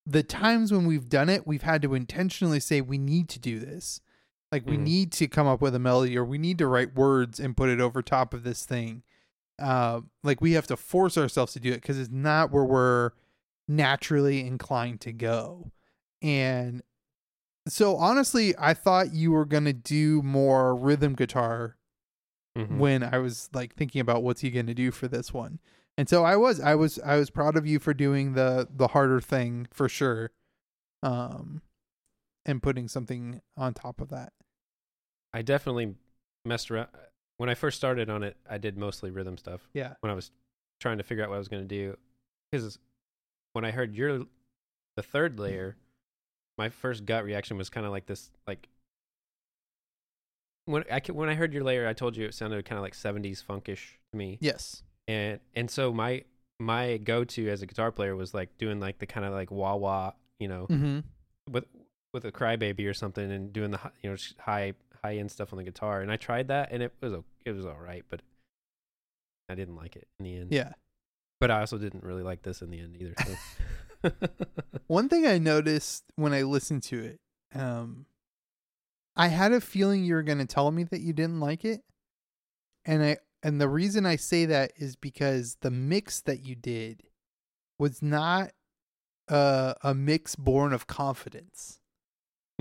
the 0.06 0.22
times 0.22 0.72
when 0.72 0.86
we've 0.86 1.08
done 1.08 1.28
it 1.28 1.46
we've 1.46 1.62
had 1.62 1.82
to 1.82 1.94
intentionally 1.94 2.60
say 2.60 2.80
we 2.80 2.98
need 2.98 3.28
to 3.30 3.38
do 3.40 3.58
this 3.58 4.00
like 4.52 4.66
we 4.66 4.76
Mhm. 4.76 4.82
need 4.82 5.12
to 5.12 5.26
come 5.26 5.46
up 5.46 5.60
with 5.62 5.74
a 5.74 5.78
melody 5.80 6.16
or 6.16 6.24
we 6.24 6.38
need 6.38 6.58
to 6.58 6.66
write 6.66 6.94
words 6.94 7.40
and 7.40 7.56
put 7.56 7.70
it 7.70 7.80
over 7.80 8.02
top 8.02 8.32
of 8.34 8.44
this 8.44 8.64
thing 8.64 9.02
uh 9.58 10.00
like 10.22 10.40
we 10.40 10.52
have 10.52 10.66
to 10.66 10.76
force 10.76 11.16
ourselves 11.18 11.52
to 11.54 11.60
do 11.60 11.70
it 11.72 11.76
because 11.82 11.98
it's 11.98 12.10
not 12.10 12.50
where 12.50 12.64
we're 12.64 13.10
naturally 13.68 14.46
inclined 14.46 15.00
to 15.00 15.12
go 15.12 15.70
and 16.20 16.82
so 17.68 17.96
honestly 17.96 18.54
i 18.58 18.74
thought 18.74 19.12
you 19.14 19.30
were 19.32 19.44
going 19.44 19.64
to 19.64 19.72
do 19.72 20.20
more 20.22 20.74
rhythm 20.76 21.14
guitar 21.14 21.76
Mhm. 22.56 22.76
when 22.76 23.02
I 23.02 23.16
was 23.16 23.48
like 23.54 23.74
thinking 23.74 24.02
about 24.02 24.22
what's 24.22 24.42
he 24.42 24.50
going 24.50 24.66
to 24.66 24.74
do 24.74 24.90
for 24.90 25.08
this 25.08 25.32
one. 25.32 25.58
And 25.96 26.06
so 26.06 26.22
I 26.22 26.36
was 26.36 26.60
I 26.60 26.74
was 26.74 26.98
I 26.98 27.16
was 27.16 27.30
proud 27.30 27.56
of 27.56 27.66
you 27.66 27.78
for 27.78 27.94
doing 27.94 28.34
the 28.34 28.68
the 28.70 28.88
harder 28.88 29.22
thing 29.22 29.68
for 29.72 29.88
sure. 29.88 30.32
Um 31.02 31.62
and 32.44 32.62
putting 32.62 32.88
something 32.88 33.40
on 33.56 33.72
top 33.72 34.02
of 34.02 34.10
that. 34.10 34.34
I 35.34 35.42
definitely 35.42 35.94
messed 36.44 36.70
around 36.70 36.88
when 37.38 37.48
I 37.48 37.54
first 37.54 37.76
started 37.76 38.10
on 38.10 38.22
it. 38.22 38.36
I 38.48 38.58
did 38.58 38.76
mostly 38.76 39.10
rhythm 39.10 39.36
stuff 39.38 39.68
Yeah. 39.74 39.94
when 40.00 40.10
I 40.10 40.14
was 40.14 40.30
trying 40.80 40.98
to 40.98 41.04
figure 41.04 41.24
out 41.24 41.30
what 41.30 41.36
I 41.36 41.38
was 41.38 41.48
going 41.48 41.62
to 41.62 41.68
do. 41.68 41.96
Because 42.50 42.78
when 43.54 43.64
I 43.64 43.70
heard 43.70 43.94
your 43.94 44.26
the 44.96 45.02
third 45.02 45.38
layer, 45.38 45.76
my 46.58 46.68
first 46.68 47.06
gut 47.06 47.24
reaction 47.24 47.56
was 47.56 47.70
kind 47.70 47.86
of 47.86 47.92
like 47.92 48.06
this, 48.06 48.30
like 48.46 48.68
when 50.66 50.84
I 50.90 51.00
when 51.10 51.28
I 51.28 51.34
heard 51.34 51.52
your 51.52 51.64
layer, 51.64 51.88
I 51.88 51.92
told 51.92 52.16
you 52.16 52.26
it 52.26 52.34
sounded 52.34 52.64
kind 52.64 52.78
of 52.78 52.82
like 52.82 52.94
'70s 52.94 53.42
funkish 53.42 53.96
to 54.12 54.18
me, 54.18 54.38
Yes. 54.40 54.82
and 55.08 55.40
and 55.54 55.70
so 55.70 55.92
my 55.92 56.24
my 56.60 56.98
go 56.98 57.24
to 57.24 57.48
as 57.48 57.62
a 57.62 57.66
guitar 57.66 57.90
player 57.90 58.14
was 58.14 58.32
like 58.34 58.56
doing 58.58 58.78
like 58.80 58.98
the 58.98 59.06
kind 59.06 59.26
of 59.26 59.32
like 59.32 59.50
wah 59.50 59.74
wah, 59.74 60.12
you 60.38 60.46
know, 60.48 60.66
Mhm. 60.68 61.04
with 61.50 61.64
with 62.12 62.24
a 62.26 62.30
crybaby 62.32 62.86
or 62.88 62.94
something 62.94 63.32
and 63.32 63.52
doing 63.52 63.70
the 63.70 63.80
you 64.02 64.10
know 64.10 64.16
high 64.38 64.74
high 65.04 65.16
end 65.16 65.30
stuff 65.30 65.52
on 65.52 65.56
the 65.56 65.64
guitar 65.64 66.00
and 66.00 66.10
I 66.10 66.16
tried 66.16 66.48
that 66.48 66.70
and 66.72 66.82
it 66.82 66.92
was 67.00 67.14
it 67.44 67.52
was 67.52 67.66
all 67.66 67.78
right 67.80 68.04
but 68.08 68.22
I 69.48 69.54
didn't 69.54 69.76
like 69.76 69.96
it 69.96 70.08
in 70.18 70.24
the 70.24 70.36
end. 70.36 70.52
Yeah. 70.52 70.72
But 71.40 71.50
I 71.50 71.60
also 71.60 71.76
didn't 71.76 72.04
really 72.04 72.22
like 72.22 72.42
this 72.42 72.62
in 72.62 72.70
the 72.70 72.78
end 72.78 72.96
either. 72.98 73.14
So. 74.02 74.12
One 74.86 75.08
thing 75.08 75.26
I 75.26 75.38
noticed 75.38 76.04
when 76.16 76.32
I 76.32 76.42
listened 76.42 76.84
to 76.84 77.00
it, 77.00 77.20
um 77.54 78.06
I 79.14 79.28
had 79.28 79.52
a 79.52 79.60
feeling 79.60 80.04
you 80.04 80.14
were 80.14 80.22
going 80.22 80.38
to 80.38 80.46
tell 80.46 80.70
me 80.70 80.84
that 80.84 81.02
you 81.02 81.12
didn't 81.12 81.40
like 81.40 81.64
it. 81.64 81.82
And 82.84 83.02
I 83.02 83.18
and 83.42 83.60
the 83.60 83.68
reason 83.68 84.06
I 84.06 84.16
say 84.16 84.46
that 84.46 84.72
is 84.76 84.96
because 84.96 85.56
the 85.60 85.70
mix 85.70 86.20
that 86.22 86.44
you 86.44 86.54
did 86.54 87.02
was 87.78 88.00
not 88.00 88.52
uh, 89.28 89.74
a 89.82 89.94
mix 89.94 90.36
born 90.36 90.72
of 90.72 90.86
confidence. 90.86 91.80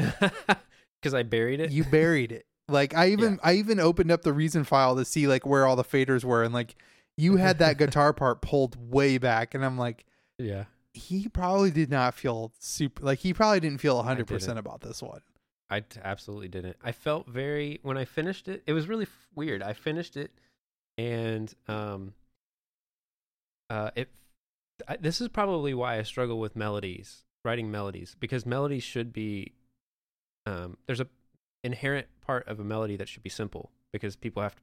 Because 1.02 1.14
I 1.14 1.24
buried 1.24 1.60
it. 1.60 1.72
You 1.72 1.84
buried 1.84 2.32
it. 2.32 2.46
Like 2.68 2.96
I 2.96 3.10
even 3.10 3.40
I 3.44 3.54
even 3.54 3.80
opened 3.80 4.12
up 4.12 4.22
the 4.22 4.32
reason 4.34 4.64
file 4.64 4.96
to 4.96 5.04
see 5.04 5.28
like 5.28 5.46
where 5.46 5.66
all 5.66 5.76
the 5.76 5.84
faders 5.84 6.24
were 6.24 6.44
and 6.44 6.54
like 6.54 6.76
you 7.18 7.36
had 7.38 7.60
that 7.60 7.78
guitar 7.80 8.14
part 8.14 8.42
pulled 8.42 8.78
way 8.92 9.18
back 9.18 9.54
and 9.54 9.66
I'm 9.66 9.78
like 9.78 10.06
Yeah. 10.38 10.66
he 10.94 11.28
probably 11.28 11.72
did 11.72 11.90
not 11.90 12.14
feel 12.14 12.54
super 12.60 13.04
like 13.04 13.20
he 13.20 13.34
probably 13.34 13.60
didn't 13.60 13.80
feel 13.80 14.02
100% 14.02 14.58
about 14.58 14.82
this 14.82 15.02
one. 15.02 15.20
I 15.70 15.82
t- 15.82 16.00
absolutely 16.04 16.48
didn't. 16.50 16.78
I 16.84 16.92
felt 16.92 17.28
very 17.28 17.80
when 17.82 17.98
I 17.98 18.06
finished 18.06 18.48
it. 18.48 18.62
It 18.68 18.74
was 18.74 18.88
really 18.88 19.04
f- 19.06 19.28
weird. 19.36 19.62
I 19.64 19.72
finished 19.74 20.16
it, 20.18 20.32
and 20.98 21.54
um, 21.68 22.14
uh, 23.70 23.92
it. 23.96 24.10
I, 24.88 24.98
this 24.98 25.22
is 25.22 25.30
probably 25.30 25.74
why 25.74 25.98
I 25.98 26.04
struggle 26.04 26.40
with 26.40 26.56
melodies, 26.56 27.24
writing 27.46 27.72
melodies, 27.72 28.16
because 28.20 28.46
melodies 28.46 28.84
should 28.84 29.14
be. 29.14 29.54
Um, 30.46 30.78
there's 30.88 31.00
a 31.00 31.08
inherent 31.64 32.08
part 32.22 32.48
of 32.48 32.60
a 32.60 32.64
melody 32.64 32.96
that 32.98 33.08
should 33.08 33.24
be 33.24 33.30
simple 33.30 33.72
because 33.94 34.16
people 34.16 34.42
have 34.42 34.56
to 34.56 34.62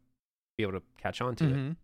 be 0.56 0.62
able 0.64 0.72
to 0.72 0.82
catch 0.96 1.20
on 1.20 1.36
to 1.36 1.44
it. 1.44 1.54
Mhm. 1.56 1.76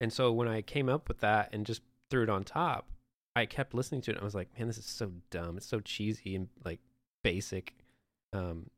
And 0.00 0.12
so 0.12 0.32
when 0.32 0.46
I 0.48 0.62
came 0.62 0.88
up 0.88 1.08
with 1.08 1.18
that 1.18 1.52
and 1.52 1.66
just 1.66 1.82
threw 2.10 2.22
it 2.22 2.28
on 2.28 2.44
top, 2.44 2.88
I 3.34 3.46
kept 3.46 3.74
listening 3.74 4.00
to 4.02 4.10
it 4.12 4.14
and 4.14 4.20
I 4.20 4.24
was 4.24 4.34
like, 4.34 4.56
man, 4.56 4.68
this 4.68 4.78
is 4.78 4.84
so 4.84 5.12
dumb. 5.30 5.56
It's 5.56 5.66
so 5.66 5.80
cheesy 5.80 6.36
and 6.36 6.48
like 6.64 6.80
basic. 7.24 7.74
Um, 8.32 8.70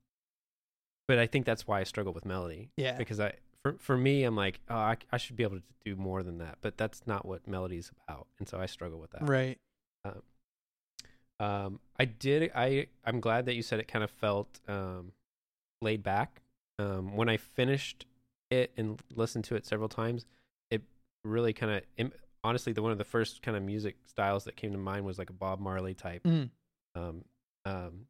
but 1.08 1.18
I 1.18 1.26
think 1.26 1.44
that's 1.46 1.66
why 1.66 1.80
I 1.80 1.84
struggle 1.84 2.12
with 2.12 2.24
melody 2.24 2.70
Yeah. 2.76 2.96
because 2.96 3.20
I, 3.20 3.34
for, 3.62 3.76
for 3.78 3.96
me, 3.96 4.24
I'm 4.24 4.36
like, 4.36 4.60
oh, 4.70 4.76
I, 4.76 4.96
I 5.12 5.16
should 5.18 5.36
be 5.36 5.42
able 5.42 5.56
to 5.58 5.62
do 5.84 5.96
more 5.96 6.22
than 6.22 6.38
that. 6.38 6.58
But 6.62 6.76
that's 6.78 7.06
not 7.06 7.26
what 7.26 7.46
melody 7.46 7.76
is 7.76 7.90
about. 8.08 8.26
And 8.38 8.48
so 8.48 8.58
I 8.58 8.66
struggle 8.66 8.98
with 8.98 9.10
that. 9.10 9.28
Right. 9.28 9.58
Um, 10.04 10.22
I 11.40 12.04
did. 12.04 12.50
I 12.54 12.86
I'm 13.04 13.20
glad 13.20 13.46
that 13.46 13.54
you 13.54 13.62
said 13.62 13.80
it 13.80 13.88
kind 13.88 14.04
of 14.04 14.10
felt 14.10 14.60
um, 14.68 15.12
laid 15.82 16.02
back. 16.02 16.42
Um, 16.78 17.16
when 17.16 17.28
I 17.28 17.36
finished 17.36 18.06
it 18.50 18.70
and 18.76 19.00
listened 19.14 19.44
to 19.44 19.56
it 19.56 19.64
several 19.66 19.88
times, 19.88 20.26
it 20.70 20.82
really 21.24 21.52
kind 21.52 21.82
of 21.98 22.12
honestly 22.44 22.72
the 22.72 22.82
one 22.82 22.92
of 22.92 22.98
the 22.98 23.04
first 23.04 23.42
kind 23.42 23.56
of 23.56 23.62
music 23.62 23.96
styles 24.06 24.44
that 24.44 24.56
came 24.56 24.72
to 24.72 24.78
mind 24.78 25.04
was 25.04 25.18
like 25.18 25.30
a 25.30 25.34
Bob 25.34 25.58
Marley 25.58 25.94
type. 25.94 26.22
Mm. 26.24 26.50
Um, 26.94 27.24
um, 27.64 28.06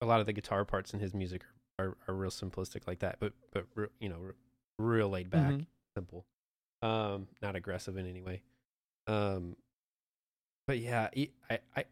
a 0.00 0.06
lot 0.06 0.20
of 0.20 0.26
the 0.26 0.32
guitar 0.32 0.64
parts 0.64 0.94
in 0.94 1.00
his 1.00 1.12
music 1.12 1.42
are, 1.78 1.96
are, 2.06 2.14
real 2.14 2.30
simplistic 2.30 2.86
like 2.86 3.00
that, 3.00 3.16
but 3.18 3.32
but 3.52 3.66
re- 3.74 3.88
you 4.00 4.08
know, 4.08 4.18
re- 4.18 4.32
real 4.78 5.08
laid 5.08 5.30
back, 5.30 5.54
Mhm. 5.54 5.66
simple, 5.96 6.24
um, 6.82 7.28
not 7.42 7.56
aggressive 7.56 7.96
in 7.96 8.06
any 8.06 8.22
way. 8.22 8.42
Um, 9.06 9.56
but 10.66 10.78
yeah, 10.78 11.08
I, 11.50 11.58
I, 11.76 11.84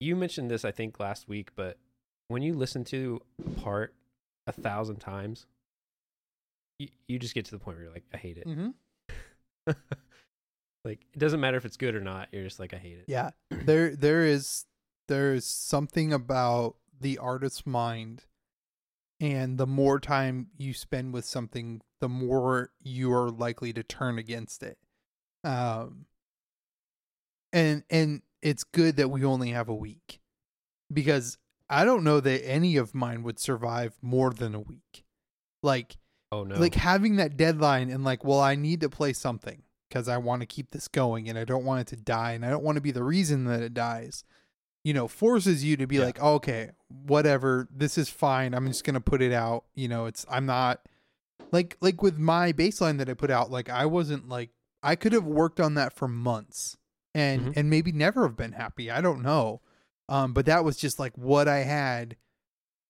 you 0.00 0.16
mentioned 0.16 0.50
this 0.50 0.64
I 0.64 0.70
think 0.70 1.00
last 1.00 1.28
week, 1.28 1.50
but 1.56 1.78
when 2.28 2.42
you 2.42 2.54
listen 2.54 2.84
to 2.84 3.20
a 3.44 3.50
part 3.60 3.94
a 4.46 4.52
thousand 4.52 4.96
times, 4.96 5.46
you, 6.78 6.88
you 7.06 7.18
just 7.18 7.34
get 7.34 7.44
to 7.46 7.50
the 7.50 7.58
point 7.58 7.76
where 7.76 7.84
you're 7.84 7.92
like, 7.92 8.04
I 8.12 8.16
hate 8.16 8.38
it. 8.38 8.46
Mm-hmm. 8.46 8.68
like 10.84 11.00
it 11.12 11.18
doesn't 11.18 11.40
matter 11.40 11.56
if 11.56 11.64
it's 11.64 11.76
good 11.76 11.94
or 11.94 12.00
not. 12.00 12.28
You're 12.32 12.44
just 12.44 12.60
like, 12.60 12.74
I 12.74 12.78
hate 12.78 12.98
it. 12.98 13.04
Yeah. 13.08 13.30
There 13.64 13.94
there 13.94 14.24
is 14.24 14.64
there 15.08 15.34
is 15.34 15.44
something 15.44 16.12
about 16.12 16.76
the 17.00 17.18
artist's 17.18 17.66
mind 17.66 18.24
and 19.20 19.58
the 19.58 19.66
more 19.66 19.98
time 19.98 20.48
you 20.56 20.72
spend 20.72 21.12
with 21.12 21.24
something, 21.24 21.82
the 22.00 22.08
more 22.08 22.70
you 22.82 23.12
are 23.12 23.30
likely 23.30 23.72
to 23.72 23.82
turn 23.82 24.18
against 24.18 24.62
it. 24.62 24.78
Um 25.44 26.06
and 27.52 27.82
and 27.90 28.22
it's 28.42 28.64
good 28.64 28.96
that 28.96 29.08
we 29.10 29.24
only 29.24 29.50
have 29.50 29.68
a 29.68 29.74
week 29.74 30.20
because 30.92 31.38
I 31.70 31.84
don't 31.84 32.04
know 32.04 32.20
that 32.20 32.46
any 32.48 32.76
of 32.76 32.94
mine 32.94 33.22
would 33.24 33.38
survive 33.38 33.98
more 34.00 34.32
than 34.32 34.54
a 34.54 34.60
week. 34.60 35.04
Like 35.62 35.96
Oh 36.30 36.44
no. 36.44 36.56
like 36.58 36.74
having 36.74 37.16
that 37.16 37.36
deadline 37.38 37.88
and 37.88 38.04
like 38.04 38.22
well 38.22 38.38
i 38.40 38.54
need 38.54 38.82
to 38.82 38.90
play 38.90 39.14
something 39.14 39.62
because 39.88 40.08
i 40.10 40.18
want 40.18 40.40
to 40.42 40.46
keep 40.46 40.70
this 40.72 40.86
going 40.86 41.26
and 41.26 41.38
i 41.38 41.44
don't 41.44 41.64
want 41.64 41.80
it 41.80 41.86
to 41.86 41.96
die 41.96 42.32
and 42.32 42.44
i 42.44 42.50
don't 42.50 42.62
want 42.62 42.76
to 42.76 42.82
be 42.82 42.90
the 42.90 43.02
reason 43.02 43.44
that 43.46 43.62
it 43.62 43.72
dies 43.72 44.24
you 44.84 44.92
know 44.92 45.08
forces 45.08 45.64
you 45.64 45.74
to 45.78 45.86
be 45.86 45.96
Yeah. 45.96 46.04
like 46.04 46.20
okay 46.20 46.72
whatever 46.88 47.66
this 47.74 47.96
is 47.96 48.10
fine 48.10 48.52
i'm 48.52 48.66
just 48.66 48.84
gonna 48.84 49.00
put 49.00 49.22
it 49.22 49.32
out 49.32 49.64
you 49.74 49.88
know 49.88 50.04
it's 50.04 50.26
i'm 50.30 50.44
not 50.44 50.82
like 51.50 51.78
like 51.80 52.02
with 52.02 52.18
my 52.18 52.52
bassline 52.52 52.98
that 52.98 53.08
i 53.08 53.14
put 53.14 53.30
out 53.30 53.50
like 53.50 53.70
i 53.70 53.86
wasn't 53.86 54.28
like 54.28 54.50
i 54.82 54.96
could 54.96 55.14
have 55.14 55.24
worked 55.24 55.60
on 55.60 55.74
that 55.76 55.94
for 55.94 56.08
months 56.08 56.76
and 57.14 57.46
Mhm. 57.46 57.56
and 57.56 57.70
maybe 57.70 57.92
never 57.92 58.26
have 58.26 58.36
been 58.36 58.52
happy 58.52 58.90
i 58.90 59.00
don't 59.00 59.22
know 59.22 59.60
um 60.08 60.32
but 60.32 60.46
that 60.46 60.64
was 60.64 60.76
just 60.76 60.98
like 60.98 61.16
what 61.16 61.48
i 61.48 61.58
had 61.58 62.16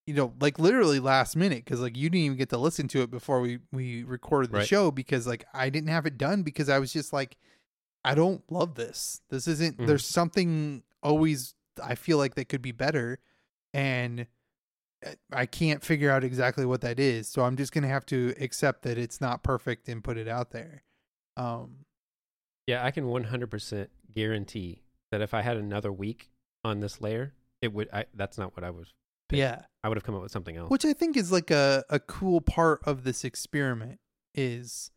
you 0.07 0.15
know, 0.15 0.33
like 0.41 0.57
literally 0.57 0.99
last 0.99 1.35
minute 1.35 1.63
because 1.63 1.79
like 1.81 1.95
you 1.95 2.09
didn't 2.09 2.23
even 2.25 2.37
get 2.37 2.49
to 2.49 2.57
listen 2.57 2.87
to 2.87 3.03
it 3.03 3.11
before 3.11 3.41
we 3.41 3.59
we 3.71 4.03
recorded 4.03 4.49
the 4.51 4.57
Right. 4.57 4.67
show 4.67 4.89
because 4.89 5.27
like 5.27 5.45
I 5.53 5.69
didn't 5.69 5.89
have 5.89 6.07
it 6.07 6.17
done 6.17 6.41
because 6.41 6.67
I 6.67 6.79
was 6.79 6.91
just 6.91 7.13
like 7.13 7.37
I 8.03 8.15
don't 8.15 8.41
love 8.51 8.73
this. 8.73 9.21
This 9.29 9.47
isn't. 9.47 9.77
Mhm. 9.77 9.85
There's 9.85 10.07
something 10.07 10.81
always 11.03 11.53
I 11.83 11.93
feel 11.93 12.17
like 12.17 12.33
that 12.35 12.49
could 12.49 12.63
be 12.63 12.71
better, 12.71 13.19
and 13.71 14.25
uh, 15.05 15.11
I 15.31 15.45
can't 15.45 15.83
figure 15.85 16.09
out 16.09 16.23
exactly 16.23 16.65
what 16.65 16.81
that 16.81 16.99
is. 16.99 17.27
So 17.27 17.43
I'm 17.43 17.55
just 17.55 17.71
gonna 17.71 17.87
have 17.89 18.07
to 18.07 18.33
accept 18.39 18.81
that 18.83 18.97
it's 18.97 19.21
not 19.21 19.43
perfect 19.43 19.87
and 19.89 20.03
put 20.03 20.17
it 20.17 20.27
out 20.27 20.49
there. 20.49 20.81
Um. 21.37 21.85
Yeah, 22.69 22.85
I 22.85 22.91
can 22.91 23.05
100% 23.05 23.87
guarantee 24.13 24.83
that 25.11 25.21
if 25.21 25.33
I 25.33 25.41
had 25.41 25.57
another 25.57 25.91
week 25.91 26.29
on 26.63 26.81
this 26.81 27.01
layer, 27.01 27.33
it 27.63 27.73
would. 27.73 27.89
I, 27.91 28.05
that's 28.13 28.37
not 28.37 28.55
what 28.55 28.63
I 28.63 28.69
was. 28.69 28.93
Yeah. 29.31 29.63
I 29.83 29.87
would 29.89 29.97
have 29.97 30.03
come 30.03 30.13
up 30.13 30.21
with 30.21 30.31
something 30.31 30.55
else. 30.55 30.69
which 30.69 30.85
I 30.85 30.93
think 30.93 31.17
is 31.17 31.31
like 31.31 31.49
a 31.49 31.83
a 31.89 31.99
cool 31.99 32.41
part 32.41 32.81
of 32.85 33.03
this 33.03 33.23
experiment 33.23 33.99
is 34.35 34.91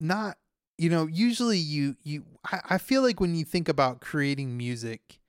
not 0.00 0.36
you 0.76 0.90
know 0.90 1.06
usually 1.06 1.58
you 1.58 1.96
you 2.02 2.24
I, 2.44 2.60
I 2.70 2.78
feel 2.78 3.00
like 3.00 3.20
when 3.20 3.34
you 3.34 3.44
think 3.44 3.68
about 3.68 4.00
creating 4.00 4.56
music 4.56 5.20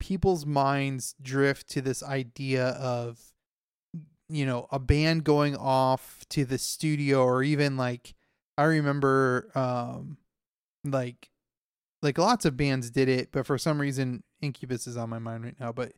people's 0.00 0.46
minds 0.46 1.14
drift 1.22 1.68
to 1.70 1.80
this 1.80 2.02
idea 2.02 2.68
of 2.68 3.20
you 4.28 4.46
know 4.46 4.66
a 4.72 4.78
band 4.78 5.22
going 5.24 5.54
off 5.56 6.24
to 6.30 6.44
the 6.44 6.58
studio 6.58 7.22
or 7.22 7.42
even 7.42 7.76
like 7.76 8.14
I 8.56 8.64
remember 8.64 9.50
um 9.54 10.16
like 10.84 11.30
like 12.02 12.18
lots 12.18 12.44
of 12.44 12.56
bands 12.56 12.90
did 12.90 13.08
it 13.08 13.30
but 13.32 13.46
for 13.46 13.58
some 13.58 13.80
reason 13.80 14.22
Incubus 14.40 14.86
is 14.86 14.96
on 14.96 15.10
my 15.10 15.18
mind 15.18 15.44
right 15.44 15.60
now 15.60 15.72
but 15.72 15.92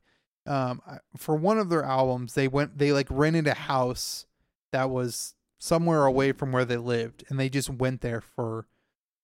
um 0.46 0.80
for 1.16 1.36
one 1.36 1.58
of 1.58 1.68
their 1.68 1.84
albums 1.84 2.34
they 2.34 2.48
went 2.48 2.78
they 2.78 2.92
like 2.92 3.06
rented 3.10 3.46
a 3.46 3.54
house 3.54 4.26
that 4.72 4.90
was 4.90 5.34
somewhere 5.58 6.06
away 6.06 6.32
from 6.32 6.50
where 6.50 6.64
they 6.64 6.76
lived 6.76 7.24
and 7.28 7.38
they 7.38 7.48
just 7.48 7.70
went 7.70 8.00
there 8.00 8.20
for 8.20 8.66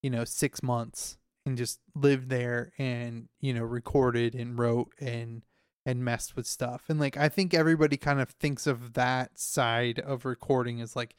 you 0.03 0.11
know 0.11 0.25
6 0.25 0.63
months 0.63 1.19
and 1.45 1.57
just 1.57 1.81
lived 1.95 2.29
there 2.29 2.73
and 2.79 3.29
you 3.41 3.53
know 3.53 3.65
recorded 3.65 4.35
and 4.35 4.59
wrote 4.59 4.93
and 5.01 5.43
and 5.85 6.05
messed 6.05 6.37
with 6.37 6.47
stuff 6.47 6.85
and 6.89 7.01
like 7.01 7.17
I 7.17 7.29
think 7.29 7.55
everybody 7.55 7.97
kind 7.97 8.21
of 8.21 8.31
thinks 8.31 8.67
of 8.67 8.93
that 8.93 9.39
side 9.39 9.99
of 9.99 10.25
recording 10.25 10.81
as 10.81 10.95
like 10.95 11.17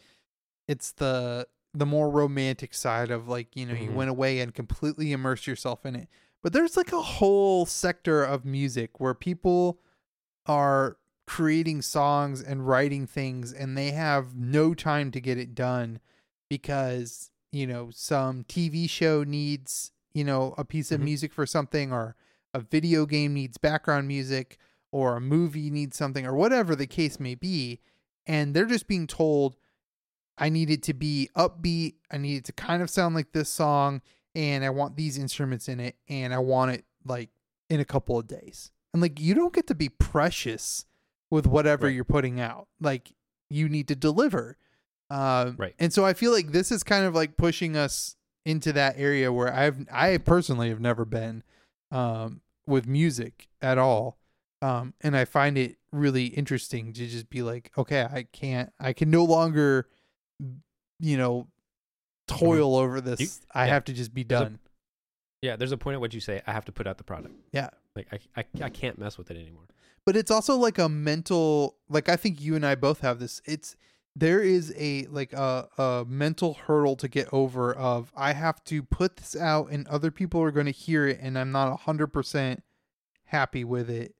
it's 0.68 0.92
the 0.94 1.48
the 1.74 1.86
more 1.86 2.10
romantic 2.10 2.74
side 2.74 3.12
of 3.12 3.28
like 3.28 3.56
you 3.56 3.66
know 3.66 3.74
you 3.76 3.90
Mhm. 3.92 3.96
went 3.96 4.10
away 4.10 4.40
and 4.40 4.54
completely 4.54 5.12
immersed 5.12 5.46
yourself 5.48 5.86
in 5.86 5.96
it 5.96 6.08
but 6.42 6.52
there's 6.54 6.76
like 6.78 6.92
a 6.92 7.02
whole 7.02 7.66
sector 7.66 8.24
of 8.24 8.44
music 8.46 9.00
where 9.00 9.14
people 9.14 9.80
are 10.46 10.98
creating 11.28 11.82
songs 11.82 12.42
and 12.42 12.68
writing 12.68 13.06
things 13.06 13.54
and 13.54 13.78
they 13.78 13.92
have 13.92 14.36
no 14.36 14.74
time 14.74 15.12
to 15.12 15.22
get 15.22 15.38
it 15.38 15.54
done 15.54 16.00
because 16.50 17.30
you 17.52 17.68
know 17.68 17.90
some 17.92 18.44
TV 18.46 18.90
show 18.90 19.24
needs 19.24 19.92
you 20.14 20.24
know 20.24 20.56
a 20.58 20.66
piece 20.66 20.92
of 20.92 21.00
Mhm. 21.00 21.06
music 21.06 21.34
for 21.34 21.46
something 21.46 21.92
or 21.94 22.16
a 22.54 22.60
video 22.60 23.06
game 23.06 23.34
needs 23.36 23.58
background 23.60 24.08
music 24.08 24.58
or 24.92 25.16
a 25.18 25.22
movie 25.22 25.70
needs 25.70 25.96
something 25.96 26.26
or 26.26 26.34
whatever 26.34 26.76
the 26.76 26.88
case 26.88 27.20
may 27.20 27.36
be 27.36 27.80
and 28.26 28.56
they're 28.56 28.66
just 28.66 28.88
being 28.88 29.06
told 29.06 29.56
I 30.40 30.50
need 30.50 30.70
it 30.70 30.82
to 30.84 30.94
be 30.94 31.30
upbeat 31.36 31.96
I 32.10 32.18
need 32.18 32.38
it 32.38 32.46
to 32.46 32.54
kind 32.54 32.82
of 32.82 32.90
sound 32.90 33.14
like 33.14 33.32
this 33.34 33.50
song 33.50 34.02
and 34.36 34.64
I 34.64 34.70
want 34.70 34.96
these 34.96 35.18
instruments 35.18 35.68
in 35.68 35.80
it 35.80 35.96
and 36.08 36.34
I 36.34 36.40
want 36.40 36.72
it 36.72 36.86
like 37.06 37.30
in 37.70 37.80
a 37.80 37.86
couple 37.86 38.18
of 38.18 38.28
days. 38.28 38.72
And 38.94 39.02
like 39.02 39.20
you 39.20 39.36
don't 39.36 39.54
get 39.54 39.68
to 39.68 39.76
be 39.76 39.90
precious 39.90 40.86
with 41.30 41.46
whatever 41.46 41.86
Right. 41.88 41.96
you're 41.96 42.04
putting 42.06 42.40
out. 42.40 42.68
Like 42.80 43.12
you 43.50 43.70
need 43.70 43.88
to 43.90 43.96
deliver. 43.96 44.58
Um 45.10 45.56
Right. 45.58 45.76
and 45.80 45.92
so 45.94 46.06
I 46.06 46.14
feel 46.14 46.32
like 46.32 46.52
this 46.52 46.72
is 46.72 46.84
kind 46.84 47.06
of 47.06 47.14
like 47.16 47.38
pushing 47.38 47.76
us 47.76 48.16
into 48.46 48.72
that 48.74 48.96
area 48.98 49.32
where 49.34 49.54
I've 49.54 49.86
I 49.92 50.18
personally 50.18 50.70
have 50.70 50.80
never 50.80 51.06
been 51.06 51.44
um 51.92 52.42
with 52.66 52.88
music 52.88 53.48
at 53.62 53.78
all. 53.78 54.18
Um 54.62 54.94
and 55.02 55.16
I 55.18 55.26
find 55.26 55.58
it 55.58 55.78
really 55.92 56.26
interesting 56.28 56.94
to 56.94 57.08
just 57.08 57.30
be 57.30 57.42
like, 57.42 57.72
okay, 57.78 58.04
I 58.04 58.24
can't 58.32 58.72
I 58.80 58.94
can 58.94 59.10
no 59.10 59.24
longer 59.24 59.88
you 61.00 61.18
know 61.18 61.48
toil 62.28 62.76
over 62.76 63.02
this. 63.02 63.20
You- 63.20 63.28
I 63.54 63.66
yeah. 63.68 63.74
have 63.74 63.86
to 63.86 63.94
just 63.94 64.14
be 64.14 64.24
There's 64.24 64.42
a- 64.42 64.44
done. 64.46 64.60
yeah, 65.42 65.56
there's 65.56 65.72
a 65.72 65.78
point 65.78 65.96
at 65.96 66.02
which 66.02 66.14
you 66.14 66.20
say 66.22 66.42
I 66.48 66.52
have 66.52 66.66
to 66.66 66.72
put 66.72 66.88
out 66.88 66.98
the 66.98 67.04
product. 67.04 67.34
Yeah. 67.52 67.70
Like 67.96 68.08
I, 68.12 68.20
I 68.42 68.46
I 68.66 68.70
can't 68.70 68.98
mess 68.98 69.18
with 69.18 69.32
it 69.32 69.38
anymore. 69.38 69.66
but 70.06 70.16
it's 70.16 70.32
also 70.32 70.56
like 70.56 70.78
a 70.78 70.88
mental 70.90 71.76
like 71.90 72.08
i 72.10 72.16
think 72.16 72.40
you 72.42 72.56
and 72.56 72.66
i 72.66 72.74
both 72.74 73.02
have 73.02 73.20
this 73.20 73.42
it's 73.46 73.76
there 74.16 74.42
is 74.42 74.74
a 74.78 75.06
like 75.08 75.34
a, 75.34 75.68
a 75.78 76.06
mental 76.08 76.54
hurdle 76.54 76.96
to 76.96 77.08
get 77.08 77.28
over 77.34 77.74
of 77.74 78.12
i 78.16 78.32
have 78.34 78.64
to 78.64 78.82
put 78.82 79.18
this 79.18 79.36
out 79.36 79.70
and 79.72 79.88
other 79.88 80.10
people 80.12 80.42
are 80.42 80.52
going 80.52 80.66
to 80.66 80.72
hear 80.72 81.06
it 81.08 81.20
and 81.22 81.38
i'm 81.38 81.52
not 81.52 81.78
100% 81.82 82.60
happy 83.26 83.64
with 83.64 83.90
it 83.90 84.16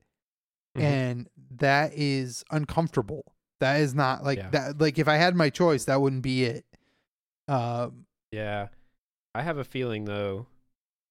Mhm. 0.76 0.82
and 0.82 1.28
that 1.56 1.92
is 1.94 2.44
uncomfortable 2.50 3.24
that 3.60 3.80
is 3.80 3.94
not 3.94 4.24
like 4.24 4.38
Yeah. 4.38 4.50
that 4.50 4.80
like 4.80 4.98
if 4.98 5.06
i 5.08 5.16
had 5.16 5.34
my 5.36 5.48
choice 5.50 5.84
that 5.86 6.00
wouldn't 6.00 6.22
be 6.22 6.44
it 6.44 6.64
um 7.48 8.06
Yeah. 8.32 8.68
I 9.34 9.42
have 9.42 9.58
a 9.58 9.64
feeling 9.64 10.04
though. 10.06 10.46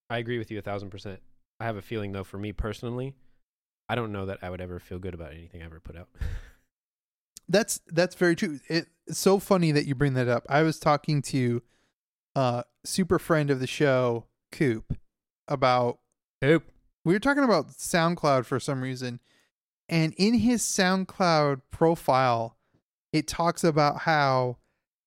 I 0.10 0.18
agree 0.18 0.38
with 0.40 0.52
you 0.52 0.60
a 0.60 0.62
thousand 0.62 0.90
percent. 0.90 1.20
I 1.62 1.66
have 1.66 1.78
a 1.78 1.82
feeling 1.82 2.12
though, 2.12 2.24
for 2.26 2.38
me 2.38 2.52
personally, 2.52 3.14
I 3.88 3.96
don't 3.96 4.12
know 4.12 4.26
that 4.26 4.40
I 4.42 4.50
would 4.50 4.60
ever 4.62 4.78
feel 4.80 5.00
good 5.00 5.14
about 5.14 5.32
anything 5.32 5.62
I 5.62 5.66
ever 5.66 5.80
put 5.80 5.96
out. 5.96 6.10
That's 7.48 7.80
that's 7.88 8.16
very 8.16 8.36
true. 8.36 8.60
It, 8.68 8.88
it's 9.08 9.18
so 9.20 9.40
funny 9.40 9.72
that 9.72 9.86
you 9.86 9.96
bring 9.96 10.14
that 10.16 10.28
up. 10.28 10.46
I 10.50 10.62
was 10.64 10.80
talking 10.80 11.22
to 11.24 11.62
uh 12.36 12.64
super 12.86 13.20
friend 13.20 13.50
of 13.50 13.60
the 13.60 13.68
show, 13.68 14.26
Coop, 14.52 14.98
about 15.48 16.00
Nope. 16.42 16.64
we 17.06 17.14
were 17.14 17.20
talking 17.20 17.44
about 17.44 17.70
SoundCloud 17.70 18.46
for 18.46 18.60
some 18.60 18.82
reason. 18.82 19.20
And 19.90 20.14
in 20.18 20.36
his 20.36 20.62
SoundCloud 20.62 21.62
profile, 21.72 22.56
it 23.12 23.28
talks 23.28 23.64
about 23.64 24.02
how 24.02 24.58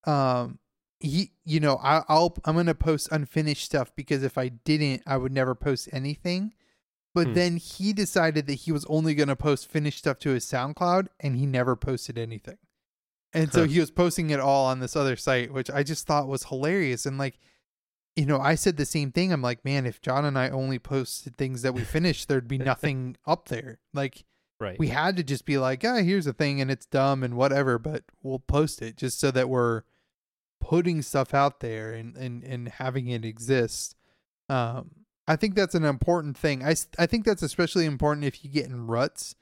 um 0.04 0.58
he 0.98 1.32
you 1.44 1.60
know, 1.60 1.78
I 1.82 2.02
I'll 2.08 2.36
I'm 2.44 2.56
gonna 2.56 2.74
post 2.74 3.08
unfinished 3.12 3.64
stuff 3.64 3.92
because 3.96 4.22
if 4.22 4.36
I 4.36 4.48
didn't, 4.48 5.02
I 5.06 5.16
would 5.16 5.32
never 5.32 5.54
post 5.54 5.88
anything. 5.92 6.54
But 7.14 7.28
Hmm. 7.28 7.34
then 7.34 7.56
he 7.58 7.92
decided 7.92 8.46
that 8.46 8.54
he 8.54 8.72
was 8.72 8.84
only 8.86 9.14
gonna 9.14 9.36
post 9.36 9.70
finished 9.70 9.98
stuff 9.98 10.18
to 10.20 10.30
his 10.30 10.44
SoundCloud 10.46 11.08
and 11.20 11.36
he 11.36 11.46
never 11.46 11.76
posted 11.76 12.18
anything. 12.18 12.58
And 13.34 13.52
so 13.52 13.64
he 13.64 13.80
was 13.80 13.90
posting 13.90 14.28
it 14.30 14.40
all 14.40 14.66
on 14.66 14.80
this 14.80 14.94
other 14.94 15.16
site, 15.16 15.52
which 15.52 15.70
I 15.70 15.82
just 15.82 16.06
thought 16.06 16.28
was 16.28 16.44
hilarious. 16.44 17.06
And 17.06 17.16
like, 17.16 17.38
you 18.14 18.26
know, 18.26 18.38
I 18.38 18.56
said 18.56 18.76
the 18.76 18.84
same 18.84 19.10
thing. 19.10 19.32
I'm 19.32 19.40
like, 19.40 19.64
man, 19.64 19.86
if 19.86 20.02
Jon 20.02 20.26
and 20.26 20.38
I 20.38 20.50
only 20.50 20.78
posted 20.78 21.38
things 21.38 21.62
that 21.62 21.72
we 21.72 21.82
finished, 21.82 22.28
there'd 22.28 22.46
be 22.46 22.58
nothing 22.72 23.16
up 23.26 23.48
there. 23.48 23.78
Like, 23.94 24.24
Right. 24.62 24.78
we 24.78 24.88
had 24.88 25.16
to 25.16 25.22
just 25.24 25.44
be 25.44 25.58
like, 25.58 25.84
ah, 25.84 25.96
here's 25.96 26.26
a 26.26 26.32
thing 26.32 26.60
and 26.60 26.70
it's 26.70 26.86
dumb 26.86 27.22
and 27.22 27.36
whatever, 27.36 27.78
but 27.78 28.04
we'll 28.22 28.38
post 28.38 28.80
it 28.80 28.96
just 28.96 29.18
so 29.18 29.30
that 29.32 29.48
we're 29.48 29.82
putting 30.60 31.02
stuff 31.02 31.34
out 31.34 31.60
there 31.60 31.92
and, 31.92 32.16
and, 32.16 32.44
and 32.44 32.68
having 32.68 33.08
it 33.08 33.24
exist. 33.24 33.96
Um, 34.48 34.90
I 35.26 35.36
think 35.36 35.54
that's 35.54 35.74
an 35.74 35.84
important 35.84 36.36
thing. 36.38 36.64
I, 36.64 36.74
I 36.98 37.06
think 37.06 37.24
that's 37.24 37.42
especially 37.42 37.84
important 37.86 38.24
if 38.24 38.44
you 38.44 38.50
get 38.50 38.66
in 38.66 38.86
ruts 38.86 39.34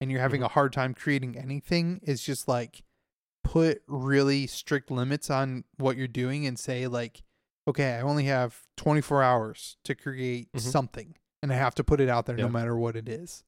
and 0.00 0.10
you're 0.10 0.20
having 0.20 0.40
Mhm. 0.42 0.46
a 0.46 0.48
hard 0.48 0.72
time 0.72 0.94
creating 0.94 1.36
anything. 1.36 2.00
Is 2.04 2.22
just 2.22 2.46
like 2.46 2.84
put 3.42 3.82
really 3.88 4.46
strict 4.46 4.90
limits 4.90 5.30
on 5.30 5.64
what 5.78 5.96
you're 5.96 6.06
doing 6.06 6.46
and 6.46 6.58
say 6.58 6.86
like, 6.86 7.22
okay, 7.66 7.94
I 7.94 8.00
only 8.02 8.24
have 8.24 8.62
24 8.76 9.22
hours 9.22 9.76
to 9.84 9.94
create 9.94 10.52
Mhm. 10.52 10.60
something 10.60 11.14
and 11.42 11.52
I 11.52 11.56
have 11.56 11.74
to 11.76 11.84
put 11.84 12.00
it 12.00 12.08
out 12.08 12.26
there 12.26 12.36
no 12.36 12.48
matter 12.48 12.76
what 12.76 12.94
it 12.96 13.08
is. 13.08 13.42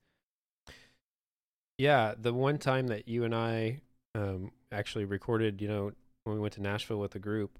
Yeah, 1.81 2.13
the 2.21 2.35
one 2.35 2.59
time 2.59 2.89
that 2.89 3.09
you 3.09 3.25
and 3.25 3.35
I 3.35 3.81
um, 4.15 4.53
actually 4.71 5.07
recorded, 5.07 5.63
you 5.63 5.69
know, 5.69 5.93
when 6.25 6.37
we 6.37 6.41
went 6.41 6.53
to 6.55 6.61
Nashville 6.61 7.01
with 7.01 7.13
the 7.13 7.19
group, 7.19 7.59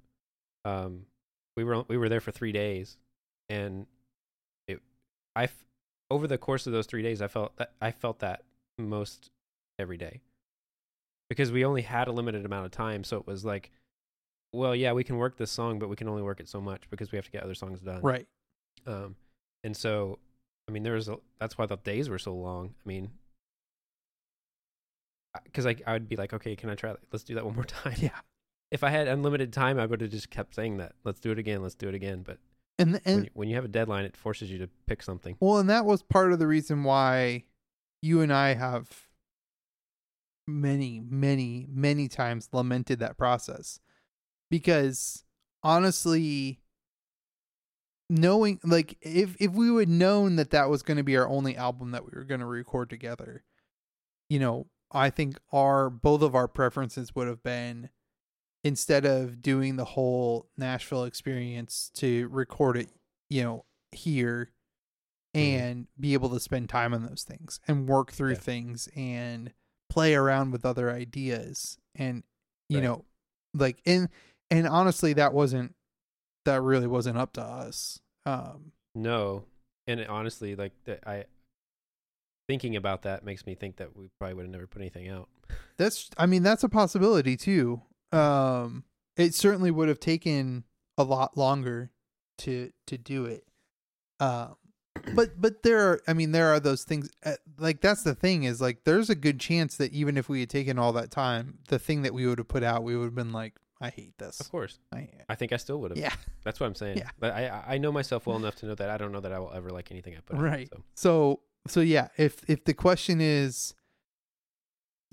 um, 0.67 1.07
we 1.57 1.65
were 1.65 1.85
we 1.89 1.97
were 1.97 2.11
there 2.11 2.21
for 2.21 2.31
three 2.31 2.53
days, 2.53 2.99
and 3.49 3.87
it, 4.69 4.81
I, 5.35 5.45
f- 5.45 5.65
over 6.11 6.27
the 6.27 6.37
course 6.37 6.67
of 6.67 6.75
those 6.75 6.85
three 6.85 7.03
days, 7.03 7.23
I 7.23 7.29
felt 7.29 7.57
that 7.57 7.73
I 7.81 7.93
felt 7.93 8.19
that 8.19 8.43
most 8.77 9.31
every 9.79 9.97
day, 9.97 10.21
because 11.31 11.51
we 11.51 11.65
only 11.65 11.81
had 11.81 12.07
a 12.07 12.13
limited 12.13 12.45
amount 12.45 12.67
of 12.67 12.73
time, 12.73 13.05
so 13.05 13.17
it 13.17 13.27
was 13.27 13.43
like, 13.47 13.71
well, 14.53 14.77
yeah, 14.77 14.93
we 14.93 15.03
can 15.03 15.17
work 15.17 15.39
this 15.39 15.51
song, 15.51 15.79
but 15.79 15.89
we 15.89 15.97
can 15.97 16.11
only 16.11 16.23
work 16.23 16.41
it 16.41 16.49
so 16.51 16.61
much 16.61 16.83
because 16.91 17.11
we 17.11 17.17
have 17.17 17.25
to 17.25 17.31
get 17.31 17.43
other 17.43 17.55
songs 17.55 17.81
done, 17.81 18.03
Right. 18.03 18.27
um, 18.87 19.17
and 19.65 19.75
so, 19.75 20.19
I 20.69 20.73
mean, 20.73 20.83
there 20.83 20.93
was 20.93 21.09
a, 21.09 21.17
that's 21.39 21.57
why 21.57 21.65
the 21.65 21.79
days 21.79 22.11
were 22.11 22.19
so 22.19 22.35
long. 22.35 22.75
I 22.85 22.87
mean, 22.87 23.13
because 25.45 25.67
I 25.67 25.77
I 25.87 25.93
would 25.93 26.09
be 26.09 26.17
like, 26.17 26.33
okay, 26.33 26.57
can 26.57 26.71
I 26.71 26.75
try 26.75 26.91
that? 26.91 27.01
Let's 27.13 27.25
do 27.25 27.35
that 27.35 27.45
one 27.45 27.55
more 27.55 27.65
time. 27.65 27.95
Yeah. 27.99 28.19
If 28.71 28.85
I 28.85 28.91
had 28.91 29.09
unlimited 29.09 29.53
time, 29.53 29.81
I 29.81 29.87
would 29.87 30.01
have 30.01 30.11
just 30.11 30.31
kept 30.31 30.55
saying 30.55 30.77
that. 30.77 30.93
Let's 31.05 31.19
do 31.19 31.33
it 31.33 31.39
again. 31.39 31.63
Let's 31.63 31.75
do 31.75 31.89
it 31.89 31.95
again. 31.95 32.23
But 32.23 32.39
And 32.79 32.93
when, 32.93 33.01
and 33.05 33.25
you, 33.25 33.31
when 33.35 33.49
you 33.49 33.57
have 33.57 33.65
a 33.65 33.69
deadline, 33.69 34.05
it 34.05 34.17
forces 34.17 34.51
you 34.51 34.59
to 34.59 34.69
pick 34.87 35.03
something. 35.03 35.37
well, 35.41 35.59
and 35.59 35.69
that 35.69 35.85
was 35.85 36.03
part 36.03 36.33
of 36.33 36.39
the 36.39 36.47
reason 36.47 36.85
why 36.85 37.45
you 38.01 38.21
and 38.21 38.33
I 38.33 38.55
have 38.55 39.09
many, 40.47 41.01
many, 41.01 41.67
many 41.69 42.09
times 42.09 42.49
lamented 42.53 43.01
that 43.01 43.19
process. 43.19 43.81
Because 44.51 45.25
honestly, 45.63 46.61
knowing 48.09 48.59
like 48.65 48.97
if 49.01 49.37
if 49.41 49.53
we 49.53 49.71
would 49.71 49.89
known 49.89 50.37
that 50.37 50.51
that 50.51 50.69
was 50.69 50.83
going 50.83 50.97
to 50.97 51.05
be 51.05 51.17
our 51.17 51.29
only 51.29 51.57
album 51.57 51.93
that 51.93 52.05
we 52.05 52.11
were 52.13 52.25
going 52.25 52.41
to 52.41 52.47
record 52.47 52.91
together, 52.91 53.45
you 54.29 54.39
know, 54.39 54.67
I 54.93 55.11
think 55.11 55.39
our 55.53 55.89
both 55.91 56.23
of 56.23 56.35
our 56.35 56.49
preferences 56.49 57.15
would 57.15 57.29
have 57.29 57.43
been 57.43 57.91
instead 58.65 59.05
of 59.07 59.41
doing 59.41 59.77
the 59.77 59.85
whole 59.85 60.49
Nashville 60.57 61.05
experience 61.05 61.91
to 61.95 62.29
record 62.29 62.77
it, 62.77 62.91
you 63.29 63.43
know, 63.43 63.65
here 63.93 64.51
Mhm. 65.35 65.41
and 65.41 65.89
be 65.99 66.13
able 66.15 66.29
to 66.31 66.41
spend 66.41 66.69
time 66.69 66.93
on 66.93 67.05
those 67.05 67.23
things 67.23 67.61
and 67.69 67.89
work 67.89 68.11
through 68.13 68.33
Yeah. 68.33 68.39
things 68.39 68.89
and 68.97 69.55
play 69.89 70.15
around 70.15 70.51
with 70.51 70.65
other 70.65 70.91
ideas 70.91 71.79
and 71.95 72.23
you 72.69 72.79
Right. 72.79 72.85
know 72.85 73.05
like 73.55 73.81
and 73.87 74.09
and 74.51 74.67
honestly 74.69 75.13
that 75.15 75.33
wasn't 75.35 75.75
that 76.45 76.61
really 76.63 76.87
wasn't 76.87 77.17
up 77.19 77.33
to 77.35 77.43
us 77.43 78.01
um 78.27 78.73
No, 78.95 79.45
and 79.87 80.01
honestly, 80.07 80.55
like 80.57 80.73
the, 80.85 81.09
I 81.09 81.27
thinking 82.51 82.75
about 82.75 83.03
that 83.03 83.25
makes 83.25 83.47
me 83.47 83.55
think 83.55 83.77
that 83.77 83.97
we 83.97 84.09
probably 84.19 84.35
would 84.35 84.43
have 84.45 84.51
never 84.51 84.67
put 84.67 84.81
anything 84.83 85.09
out. 85.09 85.29
that's 85.77 86.11
i 86.19 86.27
mean 86.27 86.43
that's 86.43 86.65
a 86.65 86.69
possibility 86.69 87.37
too 87.37 87.81
um 88.11 88.83
it 89.17 89.35
certainly 89.35 89.71
would 89.71 89.89
have 89.89 90.01
taken 90.01 90.65
a 90.99 91.05
lot 91.05 91.37
longer 91.37 91.91
to 92.39 92.73
to 92.89 92.99
do 92.99 93.25
it 93.27 93.45
um 94.19 94.57
but 95.15 95.41
but 95.41 95.63
there 95.63 95.79
are 95.79 96.01
i 96.09 96.13
mean 96.13 96.33
there 96.33 96.49
are 96.49 96.59
those 96.59 96.83
things 96.83 97.09
uh, 97.25 97.35
like 97.59 97.81
that's 97.81 98.03
the 98.03 98.15
thing 98.17 98.43
is 98.43 98.61
like 98.61 98.83
there's 98.85 99.09
a 99.11 99.15
good 99.15 99.39
chance 99.39 99.77
that 99.77 99.93
even 99.93 100.17
if 100.17 100.29
we 100.29 100.41
had 100.41 100.51
taken 100.51 100.77
all 100.77 100.93
that 100.93 101.11
time 101.13 101.59
the 101.69 101.79
thing 101.79 102.03
that 102.03 102.13
we 102.13 102.27
would 102.27 102.39
have 102.39 102.49
put 102.49 102.65
out 102.65 102.83
we 102.83 102.97
would 102.97 103.05
have 103.05 103.15
been 103.15 103.33
like 103.33 103.55
i 103.81 103.89
hate 103.91 104.13
this 104.19 104.41
Of 104.41 104.51
course, 104.51 104.79
I, 104.93 105.09
I 105.29 105.37
think 105.37 105.53
I 105.53 105.57
still 105.57 105.81
would 105.81 105.93
have. 105.93 105.99
yeah 105.99 106.13
That's 106.45 106.59
what 106.61 106.67
I'm 106.67 106.75
saying. 106.75 106.99
Yeah. 106.99 107.11
But 107.19 107.33
I 107.33 107.63
I- 107.67 107.79
know 107.79 107.93
myself 107.93 108.27
well 108.27 108.37
enough 108.37 108.57
to 108.57 108.67
know 108.67 108.75
that 108.75 108.91
I 108.91 108.97
don't 108.99 109.11
know 109.13 109.21
that 109.21 109.33
I 109.33 109.39
will 109.39 109.53
ever 109.55 109.71
like 109.71 109.91
anything 109.91 110.15
I 110.17 110.21
put 110.21 110.37
out. 110.37 110.43
Right. 110.43 110.69
So. 110.71 110.83
so 110.95 111.41
so 111.67 111.81
yeah 111.81 112.09
if 112.17 112.41
if 112.49 112.65
the 112.65 112.75
question 112.75 113.21
is 113.21 113.75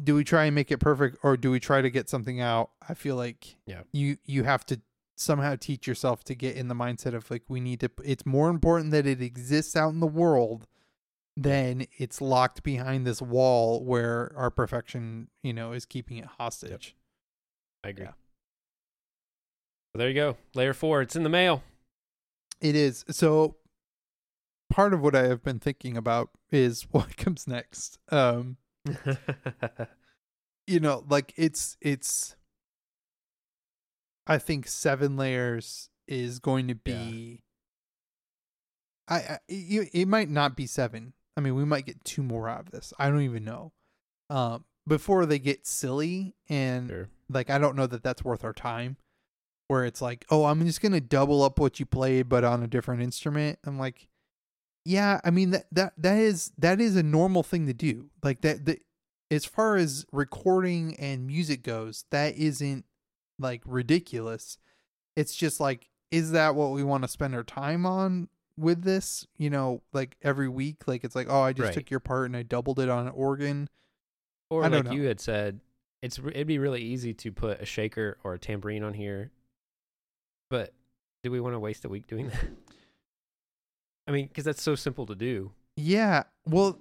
do 0.02 0.14
we 0.16 0.24
try 0.24 0.46
and 0.46 0.56
make 0.56 0.72
it 0.72 0.78
perfect 0.80 1.18
or 1.24 1.36
do 1.38 1.52
we 1.52 1.60
try 1.60 1.82
to 1.82 1.90
get 1.90 2.08
something 2.10 2.40
out 2.40 2.70
i 2.88 2.94
feel 2.94 3.16
like 3.16 3.56
Yeah. 3.66 3.82
you 3.92 4.18
you 4.26 4.44
have 4.44 4.66
to 4.68 4.80
somehow 5.16 5.56
teach 5.56 5.88
yourself 5.88 6.24
to 6.26 6.36
get 6.36 6.56
in 6.56 6.68
the 6.68 6.76
mindset 6.76 7.14
of 7.16 7.30
like 7.32 7.44
we 7.48 7.60
need 7.60 7.80
to 7.80 7.90
it's 8.04 8.26
more 8.26 8.50
important 8.50 8.92
that 8.92 9.08
it 9.08 9.22
exists 9.22 9.76
out 9.76 9.90
in 9.90 10.00
the 10.00 10.08
world 10.08 10.68
than 11.36 11.86
it's 11.98 12.22
locked 12.22 12.64
behind 12.64 13.06
this 13.06 13.22
wall 13.22 13.84
where 13.84 14.32
our 14.36 14.50
perfection 14.52 15.28
you 15.44 15.54
know 15.54 15.72
is 15.72 15.86
keeping 15.86 16.18
it 16.18 16.26
hostage 16.38 16.96
I 17.84 17.90
agree. 17.90 18.06
Yeah. 18.06 18.12
So 19.94 20.00
there 20.00 20.08
you 20.10 20.16
go. 20.16 20.36
Layer 20.56 20.74
four. 20.74 21.02
It's 21.02 21.16
in 21.16 21.24
the 21.24 21.30
mail. 21.30 21.64
it 22.60 22.76
is 22.76 23.06
so 23.10 23.56
part 24.70 24.94
of 24.94 25.02
what 25.02 25.16
i 25.16 25.24
have 25.28 25.44
been 25.44 25.60
thinking 25.60 25.98
about 25.98 26.30
is 26.52 26.84
what 26.92 27.18
comes 27.18 27.48
next. 27.48 28.00
Um 28.10 28.58
you 30.68 30.80
know 30.80 31.04
like 31.10 31.34
it's 31.36 31.76
it's 31.82 32.36
i 34.26 34.38
think 34.38 34.68
seven 34.68 35.18
layers 35.18 35.90
is 36.08 36.40
going 36.40 36.70
to 36.70 36.76
be 36.76 37.44
i, 39.10 39.18
I 39.18 39.40
it, 39.50 39.90
it 39.94 40.08
might 40.08 40.30
not 40.30 40.56
be 40.56 40.68
seven. 40.68 41.14
I 41.36 41.42
mean 41.42 41.56
we 41.56 41.66
might 41.66 41.86
get 41.86 42.04
two 42.04 42.24
more 42.24 42.48
out 42.50 42.62
of 42.62 42.72
this. 42.72 42.94
I 42.98 43.10
don't 43.10 43.22
even 43.22 43.44
know. 43.44 43.74
Um 44.30 44.66
before 44.88 45.26
they 45.26 45.40
get 45.40 45.68
silly 45.68 46.34
and 46.48 46.90
sure. 46.90 47.10
like 47.30 47.50
i 47.50 47.58
don't 47.58 47.76
know 47.76 47.88
that 47.88 48.04
that's 48.04 48.24
worth 48.24 48.46
our 48.46 48.54
time 48.54 48.96
where 49.68 49.84
it's 49.84 50.02
like 50.02 50.26
oh 50.30 50.46
i'm 50.46 50.66
just 50.66 50.82
gonna 50.82 51.02
double 51.02 51.44
up 51.44 51.60
what 51.60 51.78
you 51.78 51.86
played 51.86 52.30
but 52.30 52.46
on 52.46 52.64
a 52.64 52.68
different 52.68 53.02
instrument. 53.02 53.60
I'm 53.66 53.78
like 53.78 54.08
yeah 54.88 55.20
i 55.24 55.30
mean 55.30 55.52
that 55.52 55.66
that 55.72 55.94
that 55.98 56.18
is 56.18 56.52
that 56.58 56.80
is 56.80 56.96
a 56.96 57.04
normal 57.04 57.44
thing 57.44 57.68
to 57.68 57.74
do 57.74 58.10
like 58.24 58.42
that 58.42 58.66
the 58.66 58.78
as 59.30 59.44
far 59.46 59.76
as 59.76 60.06
recording 60.12 60.96
and 60.98 61.28
music 61.28 61.62
goes 61.62 62.06
that 62.12 62.36
isn't 62.36 62.86
like 63.40 63.62
ridiculous 63.66 64.58
it's 65.16 65.36
just 65.36 65.60
like 65.60 65.90
is 66.12 66.32
that 66.32 66.56
what 66.56 66.72
we 66.72 66.84
want 66.84 67.04
to 67.04 67.08
spend 67.08 67.36
our 67.36 67.44
time 67.44 67.86
on 67.86 68.30
with 68.58 68.84
this, 68.84 69.28
you 69.38 69.50
know, 69.50 69.82
like 69.94 70.16
every 70.24 70.48
week. 70.50 70.88
Like 70.88 71.04
it's 71.04 71.16
like, 71.16 71.28
oh, 71.30 71.42
I 71.42 71.54
just 71.54 71.66
Right. 71.68 71.74
took 71.74 71.92
your 71.92 72.00
part 72.00 72.26
and 72.26 72.36
I 72.36 72.44
doubled 72.44 72.80
it 72.80 72.90
on 72.90 73.06
an 73.08 73.14
organ. 73.14 73.70
Or 74.50 74.64
I 74.64 74.68
like 74.70 74.86
know. 74.86 74.92
you 74.92 75.04
had 75.04 75.20
said, 75.20 75.60
it's 76.02 76.18
it'd 76.18 76.48
be 76.48 76.58
really 76.60 76.82
easy 76.82 77.14
to 77.14 77.32
put 77.32 77.62
a 77.62 77.66
shaker 77.66 78.18
or 78.24 78.34
a 78.34 78.40
tambourine 78.40 78.84
on 78.84 78.94
here. 78.94 79.32
But 80.50 80.74
do 81.24 81.30
we 81.32 81.40
want 81.40 81.56
to 81.56 81.60
waste 81.60 81.86
a 81.86 81.90
week 81.90 82.08
doing 82.08 82.30
that? 82.30 82.46
I 84.08 84.12
mean, 84.12 84.28
because 84.28 84.46
that's 84.46 84.62
so 84.64 84.76
simple 84.76 85.06
to 85.08 85.16
do. 85.16 85.52
Yeah. 85.76 86.24
Well, 86.46 86.80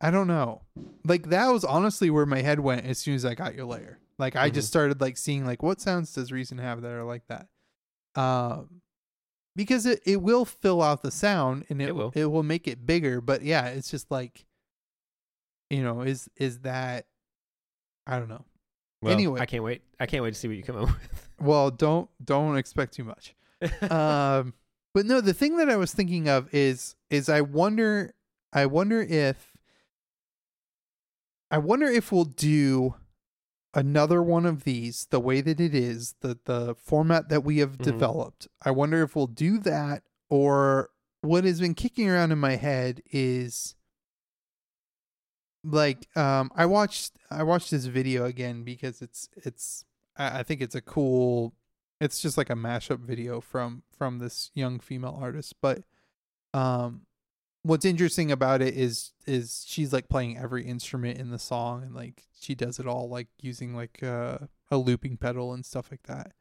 I 0.00 0.10
don't 0.10 0.26
know. 0.26 0.62
Like 1.04 1.28
that 1.30 1.48
was 1.48 1.64
honestly 1.64 2.10
where 2.10 2.26
my 2.26 2.40
head 2.42 2.60
went 2.60 2.86
as 2.86 2.98
soon 2.98 3.14
as 3.14 3.24
I 3.24 3.34
got 3.34 3.54
your 3.54 3.64
layer. 3.66 3.98
Like 4.18 4.34
I 4.36 4.50
just 4.50 4.66
Mhm. 4.66 4.70
started 4.70 5.00
like 5.00 5.16
seeing 5.16 5.44
like 5.46 5.62
what 5.62 5.80
sounds 5.80 6.12
does 6.12 6.32
Reason 6.32 6.58
have 6.58 6.82
that 6.82 6.90
are 6.92 7.04
like 7.04 7.22
that. 7.28 7.48
Um 8.20 8.82
because 9.56 9.86
it, 9.86 10.00
it 10.06 10.22
will 10.22 10.44
fill 10.44 10.82
out 10.82 11.02
the 11.02 11.10
sound 11.10 11.64
and 11.68 11.80
it, 11.82 11.88
It 11.88 11.94
will. 11.96 12.12
it 12.14 12.26
will 12.26 12.42
make 12.44 12.68
it 12.68 12.86
bigger, 12.86 13.20
but 13.20 13.42
yeah, 13.42 13.66
it's 13.68 13.90
just 13.90 14.10
like 14.10 14.44
you 15.70 15.82
know, 15.82 16.02
is 16.02 16.28
is 16.36 16.60
that 16.60 17.06
I 18.06 18.18
don't 18.18 18.28
know. 18.28 18.44
Well, 19.02 19.12
Anyway. 19.12 19.40
I 19.40 19.46
can't 19.46 19.62
wait. 19.62 19.82
I 20.00 20.06
can't 20.06 20.24
wait 20.24 20.34
to 20.34 20.38
see 20.40 20.48
what 20.48 20.56
you 20.56 20.62
come 20.62 20.76
up 20.76 20.88
with. 20.88 21.28
Well, 21.40 21.70
don't 21.70 22.08
don't 22.24 22.56
expect 22.56 22.94
too 22.94 23.04
much. 23.04 23.34
um 23.90 24.54
but 24.98 25.06
no 25.06 25.20
the 25.20 25.32
thing 25.32 25.56
that 25.58 25.70
i 25.70 25.76
was 25.76 25.94
thinking 25.94 26.28
of 26.28 26.52
is 26.52 26.96
is 27.08 27.28
i 27.28 27.40
wonder 27.40 28.12
i 28.52 28.66
wonder 28.66 29.00
if 29.00 29.52
i 31.52 31.58
wonder 31.58 31.86
if 31.86 32.10
we'll 32.10 32.24
do 32.24 32.96
another 33.74 34.20
one 34.20 34.44
of 34.44 34.64
these 34.64 35.06
the 35.10 35.20
way 35.20 35.40
that 35.40 35.60
it 35.60 35.72
is 35.72 36.16
the 36.20 36.36
the 36.46 36.74
format 36.74 37.28
that 37.28 37.44
we 37.44 37.58
have 37.58 37.78
Mhm. 37.78 37.84
developed 37.84 38.48
i 38.62 38.72
wonder 38.72 39.02
if 39.04 39.14
we'll 39.14 39.28
do 39.28 39.58
that 39.58 40.02
or 40.28 40.90
what 41.20 41.44
has 41.44 41.60
been 41.60 41.74
kicking 41.74 42.08
around 42.08 42.32
in 42.32 42.38
my 42.38 42.56
head 42.56 43.00
is 43.12 43.76
like 45.62 46.08
um 46.16 46.50
i 46.56 46.66
watched 46.66 47.18
i 47.30 47.42
watched 47.44 47.70
this 47.70 47.84
video 47.86 48.24
again 48.24 48.64
because 48.64 49.00
it's 49.02 49.28
it's 49.36 49.84
i, 50.16 50.40
I 50.40 50.42
think 50.42 50.60
it's 50.60 50.74
a 50.74 50.80
cool 50.80 51.54
it's 52.00 52.20
just 52.20 52.38
like 52.38 52.50
a 52.50 52.54
mashup 52.54 53.00
video 53.00 53.40
from 53.40 53.82
from 53.90 54.18
this 54.18 54.50
young 54.54 54.78
female 54.78 55.18
artist 55.20 55.54
but 55.60 55.82
um 56.54 57.02
what's 57.62 57.84
interesting 57.84 58.30
about 58.32 58.62
it 58.62 58.74
is 58.74 59.12
is 59.26 59.64
she's 59.66 59.92
like 59.92 60.08
playing 60.08 60.38
every 60.38 60.64
instrument 60.64 61.18
in 61.18 61.30
the 61.30 61.38
song 61.38 61.82
and 61.82 61.94
like 61.94 62.24
she 62.40 62.54
does 62.54 62.78
it 62.78 62.86
all 62.86 63.08
like 63.08 63.28
using 63.40 63.74
like 63.74 64.02
uh, 64.02 64.38
a 64.70 64.78
looping 64.78 65.16
pedal 65.16 65.52
and 65.52 65.66
stuff 65.66 65.90
like 65.90 66.04
that. 66.04 66.32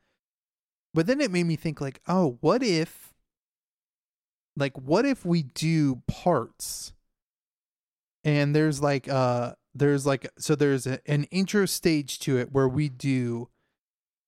But 0.93 1.07
then 1.07 1.19
it 1.19 1.31
made 1.31 1.45
me 1.45 1.55
think 1.55 1.81
like 1.81 2.01
oh 2.07 2.37
what 2.41 2.63
if 2.63 3.13
like 4.55 4.77
what 4.77 5.05
if 5.05 5.25
we 5.25 5.43
do 5.43 6.01
parts? 6.07 6.93
And 8.23 8.55
there's 8.55 8.81
like 8.81 9.09
uh 9.09 9.53
there's 9.75 10.05
like 10.05 10.29
so 10.37 10.55
there's 10.55 10.87
a, 10.87 10.99
an 11.09 11.25
intro 11.25 11.65
stage 11.65 12.19
to 12.19 12.37
it 12.37 12.51
where 12.51 12.69
we 12.69 12.89
do 12.89 13.49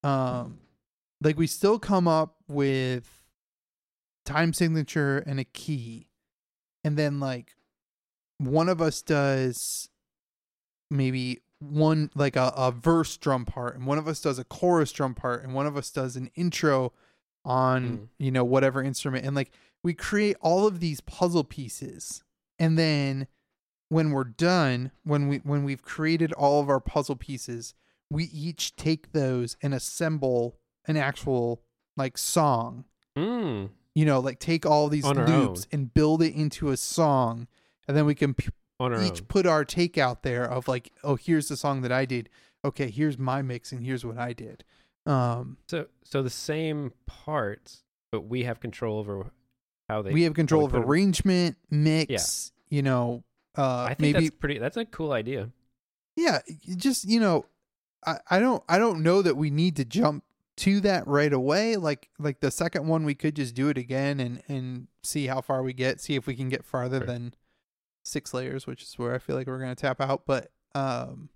um 0.03 0.59
like 1.21 1.37
we 1.37 1.47
still 1.47 1.79
come 1.79 2.07
up 2.07 2.35
with 2.47 3.23
time 4.25 4.53
signature 4.53 5.17
and 5.19 5.39
a 5.39 5.43
key. 5.43 6.07
And 6.83 6.97
then 6.97 7.19
like 7.19 7.55
one 8.37 8.69
of 8.69 8.81
us 8.81 9.01
does 9.01 9.89
maybe 10.89 11.39
one 11.59 12.09
like 12.15 12.35
a, 12.35 12.53
a 12.55 12.71
verse 12.71 13.17
drum 13.17 13.45
part 13.45 13.75
and 13.75 13.85
one 13.85 13.97
of 13.97 14.07
us 14.07 14.21
does 14.21 14.39
a 14.39 14.45
chorus 14.45 14.93
drum 14.93 15.13
part 15.13 15.43
and 15.43 15.53
one 15.53 15.67
of 15.67 15.75
us 15.75 15.91
does 15.91 16.15
an 16.15 16.29
intro 16.35 16.93
on 17.43 17.83
Mm. 17.83 18.07
you 18.17 18.31
know 18.31 18.43
whatever 18.43 18.81
instrument. 18.81 19.25
And 19.25 19.35
like 19.35 19.51
we 19.83 19.93
create 19.93 20.37
all 20.41 20.67
of 20.67 20.79
these 20.79 21.01
puzzle 21.01 21.43
pieces. 21.43 22.23
And 22.57 22.77
then 22.77 23.27
when 23.89 24.11
we're 24.11 24.23
done 24.23 24.91
when 25.03 25.27
we 25.27 25.37
when 25.39 25.63
we've 25.63 25.81
created 25.81 26.31
all 26.33 26.61
of 26.61 26.69
our 26.69 26.79
puzzle 26.79 27.15
pieces 27.15 27.73
we 28.11 28.25
each 28.25 28.75
take 28.75 29.11
those 29.11 29.57
and 29.61 29.73
assemble 29.73 30.57
an 30.89 30.97
actual 30.97 31.61
like 31.95 32.17
song 32.17 32.83
mm, 33.17 33.69
you 33.95 34.05
know 34.05 34.19
like 34.19 34.39
take 34.39 34.65
all 34.65 34.89
these 34.89 35.05
On 35.05 35.15
loops 35.25 35.67
and 35.71 35.93
build 35.93 36.21
it 36.21 36.33
into 36.33 36.69
a 36.69 36.77
song 36.77 37.47
and 37.87 37.95
then 37.95 38.05
we 38.05 38.15
can 38.15 38.33
p- 38.33 38.49
each 38.81 38.89
own. 39.21 39.25
put 39.27 39.45
our 39.45 39.63
take 39.65 39.97
out 39.97 40.23
there 40.23 40.43
of 40.45 40.67
like 40.67 40.91
oh 41.03 41.15
here's 41.15 41.47
the 41.49 41.57
song 41.57 41.81
that 41.81 41.91
i 41.91 42.05
did 42.05 42.29
okay 42.65 42.89
here's 42.89 43.17
my 43.17 43.41
mix 43.41 43.71
and 43.71 43.85
here's 43.85 44.05
what 44.05 44.17
i 44.17 44.33
did 44.33 44.63
um 45.05 45.57
So, 45.67 45.87
so 46.03 46.21
the 46.23 46.29
same 46.29 46.91
parts, 47.05 47.83
but 48.11 48.21
we 48.21 48.43
have 48.43 48.59
control 48.59 48.99
over 48.99 49.31
how 49.89 50.01
they. 50.01 50.11
we 50.11 50.23
have 50.23 50.33
control 50.33 50.65
of 50.65 50.75
arrangement 50.75 51.57
mix 51.69 52.51
Yeah. 52.69 52.75
you 52.77 52.81
know 52.83 53.23
uh 53.57 53.83
I 53.83 53.87
think 53.95 53.99
maybe 54.01 54.25
that's 54.27 54.37
pretty. 54.37 54.57
That's 54.59 54.77
a 54.77 54.85
cool 54.85 55.11
idea. 55.11 55.49
yeah 56.15 56.39
just 56.75 57.05
you 57.05 57.19
know 57.19 57.45
I, 58.05 58.19
I 58.29 58.39
don't 58.39 58.63
i 58.69 58.77
don't 58.77 59.01
know 59.03 59.21
that 59.21 59.35
we 59.35 59.49
need 59.49 59.75
to 59.77 59.85
jump 59.85 60.23
to 60.59 60.79
that 60.81 61.07
right 61.07 61.31
away 61.33 61.75
like 61.77 62.09
like 62.19 62.39
the 62.41 62.51
second 62.51 62.87
one 62.87 63.03
we 63.05 63.15
could 63.15 63.35
just 63.35 63.55
do 63.55 63.69
it 63.69 63.77
again 63.77 64.19
and 64.19 64.41
and 64.47 64.87
see 65.03 65.27
how 65.27 65.39
far 65.41 65.63
we 65.63 65.73
get 65.73 65.99
see 66.01 66.15
if 66.15 66.27
we 66.27 66.35
can 66.35 66.49
get 66.49 66.63
farther 66.65 66.99
Right. 66.99 67.07
than 67.07 67.33
six 68.03 68.33
layers 68.33 68.65
which 68.67 68.83
is 68.83 68.93
where 68.97 69.13
i 69.15 69.19
feel 69.19 69.35
like 69.35 69.47
we're 69.47 69.59
going 69.59 69.73
to 69.75 69.81
tap 69.81 70.01
out 70.01 70.23
but 70.25 70.51
um 70.75 71.29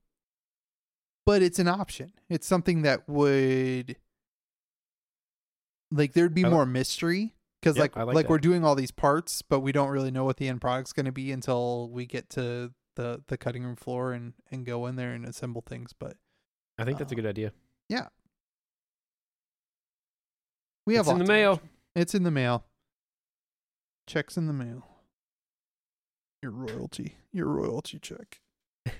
but 1.25 1.41
it's 1.41 1.59
an 1.59 1.67
option 1.67 2.11
it's 2.29 2.45
something 2.47 2.81
that 2.81 3.07
would 3.07 3.95
like 5.91 6.13
there'd 6.13 6.33
be 6.33 6.45
I 6.45 6.49
more 6.49 6.65
mystery 6.65 7.35
because 7.61 7.77
Yep, 7.77 7.95
like 7.95 8.05
like 8.07 8.15
like 8.15 8.29
we're 8.29 8.39
doing 8.39 8.65
all 8.65 8.75
these 8.75 8.91
parts 8.91 9.41
but 9.41 9.59
we 9.61 9.71
don't 9.71 9.89
really 9.89 10.11
know 10.11 10.23
what 10.25 10.37
the 10.37 10.47
end 10.47 10.61
product's 10.61 10.93
going 10.93 11.05
to 11.05 11.11
be 11.11 11.31
until 11.31 11.89
we 11.89 12.05
get 12.05 12.29
to 12.31 12.71
the 12.95 13.23
the 13.27 13.37
cutting 13.37 13.63
room 13.63 13.75
floor 13.75 14.11
and 14.13 14.33
and 14.51 14.65
go 14.65 14.85
in 14.87 14.95
there 14.95 15.13
and 15.13 15.25
assemble 15.25 15.61
things 15.61 15.93
but 15.97 16.17
I 16.77 16.85
think 16.85 16.97
that's 16.97 17.11
a 17.11 17.15
Uh, 17.15 17.21
good 17.21 17.27
idea. 17.27 17.53
We 20.85 20.95
have 20.95 21.05
it's 21.07 21.11
in 21.11 21.19
the 21.19 21.25
mail. 21.25 21.61
it's 21.95 22.15
in 22.15 22.23
the 22.23 22.31
mail. 22.31 22.63
Checks 24.07 24.37
in 24.37 24.47
the 24.47 24.53
mail. 24.53 24.85
Your 26.41 26.51
royalty. 26.51 27.15
Your 27.31 27.47
royalty 27.47 27.99
check. 27.99 28.41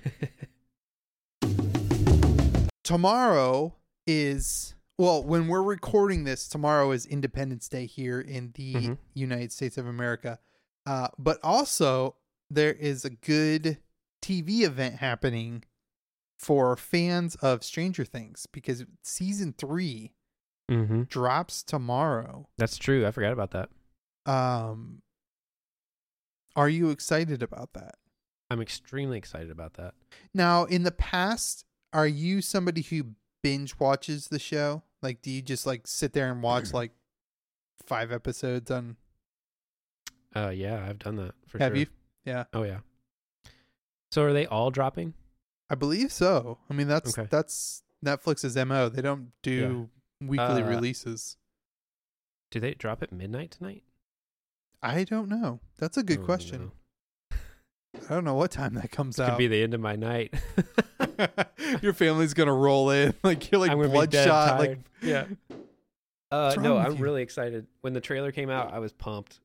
Tomorrow 2.82 3.74
is 4.06 4.74
well 4.98 5.22
when 5.24 5.48
we're 5.48 5.62
recording 5.62 6.24
this 6.24 6.46
tomorrow 6.48 6.90
is 6.90 7.06
independence 7.06 7.68
day 7.68 7.86
here 7.86 8.20
in 8.20 8.52
the 8.54 8.74
Mhm. 8.74 8.98
united 9.14 9.50
states 9.52 9.78
of 9.78 9.86
america. 9.86 10.38
Uh, 10.86 11.08
but 11.18 11.38
also 11.42 12.16
there 12.50 12.74
is 12.74 13.04
a 13.06 13.10
good 13.10 13.78
tv 14.22 14.60
event 14.60 14.96
happening 14.96 15.64
for 16.38 16.76
fans 16.76 17.34
of 17.36 17.64
stranger 17.64 18.04
things 18.04 18.46
because 18.52 18.84
season 19.02 19.54
three 19.56 20.12
mm-hmm. 20.70 21.02
drops 21.02 21.62
tomorrow 21.62 22.48
That's 22.58 22.78
true. 22.78 23.06
I 23.06 23.10
forgot 23.10 23.32
about 23.32 23.50
that. 23.52 23.68
um 24.26 25.02
are 26.56 26.68
you 26.68 26.90
excited 26.90 27.42
about 27.42 27.72
that 27.74 27.96
I'm 28.50 28.60
extremely 28.60 29.18
excited 29.18 29.50
about 29.50 29.74
that. 29.74 29.94
Now, 30.32 30.64
in 30.64 30.82
the 30.82 30.92
past, 30.92 31.64
are 31.92 32.06
you 32.06 32.40
somebody 32.42 32.82
who 32.82 33.06
binge 33.42 33.78
watches 33.78 34.28
the 34.28 34.38
show? 34.38 34.82
Like, 35.02 35.22
do 35.22 35.30
you 35.30 35.42
just 35.42 35.66
like 35.66 35.86
sit 35.86 36.12
there 36.12 36.30
and 36.30 36.42
watch 36.42 36.72
like 36.74 36.92
five 37.84 38.12
episodes 38.12 38.70
on? 38.70 38.96
Uh, 40.36 40.52
yeah, 40.54 40.84
I've 40.88 40.98
done 40.98 41.16
that 41.16 41.34
for 41.46 41.58
have 41.58 41.70
sure. 41.70 41.78
you? 41.78 41.86
Yeah, 42.24 42.44
Oh 42.52 42.62
yeah. 42.62 42.78
So 44.12 44.22
are 44.22 44.32
they 44.32 44.46
all 44.46 44.70
dropping? 44.70 45.14
I 45.68 45.74
believe 45.74 46.12
so. 46.12 46.58
I 46.70 46.74
mean, 46.74 46.86
that's 46.86 47.18
Okay. 47.18 47.26
that's 47.30 47.82
Netflix's 48.04 48.56
mo. 48.56 48.88
They 48.88 49.02
don't 49.02 49.32
do 49.42 49.88
weekly 50.26 50.62
Uh, 50.62 50.68
releases. 50.68 51.36
Do 52.50 52.60
they 52.60 52.74
drop 52.74 53.02
at 53.02 53.12
midnight 53.12 53.50
tonight? 53.52 53.82
I 54.82 55.04
don't 55.04 55.28
know. 55.28 55.60
That's 55.78 55.96
a 55.96 56.02
good 56.02 56.20
Oh, 56.20 56.24
question. 56.24 56.72
no. 57.32 57.38
I 58.08 58.14
don't 58.14 58.24
know 58.24 58.34
what 58.34 58.50
time 58.50 58.74
that 58.74 58.90
comes 58.90 59.16
This 59.16 59.28
could 59.28 59.38
be 59.38 59.46
the 59.46 59.62
end 59.62 59.72
of 59.74 59.80
my 59.80 59.96
night. 59.96 60.34
Your 61.82 61.92
family's 61.92 62.34
gonna 62.34 62.52
roll 62.54 62.90
in 62.90 63.14
like 63.22 63.50
you're 63.50 63.60
like 63.60 63.70
I'm 63.70 63.78
gonna 63.80 63.88
be 63.88 64.06
dead 64.08 64.26
bloodshot. 64.26 64.58
Like. 64.60 64.78
Yeah. 65.02 65.26
Uh, 66.32 66.52
no, 66.58 66.76
I'm 66.76 66.96
you? 66.96 66.98
really 66.98 67.22
excited. 67.22 67.68
When 67.82 67.92
the 67.92 68.00
trailer 68.00 68.32
came 68.32 68.50
out, 68.50 68.72
I 68.72 68.80
was 68.80 68.92
pumped. 68.92 69.38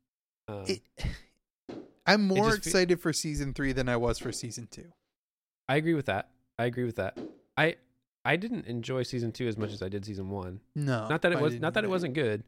Um, 0.47 0.63
it, 0.65 0.81
I'm 2.07 2.25
more 2.25 2.49
just 2.49 2.63
fe- 2.63 2.69
excited 2.69 2.99
for 2.99 3.13
season 3.13 3.53
three 3.53 3.73
than 3.73 3.87
I 3.87 3.95
was 3.97 4.17
for 4.17 4.31
season 4.31 4.67
two. 4.71 4.87
I 5.67 5.75
agree 5.75 5.93
with 5.93 6.07
that. 6.07 6.29
I 6.57 6.65
agree 6.65 6.85
with 6.85 6.95
that. 6.95 7.15
I 7.55 7.75
I 8.25 8.35
didn't 8.35 8.65
enjoy 8.65 9.03
season 9.03 9.31
two 9.31 9.47
as 9.47 9.57
much 9.57 9.71
as 9.71 9.81
I 9.81 9.89
did 9.89 10.05
season 10.05 10.29
one. 10.29 10.59
No, 10.75 11.07
not 11.07 11.21
that 11.21 11.31
it 11.31 11.39
was 11.39 11.53
didn't 11.53 11.73
that 11.73 11.83
it 11.83 11.89
wasn't 11.89 12.13
good, 12.13 12.43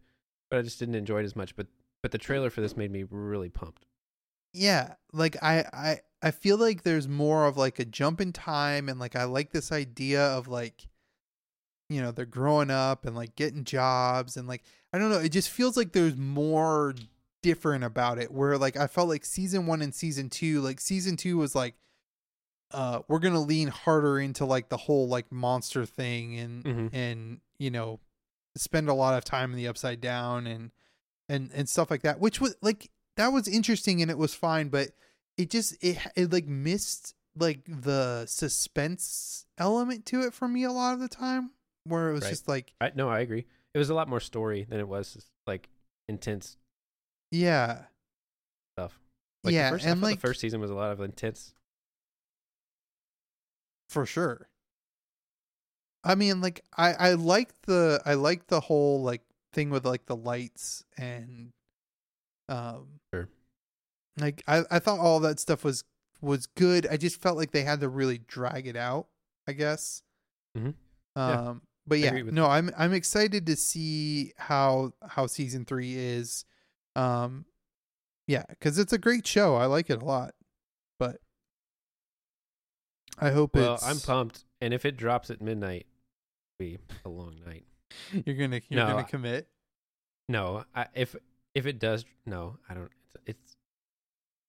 but 0.49 0.59
I 0.59 0.61
just 0.61 0.79
didn't 0.79 0.95
enjoy 0.95 1.19
it 1.21 1.25
as 1.25 1.35
much. 1.35 1.55
But 1.55 1.67
but 2.01 2.11
the 2.11 2.17
trailer 2.17 2.49
for 2.49 2.61
this 2.61 2.75
made 2.75 2.91
me 2.91 3.05
really 3.09 3.49
pumped. 3.49 3.85
yeah 4.53 4.95
like 5.13 5.37
i 5.41 5.63
i 5.71 5.99
i 6.21 6.31
feel 6.31 6.57
like 6.57 6.83
there's 6.83 7.07
more 7.07 7.45
of 7.45 7.55
like 7.57 7.79
a 7.79 7.85
jump 7.85 8.19
in 8.19 8.33
time 8.33 8.89
and 8.89 8.99
like 8.99 9.15
i 9.15 9.23
like 9.23 9.51
this 9.51 9.71
idea 9.71 10.21
of 10.21 10.47
like 10.47 10.87
you 11.89 12.01
know 12.01 12.11
they're 12.11 12.25
growing 12.25 12.69
up 12.71 13.05
and 13.05 13.15
like 13.15 13.35
getting 13.35 13.63
jobs 13.63 14.35
and 14.35 14.47
like 14.47 14.63
i 14.93 14.97
don't 14.97 15.09
know 15.09 15.19
it 15.19 15.29
just 15.29 15.49
feels 15.49 15.77
like 15.77 15.91
there's 15.93 16.17
more 16.17 16.93
different 17.43 17.83
about 17.83 18.19
it 18.19 18.31
where 18.31 18.57
like 18.57 18.77
I 18.77 18.87
felt 18.87 19.09
like 19.09 19.25
season 19.25 19.65
1 19.65 19.81
and 19.81 19.93
season 19.95 20.29
2 20.29 20.61
like 20.61 20.79
season 20.79 21.17
2 21.17 21.37
was 21.37 21.55
like 21.55 21.75
uh 22.73 23.01
we're 23.07 23.19
going 23.19 23.33
to 23.33 23.39
lean 23.39 23.67
harder 23.67 24.19
into 24.19 24.45
like 24.45 24.69
the 24.69 24.77
whole 24.77 25.07
like 25.07 25.31
monster 25.31 25.85
thing 25.85 26.37
and 26.37 26.63
Mhm. 26.63 26.89
and 26.93 27.39
you 27.59 27.69
know 27.71 27.99
spend 28.57 28.89
a 28.89 28.93
lot 28.93 29.17
of 29.17 29.23
time 29.23 29.51
in 29.51 29.57
the 29.57 29.67
upside 29.67 30.01
down 30.01 30.45
and 30.47 30.71
and 31.29 31.51
and 31.53 31.69
stuff 31.69 31.89
like 31.89 32.01
that 32.01 32.19
which 32.19 32.41
was 32.41 32.55
like 32.61 32.89
that 33.17 33.29
was 33.29 33.47
interesting 33.47 34.01
and 34.01 34.09
it 34.11 34.17
was 34.17 34.33
fine 34.33 34.69
but 34.69 34.89
it 35.37 35.49
just 35.49 35.75
it 35.83 35.97
it 36.15 36.31
like 36.33 36.47
missed 36.47 37.13
like 37.37 37.61
the 37.65 38.25
suspense 38.25 39.45
element 39.57 40.05
to 40.05 40.21
it 40.21 40.33
for 40.33 40.47
me 40.47 40.63
a 40.63 40.71
lot 40.71 40.93
of 40.93 40.99
the 40.99 41.07
time 41.07 41.51
where 41.85 42.09
it 42.09 42.13
was 42.13 42.23
Right. 42.23 42.29
just 42.29 42.47
like 42.47 42.73
I 42.81 42.91
no, 42.95 43.09
I 43.09 43.19
agree. 43.21 43.45
It 43.73 43.77
was 43.77 43.89
a 43.89 43.93
lot 43.93 44.09
more 44.09 44.19
story 44.19 44.65
than 44.69 44.79
it 44.79 44.87
was 44.87 45.29
like 45.47 45.69
intense 46.09 46.57
yeah 47.31 47.83
stuff. 48.75 48.99
Like 49.43 49.53
yeah 49.53 49.69
the 49.69 49.75
first, 49.77 49.85
and 49.85 50.01
like 50.01 50.15
the 50.17 50.27
first 50.27 50.41
season 50.41 50.59
was 50.61 50.69
a 50.71 50.75
lot 50.75 50.91
of 50.91 50.99
intense. 51.01 51.53
For 53.91 54.05
sure. 54.05 54.47
I 56.03 56.15
mean 56.15 56.41
like 56.41 56.63
i 56.75 56.93
i 56.93 57.13
like 57.13 57.49
the 57.67 58.01
i 58.05 58.15
like 58.15 58.47
the 58.47 58.59
whole 58.59 59.03
like 59.03 59.21
thing 59.53 59.69
with 59.69 59.85
like 59.85 60.05
the 60.07 60.15
lights 60.15 60.83
and 60.97 61.51
um 62.49 62.99
Sure. 63.13 63.27
like 64.17 64.41
i 64.47 64.63
i 64.71 64.79
thought 64.79 64.97
all 64.99 65.19
that 65.19 65.39
stuff 65.39 65.63
was 65.63 65.83
was 66.21 66.45
good. 66.47 66.87
I 66.89 66.97
just 66.97 67.21
felt 67.21 67.37
like 67.37 67.51
they 67.51 67.63
had 67.63 67.81
to 67.81 67.89
really 67.89 68.17
drag 68.17 68.65
it 68.67 68.75
out 68.75 69.07
i 69.47 69.51
guess. 69.53 70.01
Mhm. 70.57 70.67
um 70.67 70.75
Yeah. 71.15 71.53
but 71.85 71.99
yeah 71.99 72.11
no 72.31 72.47
i'm 72.47 72.71
i'm 72.77 72.93
excited 72.93 73.45
to 73.45 73.55
see 73.55 74.33
how 74.37 74.93
how 75.07 75.27
season 75.27 75.65
three 75.65 75.95
is. 75.95 76.45
Um 76.95 77.45
yeah 78.27 78.43
because 78.49 78.79
it's 78.79 78.93
a 78.93 78.97
great 78.97 79.27
show. 79.27 79.55
I 79.55 79.65
like 79.67 79.89
it 79.91 80.01
a 80.01 80.05
lot 80.05 80.33
i 83.19 83.29
hope 83.31 83.55
Well, 83.55 83.75
it's 83.75 83.85
I'm 83.85 83.99
pumped, 83.99 84.45
and 84.61 84.73
if 84.73 84.85
it 84.85 84.97
drops 84.97 85.29
at 85.29 85.41
midnight, 85.41 85.85
it'll 86.59 86.71
be 86.71 86.77
a 87.05 87.09
long 87.09 87.35
night. 87.45 87.65
You're 88.25 88.35
gonna 88.37 88.61
you're 88.69 88.79
No, 88.81 88.87
gonna 88.87 88.99
I- 88.99 89.03
commit. 89.03 89.47
No, 90.29 90.63
I, 90.73 90.87
if 90.95 91.15
if 91.53 91.65
it 91.65 91.77
does, 91.79 92.05
no, 92.25 92.57
I 92.69 92.73
don't. 92.73 92.89
It's, 93.25 93.37
it's 93.37 93.55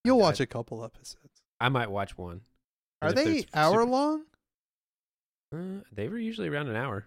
You'll 0.04 0.20
I- 0.20 0.22
watch 0.22 0.40
a 0.40 0.46
couple 0.46 0.84
episodes. 0.84 1.42
I 1.60 1.68
might 1.68 1.90
watch 1.90 2.16
one. 2.16 2.42
Are 3.00 3.12
they 3.12 3.44
hour 3.54 3.80
super- 3.80 3.84
long? 3.86 4.22
Uh, 5.54 5.82
they 5.92 6.08
were 6.08 6.18
usually 6.18 6.48
around 6.48 6.68
an 6.68 6.76
hour. 6.76 7.06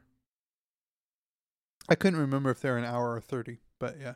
I 1.88 1.96
couldn't 1.96 2.20
remember 2.20 2.50
if 2.52 2.60
they're 2.60 2.78
an 2.78 2.84
hour 2.86 3.14
or 3.16 3.22
thirty, 3.22 3.60
but 3.80 3.96
yeah. 4.00 4.16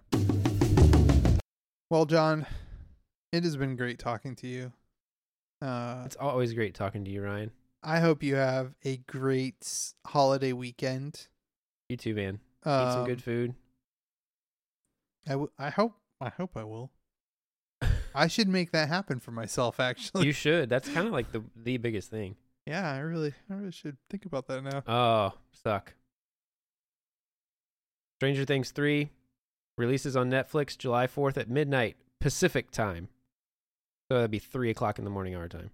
Well, 1.89 2.05
Jon, 2.05 2.45
it 3.31 3.43
has 3.43 3.55
been 3.55 3.75
great 3.75 3.97
talking 3.97 4.35
to 4.37 4.47
you. 4.47 4.73
Uh, 5.61 6.03
It's 6.05 6.15
always 6.15 6.53
great 6.53 6.73
talking 6.73 7.03
to 7.05 7.11
you, 7.11 7.21
Ryan. 7.21 7.51
I 7.83 7.99
hope 7.99 8.23
you 8.23 8.35
have 8.35 8.75
a 8.83 8.97
great 8.97 9.93
holiday 10.07 10.53
weekend. 10.53 11.27
You 11.89 11.97
too, 11.97 12.13
man. 12.15 12.39
Eat 12.65 12.69
Um, 12.69 12.91
some 12.91 13.05
good 13.05 13.23
food. 13.23 13.55
I, 15.27 15.31
w- 15.31 15.51
I 15.57 15.69
hope 15.69 15.93
I 16.21 16.29
hope 16.29 16.57
I 16.57 16.63
will. 16.63 16.91
I 18.15 18.27
should 18.27 18.47
make 18.49 18.71
that 18.71 18.87
happen 18.89 19.19
for 19.19 19.31
myself. 19.31 19.79
Actually, 19.79 20.25
you 20.25 20.31
should. 20.33 20.69
That's 20.69 20.89
kind 20.93 21.07
of 21.07 21.13
like 21.13 21.31
the 21.31 21.43
the 21.55 21.77
biggest 21.77 22.09
thing. 22.09 22.35
yeah, 22.65 22.91
I 22.91 22.99
really 22.99 23.33
I 23.49 23.53
really 23.53 23.71
should 23.71 23.97
think 24.09 24.25
about 24.25 24.47
that 24.47 24.63
now. 24.63 24.83
Oh, 24.87 25.33
suck. 25.51 25.93
Stranger 28.17 28.43
Things 28.45 28.71
3 28.71 29.09
releases 29.77 30.17
on 30.17 30.29
Netflix 30.29 30.77
July 30.77 31.07
4th 31.07 31.37
at 31.37 31.49
midnight 31.49 31.95
Pacific 32.19 32.69
time. 32.71 33.07
So 34.09 34.15
that'd 34.17 34.31
be 34.31 34.39
3 34.39 34.69
o'clock 34.71 34.97
in 34.97 35.03
the 35.05 35.11
morning 35.11 35.35
our 35.35 35.47
time. 35.47 35.69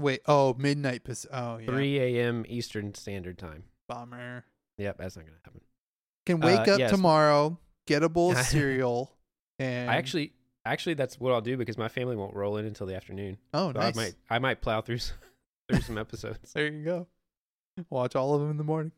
Wait, 0.00 0.20
oh, 0.26 0.54
midnight. 0.58 1.04
Pac- 1.04 1.16
Oh, 1.32 1.58
yeah. 1.58 1.66
3 1.66 1.98
a.m. 2.00 2.44
Eastern 2.48 2.94
Standard 2.94 3.38
Time. 3.38 3.64
Bummer. 3.88 4.44
Yep, 4.78 4.98
that's 4.98 5.16
not 5.16 5.22
going 5.24 5.34
to 5.38 5.40
happen. 5.44 5.60
Can 6.26 6.40
wake 6.40 6.68
Uh, 6.68 6.72
up 6.74 6.78
yes. 6.80 6.90
tomorrow, 6.90 7.58
get 7.86 8.02
a 8.02 8.08
bowl 8.08 8.32
of 8.32 8.38
cereal, 8.46 9.12
and 9.58 9.90
I 9.90 9.96
actually, 9.96 10.32
actually, 10.64 10.94
that's 10.94 11.20
what 11.20 11.32
I'll 11.32 11.40
do 11.40 11.56
because 11.56 11.78
my 11.78 11.88
family 11.88 12.16
won't 12.16 12.34
roll 12.34 12.56
in 12.56 12.64
until 12.66 12.86
the 12.86 12.96
afternoon. 12.96 13.38
oh 13.52 13.72
So 13.72 13.78
nice. 13.80 13.96
I 13.96 14.00
might, 14.00 14.14
I 14.30 14.38
might 14.40 14.60
plow 14.60 14.80
through, 14.80 14.96
s- 14.96 15.12
through 15.70 15.80
some 15.82 15.96
episodes. 15.98 16.52
There 16.52 16.66
you 16.66 16.84
go. 16.84 17.06
Watch 17.90 18.16
all 18.16 18.34
of 18.34 18.40
them 18.40 18.50
in 18.50 18.56
the 18.56 18.64
morning. 18.64 18.92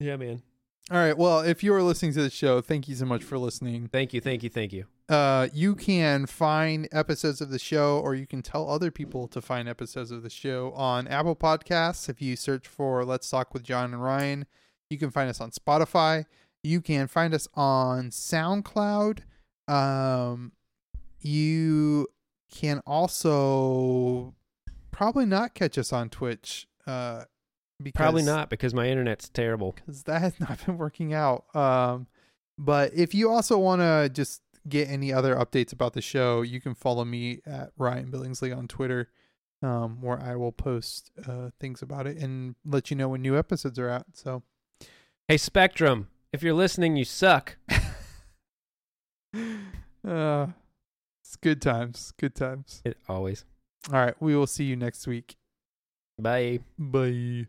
Yeah, 0.00 0.16
man. 0.16 0.42
All 0.90 0.96
right. 0.98 1.16
Well, 1.16 1.40
if 1.40 1.62
you 1.62 1.72
are 1.74 1.82
listening 1.82 2.12
to 2.14 2.22
the 2.22 2.30
show, 2.30 2.60
thank 2.60 2.88
you 2.88 2.94
so 2.96 3.04
much 3.06 3.22
for 3.22 3.38
listening. 3.38 3.88
Thank 3.92 4.12
you, 4.12 4.20
thank 4.20 4.42
you, 4.42 4.48
thank 4.50 4.72
you. 4.72 4.86
Uh, 5.12 5.48
you 5.52 5.74
can 5.74 6.24
find 6.24 6.88
episodes 6.90 7.42
of 7.42 7.50
the 7.50 7.58
show, 7.58 8.00
or 8.02 8.14
you 8.14 8.26
can 8.26 8.40
tell 8.40 8.66
other 8.70 8.90
people 8.90 9.28
to 9.28 9.42
find 9.42 9.68
episodes 9.68 10.10
of 10.10 10.22
the 10.22 10.30
show 10.30 10.72
on 10.72 11.06
Apple 11.06 11.36
Podcasts. 11.36 12.08
If 12.08 12.22
you 12.22 12.34
search 12.34 12.66
for 12.66 13.04
"Let's 13.04 13.28
Talk 13.28 13.52
with 13.52 13.62
Jon 13.62 13.92
and 13.92 14.02
Ryan," 14.02 14.46
you 14.88 14.96
can 14.96 15.10
find 15.10 15.28
us 15.28 15.38
on 15.38 15.50
Spotify. 15.50 16.24
You 16.62 16.80
can 16.80 17.08
find 17.08 17.34
us 17.34 17.46
on 17.52 18.08
SoundCloud. 18.08 19.18
Um, 19.68 20.52
you 21.20 22.06
can 22.50 22.80
also 22.86 24.34
probably 24.92 25.26
not 25.26 25.52
catch 25.52 25.76
us 25.76 25.92
on 25.92 26.08
Twitch. 26.08 26.66
Uh, 26.86 27.24
because 27.82 28.00
Probably 28.00 28.22
not 28.22 28.48
because 28.48 28.72
my 28.72 28.86
internet's 28.88 29.28
terrible. 29.28 29.72
because 29.72 30.04
that 30.04 30.22
has 30.22 30.40
not 30.40 30.64
been 30.64 30.78
working 30.78 31.12
out. 31.12 31.54
Um, 31.54 32.06
but 32.56 32.94
if 32.94 33.14
you 33.14 33.28
also 33.28 33.58
want 33.58 33.82
to 33.82 34.08
just 34.10 34.40
get 34.68 34.88
any 34.88 35.12
other 35.12 35.34
updates 35.36 35.72
about 35.72 35.92
the 35.92 36.00
show, 36.00 36.42
you 36.42 36.60
can 36.60 36.74
follow 36.74 37.04
me 37.04 37.40
at 37.46 37.70
Ryan 37.76 38.10
Billingsley 38.10 38.56
on 38.56 38.68
Twitter, 38.68 39.10
um, 39.62 40.00
where 40.00 40.20
I 40.20 40.36
will 40.36 40.52
post 40.52 41.10
uh, 41.26 41.50
things 41.60 41.82
about 41.82 42.06
it 42.06 42.16
and 42.18 42.54
let 42.64 42.90
you 42.90 42.96
know 42.96 43.08
when 43.10 43.22
new 43.22 43.36
episodes 43.36 43.78
are 43.78 43.88
out. 43.88 44.06
So, 44.14 44.42
Hey, 45.28 45.36
Spectrum, 45.36 46.08
if 46.32 46.42
you're 46.42 46.54
listening, 46.54 46.96
you 46.96 47.04
suck. 47.04 47.56
uh, 50.06 50.46
it's 51.22 51.36
good 51.40 51.62
times, 51.62 52.12
good 52.18 52.34
times. 52.34 52.82
It 52.84 52.98
always. 53.08 53.44
All 53.92 53.98
right, 53.98 54.14
we 54.20 54.36
will 54.36 54.46
see 54.46 54.64
you 54.64 54.76
next 54.76 55.06
week. 55.06 55.36
Bye. 56.18 56.60
Bye. 56.78 57.46